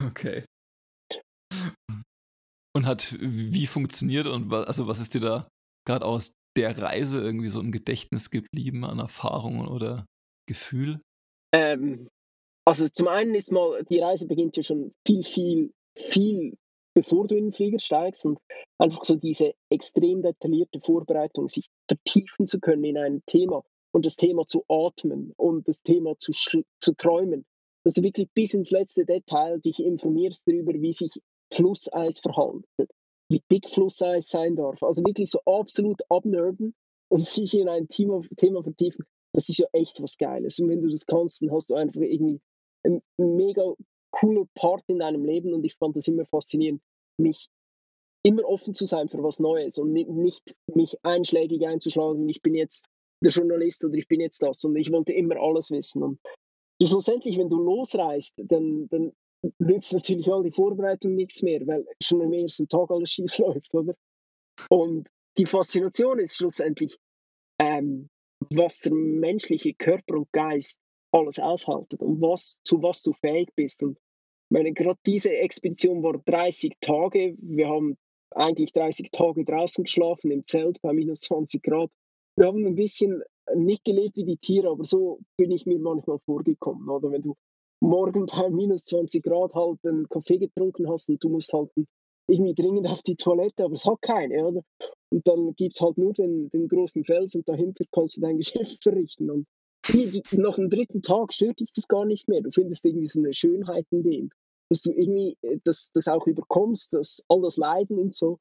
Okay. 0.04 0.44
Und 2.76 2.86
hat 2.86 3.16
wie 3.18 3.66
funktioniert 3.66 4.26
und 4.26 4.50
was, 4.50 4.66
also 4.66 4.86
was 4.86 5.00
ist 5.00 5.14
dir 5.14 5.20
da 5.20 5.48
gerade 5.86 6.04
aus 6.04 6.34
der 6.56 6.76
Reise 6.76 7.22
irgendwie 7.22 7.48
so 7.48 7.60
im 7.60 7.72
Gedächtnis 7.72 8.30
geblieben 8.30 8.84
an 8.84 8.98
Erfahrungen 8.98 9.66
oder 9.68 10.04
Gefühl? 10.46 11.00
Ähm, 11.54 12.08
also 12.66 12.86
zum 12.88 13.08
einen 13.08 13.34
ist 13.34 13.52
mal, 13.52 13.82
die 13.84 13.98
Reise 13.98 14.26
beginnt 14.26 14.56
ja 14.56 14.62
schon 14.62 14.92
viel, 15.06 15.22
viel, 15.24 15.72
viel 15.96 16.56
bevor 16.94 17.26
du 17.26 17.36
in 17.36 17.46
den 17.46 17.52
Flieger 17.52 17.78
steigst 17.78 18.24
und 18.24 18.38
einfach 18.78 19.04
so 19.04 19.16
diese 19.16 19.54
extrem 19.70 20.22
detaillierte 20.22 20.80
Vorbereitung, 20.80 21.48
sich 21.48 21.68
vertiefen 21.88 22.46
zu 22.46 22.60
können 22.60 22.84
in 22.84 22.96
ein 22.96 23.22
Thema 23.26 23.62
und 23.92 24.06
das 24.06 24.16
Thema 24.16 24.46
zu 24.46 24.64
atmen 24.68 25.32
und 25.36 25.68
das 25.68 25.82
Thema 25.82 26.16
zu, 26.18 26.32
zu 26.32 26.94
träumen, 26.94 27.44
dass 27.84 27.94
du 27.94 28.02
wirklich 28.02 28.28
bis 28.32 28.54
ins 28.54 28.70
letzte 28.70 29.04
Detail 29.04 29.60
dich 29.60 29.80
informierst 29.80 30.46
darüber, 30.46 30.72
wie 30.74 30.92
sich 30.92 31.20
Flusseis 31.52 32.20
verhaltet, 32.20 32.90
wie 33.28 33.42
dick 33.50 33.68
Flusseis 33.68 34.28
sein 34.28 34.56
darf. 34.56 34.82
Also 34.82 35.02
wirklich 35.04 35.30
so 35.30 35.40
absolut 35.44 36.00
abnerden 36.08 36.74
und 37.08 37.26
sich 37.26 37.54
in 37.54 37.68
ein 37.68 37.88
Thema, 37.88 38.22
Thema 38.36 38.62
vertiefen. 38.62 39.04
Das 39.32 39.48
ist 39.48 39.58
ja 39.58 39.66
echt 39.72 40.00
was 40.00 40.16
Geiles. 40.16 40.60
Und 40.60 40.68
wenn 40.68 40.80
du 40.80 40.88
das 40.88 41.06
kannst, 41.06 41.42
dann 41.42 41.50
hast 41.50 41.70
du 41.70 41.74
einfach 41.74 42.00
irgendwie 42.00 42.40
mega 43.18 43.74
cooler 44.10 44.46
Part 44.54 44.84
in 44.88 44.98
deinem 44.98 45.24
Leben. 45.24 45.54
Und 45.54 45.64
ich 45.64 45.76
fand 45.76 45.96
das 45.96 46.08
immer 46.08 46.24
faszinierend, 46.26 46.80
mich 47.18 47.48
immer 48.24 48.44
offen 48.44 48.74
zu 48.74 48.84
sein 48.84 49.08
für 49.08 49.22
was 49.22 49.40
Neues 49.40 49.78
und 49.78 49.92
nicht 49.92 50.56
mich 50.66 50.96
einschlägig 51.02 51.66
einzuschlagen. 51.66 52.28
Ich 52.28 52.42
bin 52.42 52.54
jetzt 52.54 52.84
der 53.22 53.32
Journalist 53.32 53.84
oder 53.84 53.94
ich 53.94 54.08
bin 54.08 54.20
jetzt 54.20 54.42
das. 54.42 54.64
Und 54.64 54.76
ich 54.76 54.90
wollte 54.90 55.12
immer 55.12 55.36
alles 55.36 55.70
wissen. 55.70 56.02
Und 56.02 56.20
schlussendlich, 56.82 57.38
wenn 57.38 57.48
du 57.48 57.58
losreist, 57.58 58.42
dann, 58.46 58.88
dann 58.88 59.12
nützt 59.58 59.92
natürlich 59.92 60.30
all 60.30 60.42
die 60.42 60.52
Vorbereitung 60.52 61.14
nichts 61.14 61.42
mehr, 61.42 61.66
weil 61.66 61.86
schon 62.02 62.22
am 62.22 62.32
ersten 62.32 62.68
Tag 62.68 62.90
alles 62.90 63.10
schief 63.10 63.36
läuft, 63.38 63.74
oder? 63.74 63.94
Und 64.70 65.08
die 65.36 65.46
Faszination 65.46 66.18
ist 66.18 66.36
schlussendlich, 66.36 66.96
ähm, 67.58 68.08
was 68.52 68.80
der 68.80 68.94
menschliche 68.94 69.74
Körper 69.74 70.14
und 70.14 70.32
Geist 70.32 70.78
alles 71.14 71.38
aushalten 71.38 71.96
und 71.96 72.20
was, 72.20 72.58
zu 72.62 72.82
was 72.82 73.02
du 73.02 73.12
fähig 73.12 73.50
bist. 73.54 73.82
Und 73.82 73.98
meine, 74.50 74.72
gerade 74.72 74.98
diese 75.06 75.32
Expedition 75.32 76.02
war 76.02 76.18
30 76.18 76.74
Tage. 76.80 77.36
Wir 77.40 77.68
haben 77.68 77.96
eigentlich 78.30 78.72
30 78.72 79.10
Tage 79.10 79.44
draußen 79.44 79.84
geschlafen 79.84 80.30
im 80.30 80.46
Zelt 80.46 80.80
bei 80.82 80.92
minus 80.92 81.20
20 81.20 81.62
Grad 81.62 81.90
wir 82.36 82.46
haben 82.46 82.66
ein 82.66 82.74
bisschen 82.74 83.22
nicht 83.54 83.84
gelebt 83.84 84.16
wie 84.16 84.24
die 84.24 84.36
Tiere, 84.36 84.70
aber 84.70 84.84
so 84.84 85.20
bin 85.36 85.50
ich 85.50 85.66
mir 85.66 85.78
manchmal 85.78 86.18
vorgekommen. 86.20 86.88
Oder 86.88 87.10
wenn 87.10 87.22
du 87.22 87.36
morgen 87.80 88.26
bei 88.26 88.50
minus 88.50 88.86
20 88.86 89.22
Grad 89.22 89.54
halt 89.54 89.78
einen 89.84 90.08
Kaffee 90.08 90.38
getrunken 90.38 90.88
hast 90.88 91.08
und 91.08 91.22
du 91.22 91.28
musst 91.28 91.52
halt 91.52 91.70
irgendwie 92.26 92.54
dringend 92.54 92.88
auf 92.88 93.02
die 93.02 93.16
Toilette, 93.16 93.64
aber 93.64 93.74
es 93.74 93.84
hat 93.84 94.00
keine, 94.00 94.46
oder? 94.46 94.62
Und 95.10 95.28
dann 95.28 95.54
gibt 95.54 95.74
es 95.76 95.80
halt 95.80 95.98
nur 95.98 96.14
den, 96.14 96.48
den 96.50 96.68
großen 96.68 97.04
Fels 97.04 97.34
und 97.34 97.48
dahinter 97.48 97.84
kannst 97.92 98.16
du 98.16 98.22
dein 98.22 98.36
Geschäft 98.38 98.82
verrichten. 98.82 99.30
Und 99.30 99.46
nach 100.32 100.56
dem 100.56 100.70
dritten 100.70 101.02
Tag 101.02 101.32
stört 101.32 101.60
dich 101.60 101.72
das 101.72 101.88
gar 101.88 102.04
nicht 102.04 102.28
mehr. 102.28 102.40
Du 102.40 102.50
findest 102.50 102.84
irgendwie 102.84 103.06
so 103.06 103.20
eine 103.20 103.32
Schönheit 103.32 103.86
in 103.90 104.02
dem, 104.02 104.30
dass 104.68 104.82
du 104.82 104.92
irgendwie 104.92 105.36
äh, 105.42 105.58
das, 105.64 105.90
das 105.92 106.08
auch 106.08 106.26
überkommst, 106.26 106.92
dass 106.92 107.22
all 107.28 107.42
das 107.42 107.56
Leiden 107.56 107.98
und 107.98 108.14
so. 108.14 108.38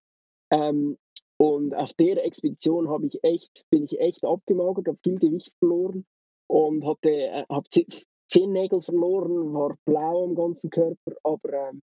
Ähm, 0.52 0.98
und 1.38 1.76
auf 1.76 1.94
der 1.94 2.24
Expedition 2.26 2.90
habe 2.90 3.08
ich 3.08 3.24
echt, 3.24 3.66
bin 3.70 3.84
ich 3.84 4.00
echt 4.00 4.24
abgemagert, 4.24 4.88
habe 4.88 4.98
viel 5.04 5.20
Gewicht 5.20 5.54
verloren 5.60 6.06
und 6.48 6.86
hatte, 6.86 7.10
äh, 7.10 7.46
habe 7.50 7.68
zehn 7.70 8.52
Nägel 8.52 8.82
verloren, 8.82 9.54
war 9.54 9.78
blau 9.86 10.26
am 10.26 10.36
ganzen 10.36 10.70
Körper, 10.70 11.16
aber 11.24 11.70
ähm, 11.70 11.82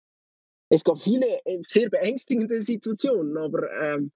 es 0.68 0.84
gab 0.84 0.98
viele 0.98 1.44
äh, 1.44 1.62
sehr 1.66 1.88
beängstigende 1.88 2.60
Situationen, 2.60 3.36
aber 3.36 3.70
ähm, 3.80 4.10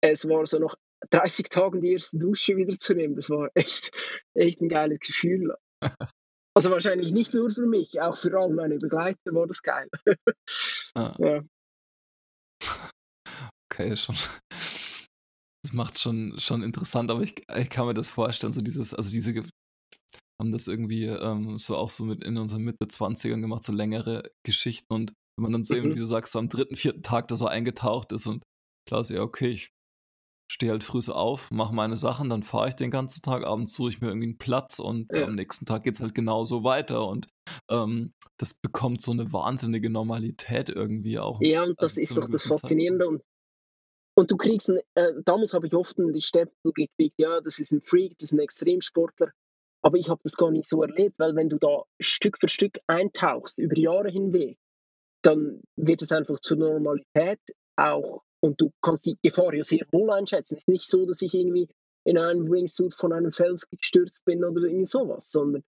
es 0.00 0.28
war 0.28 0.46
so 0.46 0.58
nach 0.58 0.76
30 1.10 1.48
Tagen 1.48 1.80
die 1.80 1.92
erste 1.92 2.18
Dusche 2.18 2.56
wieder 2.56 2.72
zu 2.72 2.94
nehmen. 2.94 3.16
Das 3.16 3.30
war 3.30 3.50
echt, 3.54 3.90
echt 4.34 4.60
ein 4.60 4.68
geiles 4.68 5.00
Gefühl. 5.00 5.54
Also 6.54 6.70
wahrscheinlich 6.70 7.12
nicht 7.12 7.32
nur 7.32 7.50
für 7.50 7.66
mich, 7.66 7.98
auch 8.02 8.18
für 8.18 8.38
all 8.38 8.50
meine 8.50 8.76
Begleiter 8.76 9.32
war 9.32 9.46
das 9.46 9.62
geil. 9.62 9.88
Ah. 10.94 11.16
Ja. 11.18 11.42
Okay, 13.72 13.96
schon. 13.96 14.14
Das 15.64 15.72
macht 15.72 15.98
schon, 15.98 16.38
schon 16.38 16.62
interessant, 16.62 17.10
aber 17.10 17.22
ich, 17.22 17.42
ich 17.56 17.70
kann 17.70 17.86
mir 17.86 17.94
das 17.94 18.08
vorstellen, 18.08 18.52
so 18.52 18.60
dieses, 18.60 18.92
also 18.92 19.10
diese 19.10 19.32
haben 20.38 20.52
das 20.52 20.68
irgendwie 20.68 21.06
ähm, 21.06 21.56
so 21.56 21.78
auch 21.78 21.88
so 21.88 22.04
mit 22.04 22.22
in 22.24 22.36
unseren 22.36 22.62
Mitte 22.62 22.84
20ern 22.84 23.40
gemacht, 23.40 23.64
so 23.64 23.72
längere 23.72 24.30
Geschichten 24.44 24.92
und 24.92 25.14
wenn 25.38 25.44
man 25.44 25.52
dann 25.52 25.64
so 25.64 25.74
mhm. 25.74 25.80
eben, 25.80 25.94
wie 25.94 25.98
du 26.00 26.04
sagst, 26.04 26.32
so 26.32 26.38
am 26.38 26.50
dritten, 26.50 26.76
vierten 26.76 27.02
Tag 27.02 27.28
da 27.28 27.36
so 27.36 27.46
eingetaucht 27.46 28.12
ist 28.12 28.26
und 28.26 28.42
klar 28.86 29.02
so, 29.02 29.14
ja, 29.14 29.22
okay, 29.22 29.48
ich 29.48 29.70
stehe 30.52 30.70
halt 30.70 30.84
früh 30.84 31.00
so 31.00 31.14
auf, 31.14 31.50
mache 31.50 31.74
meine 31.74 31.96
Sachen, 31.96 32.28
dann 32.28 32.42
fahre 32.42 32.68
ich 32.68 32.74
den 32.74 32.90
ganzen 32.90 33.22
Tag, 33.22 33.42
abends 33.42 33.72
suche 33.72 33.88
ich 33.88 34.00
mir 34.02 34.08
irgendwie 34.08 34.26
einen 34.26 34.38
Platz 34.38 34.80
und 34.80 35.10
ja. 35.10 35.24
am 35.24 35.34
nächsten 35.34 35.64
Tag 35.64 35.84
geht 35.84 35.94
es 35.94 36.00
halt 36.00 36.14
genauso 36.14 36.62
weiter 36.62 37.08
und 37.08 37.28
ähm, 37.70 38.12
das 38.36 38.52
bekommt 38.52 39.00
so 39.00 39.12
eine 39.12 39.32
wahnsinnige 39.32 39.88
Normalität 39.88 40.68
irgendwie 40.68 41.18
auch. 41.18 41.40
Ja, 41.40 41.62
und 41.62 41.80
das 41.80 41.92
also 41.92 42.00
ist 42.02 42.16
doch 42.18 42.28
das 42.28 42.42
Faszinierende 42.42 43.08
und, 43.08 43.22
und 44.14 44.30
du 44.30 44.36
kriegst, 44.36 44.68
ein, 44.68 44.80
äh, 44.94 45.14
damals 45.24 45.54
habe 45.54 45.66
ich 45.66 45.74
oft 45.74 45.96
die 45.96 46.20
Stempel 46.20 46.72
gekriegt, 46.74 47.14
ja, 47.16 47.40
das 47.40 47.58
ist 47.58 47.72
ein 47.72 47.80
Freak, 47.80 48.18
das 48.18 48.24
ist 48.28 48.32
ein 48.32 48.40
Extremsportler, 48.40 49.32
aber 49.82 49.96
ich 49.96 50.10
habe 50.10 50.20
das 50.22 50.36
gar 50.36 50.50
nicht 50.50 50.68
so 50.68 50.82
erlebt, 50.82 51.18
weil 51.18 51.34
wenn 51.34 51.48
du 51.48 51.56
da 51.56 51.84
Stück 51.98 52.36
für 52.38 52.48
Stück 52.48 52.78
eintauchst, 52.86 53.58
über 53.58 53.78
Jahre 53.78 54.10
hinweg, 54.10 54.58
dann 55.22 55.62
wird 55.76 56.02
es 56.02 56.12
einfach 56.12 56.40
zur 56.40 56.58
Normalität 56.58 57.40
auch 57.76 58.22
und 58.42 58.60
du 58.60 58.72
kannst 58.82 59.06
die 59.06 59.16
Gefahr 59.22 59.54
ja 59.54 59.62
sehr 59.62 59.86
wohl 59.92 60.10
einschätzen. 60.10 60.54
Es 60.54 60.62
ist 60.62 60.68
nicht 60.68 60.86
so, 60.86 61.06
dass 61.06 61.22
ich 61.22 61.34
irgendwie 61.34 61.68
in 62.04 62.18
einem 62.18 62.50
Wingsuit 62.50 62.94
von 62.94 63.12
einem 63.12 63.32
Fels 63.32 63.68
gestürzt 63.68 64.24
bin 64.24 64.44
oder 64.44 64.62
irgendwie 64.62 64.84
sowas, 64.84 65.30
sondern 65.30 65.62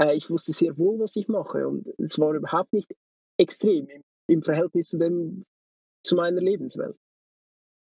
äh, 0.00 0.14
ich 0.16 0.28
wusste 0.28 0.52
sehr 0.52 0.76
wohl, 0.76 0.98
was 0.98 1.16
ich 1.16 1.28
mache 1.28 1.66
und 1.68 1.86
es 1.98 2.18
war 2.18 2.34
überhaupt 2.34 2.72
nicht 2.72 2.92
extrem 3.38 3.88
im, 3.88 4.02
im 4.28 4.42
Verhältnis 4.42 4.88
zu 4.88 4.98
dem 4.98 5.42
zu 6.02 6.16
meiner 6.16 6.40
Lebenswelt. 6.40 6.96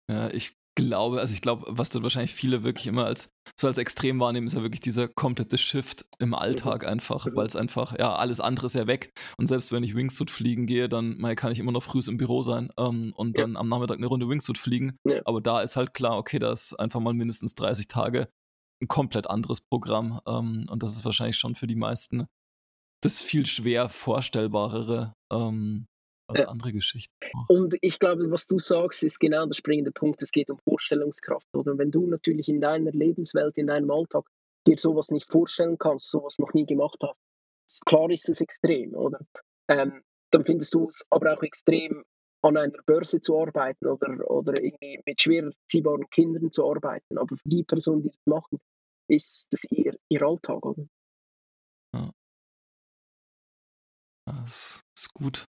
Ja, 0.09 0.31
ich 0.31 0.57
glaube, 0.75 1.21
also 1.21 1.35
ich 1.35 1.43
glaube, 1.43 1.65
was 1.69 1.91
dort 1.91 2.03
wahrscheinlich 2.03 2.35
viele 2.35 2.63
wirklich 2.63 2.87
immer 2.87 3.05
als 3.05 3.31
so 3.59 3.67
als 3.67 3.79
extrem 3.79 4.19
wahrnehmen, 4.21 4.47
ist 4.47 4.55
ja 4.55 4.63
wirklich 4.63 4.81
dieser 4.81 5.09
komplette 5.09 5.59
Shift 5.59 6.07
im 6.19 6.35
Alltag 6.35 6.87
einfach, 6.87 7.27
mhm. 7.27 7.37
weil 7.37 7.47
es 7.47 7.57
einfach, 7.57 7.99
ja, 7.99 8.15
alles 8.15 8.41
andere 8.41 8.67
ist 8.67 8.75
ja 8.75 8.87
weg. 8.87 9.13
Und 9.37 9.47
selbst 9.47 9.73
wenn 9.73 9.83
ich 9.83 9.95
Wingsuit 9.95 10.31
fliegen 10.31 10.67
gehe, 10.67 10.89
dann 10.89 11.19
mal, 11.19 11.35
kann 11.37 11.53
ich 11.53 11.59
immer 11.59 11.73
noch 11.73 11.83
früh 11.83 12.01
im 12.07 12.17
Büro 12.17 12.43
sein 12.43 12.71
ähm, 12.79 13.13
und 13.17 13.37
dann 13.37 13.55
ja. 13.55 13.61
am 13.61 13.69
Nachmittag 13.69 13.99
eine 13.99 14.07
Runde 14.07 14.29
Wingsuit 14.29 14.59
fliegen. 14.59 14.97
Ja. 15.07 15.21
Aber 15.25 15.41
da 15.41 15.61
ist 15.61 15.77
halt 15.77 15.93
klar, 15.93 16.17
okay, 16.17 16.39
da 16.39 16.53
ist 16.53 16.75
einfach 16.75 17.01
mal 17.01 17.15
mindestens 17.15 17.55
30 17.57 17.89
Tage 17.89 18.29
ein 18.83 18.89
komplett 18.89 19.29
anderes 19.29 19.61
Programm. 19.61 20.21
Ähm, 20.27 20.67
und 20.71 20.83
das 20.83 20.93
ist 20.93 21.05
wahrscheinlich 21.05 21.37
schon 21.37 21.55
für 21.55 21.67
die 21.67 21.77
meisten 21.77 22.27
das 23.03 23.23
viel 23.23 23.47
schwer 23.47 23.89
vorstellbarere, 23.89 25.15
ähm, 25.33 25.87
als 26.31 26.45
andere 26.45 26.73
Geschichten. 26.73 27.13
Und 27.49 27.77
ich 27.81 27.99
glaube, 27.99 28.31
was 28.31 28.47
du 28.47 28.59
sagst, 28.59 29.03
ist 29.03 29.19
genau 29.19 29.47
der 29.47 29.55
springende 29.55 29.93
Punkt. 29.93 30.23
Es 30.23 30.33
geht 30.33 30.51
um 30.51 30.59
Vorstellungskraft. 30.59 31.47
Oder 31.55 31.77
wenn 31.79 31.91
du 31.91 32.07
natürlich 32.07 32.49
in 32.49 32.61
deiner 32.61 32.93
Lebenswelt, 32.93 33.57
in 33.59 33.67
deinem 33.67 33.91
Alltag 33.91 34.25
dir 34.67 34.77
sowas 34.77 35.11
nicht 35.11 35.31
vorstellen 35.31 35.79
kannst, 35.79 36.11
sowas 36.11 36.39
noch 36.39 36.53
nie 36.53 36.67
gemacht 36.67 36.99
hast, 37.03 37.21
klar 37.87 38.11
ist 38.11 38.29
das 38.29 38.41
extrem, 38.41 38.95
oder? 38.95 39.21
Ähm, 39.69 40.03
dann 40.31 40.45
findest 40.45 40.75
du 40.75 40.89
es 40.89 41.05
aber 41.11 41.33
auch 41.35 41.43
extrem, 41.43 42.05
an 42.43 42.57
einer 42.57 42.83
Börse 42.87 43.21
zu 43.21 43.39
arbeiten 43.39 43.87
oder, 43.87 44.31
oder 44.31 44.63
irgendwie 44.63 45.01
mit 45.05 45.21
schwer 45.21 45.45
erziehbaren 45.45 46.09
Kindern 46.11 46.51
zu 46.51 46.69
arbeiten. 46.69 47.19
Aber 47.19 47.37
für 47.37 47.49
die 47.49 47.65
Person, 47.65 48.03
die 48.03 48.09
das 48.09 48.27
machen, 48.27 48.59
ist 49.09 49.53
das 49.53 49.63
ihr, 49.71 49.95
ihr 50.09 50.23
Alltag, 50.23 50.65
oder? 50.65 50.87
Ja. 51.95 52.11
Das 54.27 54.83
ist 54.97 55.13
gut. 55.13 55.45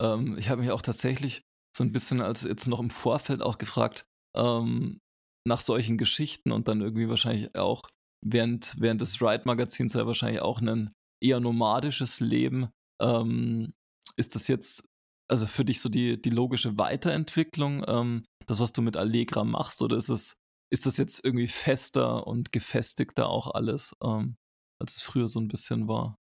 Ähm, 0.00 0.36
ich 0.38 0.48
habe 0.48 0.62
mich 0.62 0.70
auch 0.70 0.82
tatsächlich 0.82 1.42
so 1.76 1.84
ein 1.84 1.92
bisschen 1.92 2.20
als 2.20 2.42
jetzt 2.42 2.66
noch 2.68 2.80
im 2.80 2.90
Vorfeld 2.90 3.42
auch 3.42 3.58
gefragt, 3.58 4.06
ähm, 4.36 5.00
nach 5.46 5.60
solchen 5.60 5.98
Geschichten 5.98 6.52
und 6.52 6.68
dann 6.68 6.80
irgendwie 6.80 7.08
wahrscheinlich 7.08 7.54
auch 7.54 7.82
während, 8.24 8.80
während 8.80 9.00
des 9.00 9.20
Ride-Magazins 9.20 9.94
ja 9.94 10.06
wahrscheinlich 10.06 10.40
auch 10.40 10.60
ein 10.60 10.90
eher 11.22 11.40
nomadisches 11.40 12.20
Leben. 12.20 12.70
Ähm, 13.00 13.72
ist 14.16 14.34
das 14.34 14.48
jetzt 14.48 14.88
also 15.28 15.46
für 15.46 15.64
dich 15.64 15.80
so 15.80 15.88
die, 15.88 16.20
die 16.20 16.30
logische 16.30 16.78
Weiterentwicklung, 16.78 17.84
ähm, 17.88 18.24
das, 18.46 18.60
was 18.60 18.72
du 18.72 18.82
mit 18.82 18.96
Allegra 18.96 19.44
machst, 19.44 19.82
oder 19.82 19.96
ist 19.96 20.08
es, 20.08 20.36
ist 20.70 20.86
das 20.86 20.96
jetzt 20.96 21.24
irgendwie 21.24 21.46
fester 21.46 22.26
und 22.26 22.52
gefestigter 22.52 23.28
auch 23.28 23.54
alles, 23.54 23.96
ähm, 24.02 24.36
als 24.80 24.96
es 24.96 25.02
früher 25.02 25.28
so 25.28 25.40
ein 25.40 25.48
bisschen 25.48 25.88
war? 25.88 26.18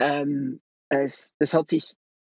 Ähm, 0.00 0.60
es, 0.90 1.32
es 1.38 1.54
hat 1.54 1.68
sich 1.68 1.94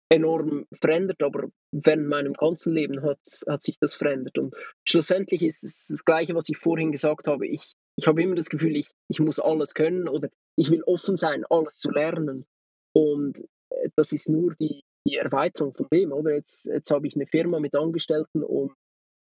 enorm 0.08 0.66
verändert, 0.80 1.22
aber 1.22 1.48
während 1.72 2.08
meinem 2.08 2.32
ganzen 2.34 2.74
Leben 2.74 3.02
hat, 3.02 3.18
hat 3.48 3.62
sich 3.62 3.78
das 3.80 3.96
verändert. 3.96 4.38
Und 4.38 4.54
schlussendlich 4.84 5.42
ist 5.42 5.64
es 5.64 5.86
das 5.88 6.04
Gleiche, 6.04 6.34
was 6.34 6.48
ich 6.48 6.58
vorhin 6.58 6.92
gesagt 6.92 7.26
habe. 7.26 7.46
Ich, 7.46 7.74
ich 7.96 8.06
habe 8.06 8.22
immer 8.22 8.36
das 8.36 8.48
Gefühl, 8.48 8.76
ich, 8.76 8.90
ich 9.08 9.18
muss 9.18 9.40
alles 9.40 9.74
können 9.74 10.08
oder 10.08 10.28
ich 10.56 10.70
will 10.70 10.82
offen 10.84 11.16
sein, 11.16 11.44
alles 11.50 11.78
zu 11.78 11.90
lernen. 11.90 12.46
Und 12.94 13.40
äh, 13.70 13.88
das 13.96 14.12
ist 14.12 14.28
nur 14.28 14.52
die, 14.60 14.82
die 15.06 15.16
Erweiterung 15.16 15.74
von 15.74 15.88
dem, 15.92 16.12
oder? 16.12 16.34
Jetzt, 16.34 16.66
jetzt 16.66 16.90
habe 16.90 17.06
ich 17.06 17.16
eine 17.16 17.26
Firma 17.26 17.58
mit 17.58 17.74
Angestellten 17.74 18.42
und 18.42 18.72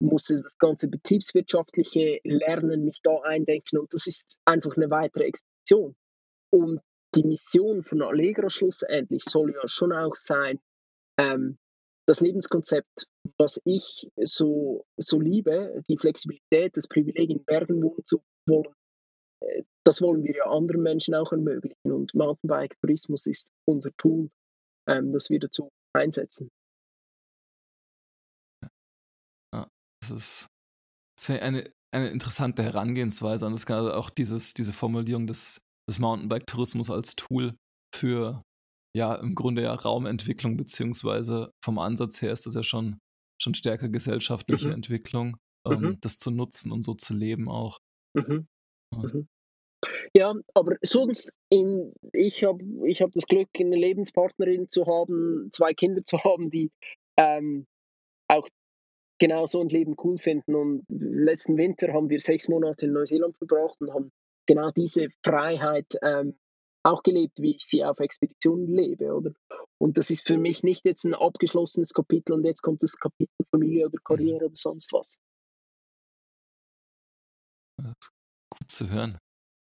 muss 0.03 0.27
das 0.29 0.57
ganze 0.59 0.89
betriebswirtschaftliche 0.89 2.21
Lernen, 2.25 2.85
mich 2.85 3.01
da 3.03 3.21
eindenken 3.23 3.79
und 3.79 3.93
das 3.93 4.07
ist 4.07 4.39
einfach 4.47 4.75
eine 4.77 4.91
weitere 4.91 5.25
Expedition. 5.25 5.95
Und 6.51 6.81
die 7.15 7.25
Mission 7.25 7.83
von 7.83 8.03
Allegra 8.03 8.49
schlussendlich 8.49 9.25
soll 9.25 9.53
ja 9.53 9.69
schon 9.69 9.93
auch 9.93 10.15
sein, 10.15 10.59
ähm, 11.21 11.59
das 12.09 12.21
Lebenskonzept, 12.21 13.07
was 13.39 13.61
ich 13.65 14.11
so, 14.17 14.85
so 14.97 15.21
liebe, 15.21 15.83
die 15.89 15.99
Flexibilität, 15.99 16.77
das 16.77 16.89
Privileg, 16.89 17.31
in 17.31 17.45
Bergen 17.45 17.83
wohnen 17.83 18.05
zu 18.05 18.23
wollen, 18.49 18.75
äh, 19.45 19.63
das 19.85 20.03
wollen 20.03 20.25
wir 20.25 20.35
ja 20.35 20.45
anderen 20.47 20.83
Menschen 20.83 21.15
auch 21.15 21.33
ermöglichen. 21.33 21.93
Und 21.93 22.15
Mountainbike-Tourismus 22.15 23.27
ist 23.27 23.51
unser 23.69 23.91
Tool, 23.97 24.31
ähm, 24.89 25.13
das 25.13 25.31
wir 25.31 25.39
dazu 25.39 25.69
einsetzen. 25.95 26.49
Ja, 29.55 29.69
das 30.03 30.11
ist 30.11 30.47
eine, 31.29 31.71
eine 31.95 32.09
interessante 32.09 32.63
Herangehensweise 32.63 33.47
und 33.47 33.53
das 33.53 33.67
kann 33.67 33.79
also 33.79 33.93
auch 33.93 34.11
dieses, 34.11 34.55
diese 34.55 34.73
Formulierung 34.73 35.27
des, 35.27 35.61
des 35.89 35.99
Mountainbike-Tourismus 35.99 36.91
als 36.91 37.15
Tool 37.15 37.55
für 37.95 38.43
ja 38.97 39.15
im 39.15 39.35
Grunde 39.35 39.63
ja 39.63 39.75
Raumentwicklung, 39.75 40.57
beziehungsweise 40.57 41.53
vom 41.63 41.79
Ansatz 41.79 42.23
her 42.23 42.33
ist 42.33 42.47
das 42.47 42.55
ja 42.55 42.63
schon, 42.63 42.99
schon 43.41 43.55
stärker 43.55 43.89
gesellschaftliche 43.89 44.69
mhm. 44.69 44.75
Entwicklung, 44.75 45.37
ähm, 45.67 45.81
mhm. 45.81 46.01
das 46.01 46.19
zu 46.19 46.31
nutzen 46.31 46.73
und 46.73 46.83
so 46.83 46.95
zu 46.95 47.15
leben 47.15 47.49
auch. 47.49 47.79
Mhm. 48.15 48.47
mhm. 48.95 49.29
Ja, 50.15 50.35
aber 50.55 50.77
sonst, 50.83 51.33
in, 51.49 51.95
ich 52.13 52.45
habe 52.45 52.63
ich 52.87 53.01
hab 53.01 53.13
das 53.13 53.27
Glück, 53.27 53.49
eine 53.59 53.77
Lebenspartnerin 53.77 54.69
zu 54.69 54.87
haben, 54.87 55.49
zwei 55.53 55.73
Kinder 55.73 56.03
zu 56.05 56.23
haben, 56.23 56.51
die 56.51 56.71
ähm, 57.17 57.67
auch 58.29 58.47
genau 59.19 59.47
so 59.47 59.61
ein 59.61 59.69
Leben 59.69 59.95
cool 60.03 60.19
finden. 60.19 60.55
Und 60.55 60.85
letzten 60.91 61.57
Winter 61.57 61.93
haben 61.93 62.11
wir 62.11 62.21
sechs 62.21 62.49
Monate 62.49 62.87
in 62.87 62.93
Neuseeland 62.93 63.37
verbracht 63.39 63.81
und 63.81 63.93
haben 63.93 64.11
genau 64.47 64.71
diese 64.71 65.09
Freiheit 65.25 65.95
ähm, 66.03 66.37
auch 66.83 67.03
gelebt, 67.03 67.41
wie 67.41 67.57
ich 67.57 67.67
sie 67.67 67.85
auf 67.85 67.99
Expeditionen 68.01 68.67
lebe, 68.67 69.15
oder? 69.15 69.33
Und 69.79 69.99
das 69.99 70.11
ist 70.11 70.27
für 70.27 70.39
mich 70.39 70.63
nicht 70.63 70.85
jetzt 70.85 71.05
ein 71.05 71.15
abgeschlossenes 71.15 71.93
Kapitel 71.93 72.35
und 72.35 72.45
jetzt 72.45 72.63
kommt 72.63 72.83
das 72.83 72.97
Kapitel 72.97 73.33
Familie 73.51 73.87
oder 73.87 73.99
Karriere 74.05 74.47
oder 74.47 74.55
sonst 74.55 74.93
was. 74.93 75.19
Gut 77.83 78.71
zu 78.71 78.91
hören. 78.91 79.19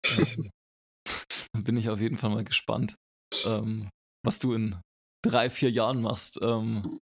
ähm, 0.18 0.52
dann 1.54 1.64
bin 1.64 1.78
ich 1.78 1.90
auf 1.90 2.00
jeden 2.00 2.18
Fall 2.18 2.30
mal 2.30 2.44
gespannt, 2.44 2.96
ähm, 3.46 3.90
was 4.26 4.40
du 4.40 4.54
in 4.54 4.80
drei, 5.24 5.50
vier 5.50 5.72
Jahren 5.72 6.02
machst 6.02 6.40
ähm, 6.42 7.00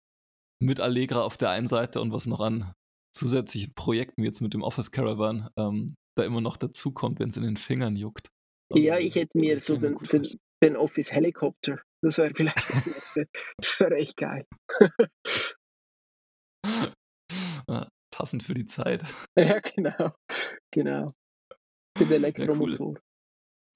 mit 0.62 0.80
Allegra 0.80 1.22
auf 1.22 1.38
der 1.38 1.50
einen 1.50 1.68
Seite 1.68 2.02
und 2.02 2.12
was 2.12 2.28
noch 2.28 2.40
an 2.40 2.74
zusätzlichen 3.14 3.74
Projekten, 3.76 4.24
jetzt 4.24 4.42
mit 4.42 4.54
dem 4.54 4.62
Office 4.62 4.92
Caravan, 4.92 5.50
ähm, 5.58 5.96
da 6.18 6.24
immer 6.24 6.42
noch 6.42 6.58
dazukommt, 6.58 7.20
wenn 7.20 7.30
es 7.30 7.38
in 7.38 7.44
den 7.44 7.58
Fingern 7.58 7.96
juckt. 7.96 8.30
Ja, 8.74 8.98
ich 8.98 9.16
hätte 9.16 9.38
mir 9.38 9.60
so 9.60 9.78
den, 9.78 9.98
den, 10.12 10.40
den, 10.64 10.76
Office 10.76 11.12
Helikopter, 11.12 11.80
das 12.02 12.18
wäre 12.18 12.34
vielleicht 12.34 12.58
das 12.58 12.86
nächste. 12.86 13.28
das 13.58 13.80
wäre 13.80 13.96
echt 13.96 14.18
geil. 14.18 14.46
Passend 18.16 18.44
für 18.44 18.54
die 18.54 18.66
Zeit. 18.66 19.04
Ja, 19.38 19.60
genau. 19.60 20.14
Genau. 20.72 21.12
Den 22.00 22.12
Elektromotor. 22.12 22.96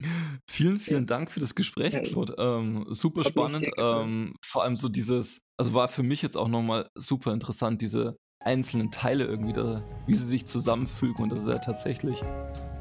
Ja, 0.02 0.08
cool. 0.08 0.38
Vielen, 0.50 0.78
vielen 0.78 1.02
ja. 1.02 1.06
Dank 1.06 1.30
für 1.30 1.40
das 1.40 1.54
Gespräch, 1.54 1.92
ja, 1.92 2.00
Claude. 2.00 2.34
Ähm, 2.38 2.86
super 2.88 3.22
spannend. 3.22 3.70
Ähm, 3.76 4.34
vor 4.42 4.64
allem 4.64 4.76
so 4.76 4.88
dieses, 4.88 5.42
also 5.58 5.74
war 5.74 5.88
für 5.88 6.02
mich 6.02 6.22
jetzt 6.22 6.36
auch 6.36 6.48
nochmal 6.48 6.88
super 6.94 7.34
interessant, 7.34 7.82
diese 7.82 8.16
einzelnen 8.42 8.90
Teile 8.90 9.26
irgendwie 9.26 9.52
da, 9.52 9.84
wie 10.06 10.14
sie 10.14 10.24
sich 10.24 10.46
zusammenfügen 10.46 11.24
und 11.24 11.32
dass 11.32 11.46
er 11.46 11.60
tatsächlich 11.60 12.22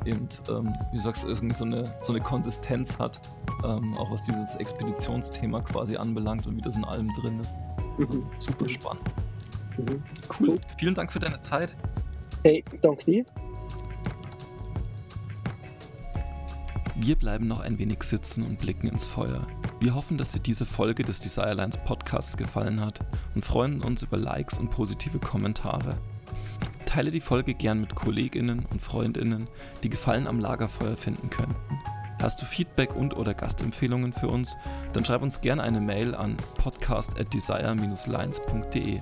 eben, 0.10 0.28
ähm, 0.50 0.74
wie 0.92 0.98
du 0.98 1.04
sagst, 1.04 1.26
irgendwie 1.26 1.54
so 1.54 1.66
eine, 1.66 1.94
so 2.02 2.14
eine 2.14 2.22
Konsistenz 2.22 2.98
hat, 2.98 3.20
ähm, 3.64 3.98
auch 3.98 4.12
was 4.12 4.24
dieses 4.24 4.56
Expeditionsthema 4.56 5.62
quasi 5.62 5.96
anbelangt 5.96 6.48
und 6.48 6.58
wie 6.58 6.62
das 6.62 6.76
in 6.76 6.84
allem 6.84 7.14
drin 7.14 7.40
ist. 7.40 7.56
Mhm. 7.98 8.24
Super 8.40 8.68
spannend. 8.68 9.04
Mhm. 9.78 10.04
Cool. 10.40 10.50
cool. 10.50 10.60
Vielen 10.78 10.96
Dank 10.96 11.12
für 11.12 11.20
deine 11.20 11.40
Zeit. 11.42 11.76
Hey, 12.44 12.64
danke 12.82 13.06
dir. 13.06 13.26
Wir 16.96 17.16
bleiben 17.16 17.48
noch 17.48 17.62
ein 17.62 17.80
wenig 17.80 18.04
sitzen 18.04 18.46
und 18.46 18.60
blicken 18.60 18.88
ins 18.88 19.06
Feuer. 19.06 19.48
Wir 19.80 19.96
hoffen, 19.96 20.18
dass 20.18 20.34
dir 20.34 20.42
diese 20.42 20.66
Folge 20.66 21.04
des 21.04 21.22
Desirelines 21.22 21.78
Podcasts 21.78 22.36
gefallen 22.36 22.82
hat 22.82 23.00
und 23.36 23.46
freuen 23.46 23.82
uns 23.82 24.04
über 24.04 24.18
Likes 24.18 24.60
und 24.60 24.70
positive 24.70 25.20
Kommentare. 25.20 25.98
Teile 26.90 27.12
die 27.12 27.22
Folge 27.22 27.54
gern 27.54 27.82
mit 27.82 27.94
KollegInnen 27.94 28.66
und 28.66 28.82
FreundInnen, 28.82 29.48
die 29.84 29.92
Gefallen 29.92 30.26
am 30.26 30.40
Lagerfeuer 30.40 30.98
finden 30.98 31.30
könnten. 31.30 31.56
Hast 32.20 32.42
du 32.42 32.48
Feedback 32.48 32.96
und 32.96 33.16
oder 33.16 33.36
Gastempfehlungen 33.36 34.12
für 34.12 34.28
uns? 34.28 34.58
Dann 34.94 35.06
schreib 35.06 35.22
uns 35.22 35.40
gerne 35.40 35.62
eine 35.62 35.82
Mail 35.82 36.16
an 36.16 36.36
podcast 36.56 37.20
at 37.20 37.32
desire-lines.de. 37.32 39.02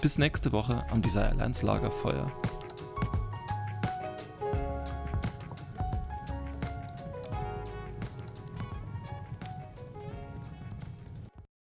Bis 0.00 0.16
nächste 0.16 0.50
Woche 0.52 0.82
am 0.90 1.02
Desire 1.02 1.34
Lines 1.38 1.60
Lagerfeuer. 1.60 2.32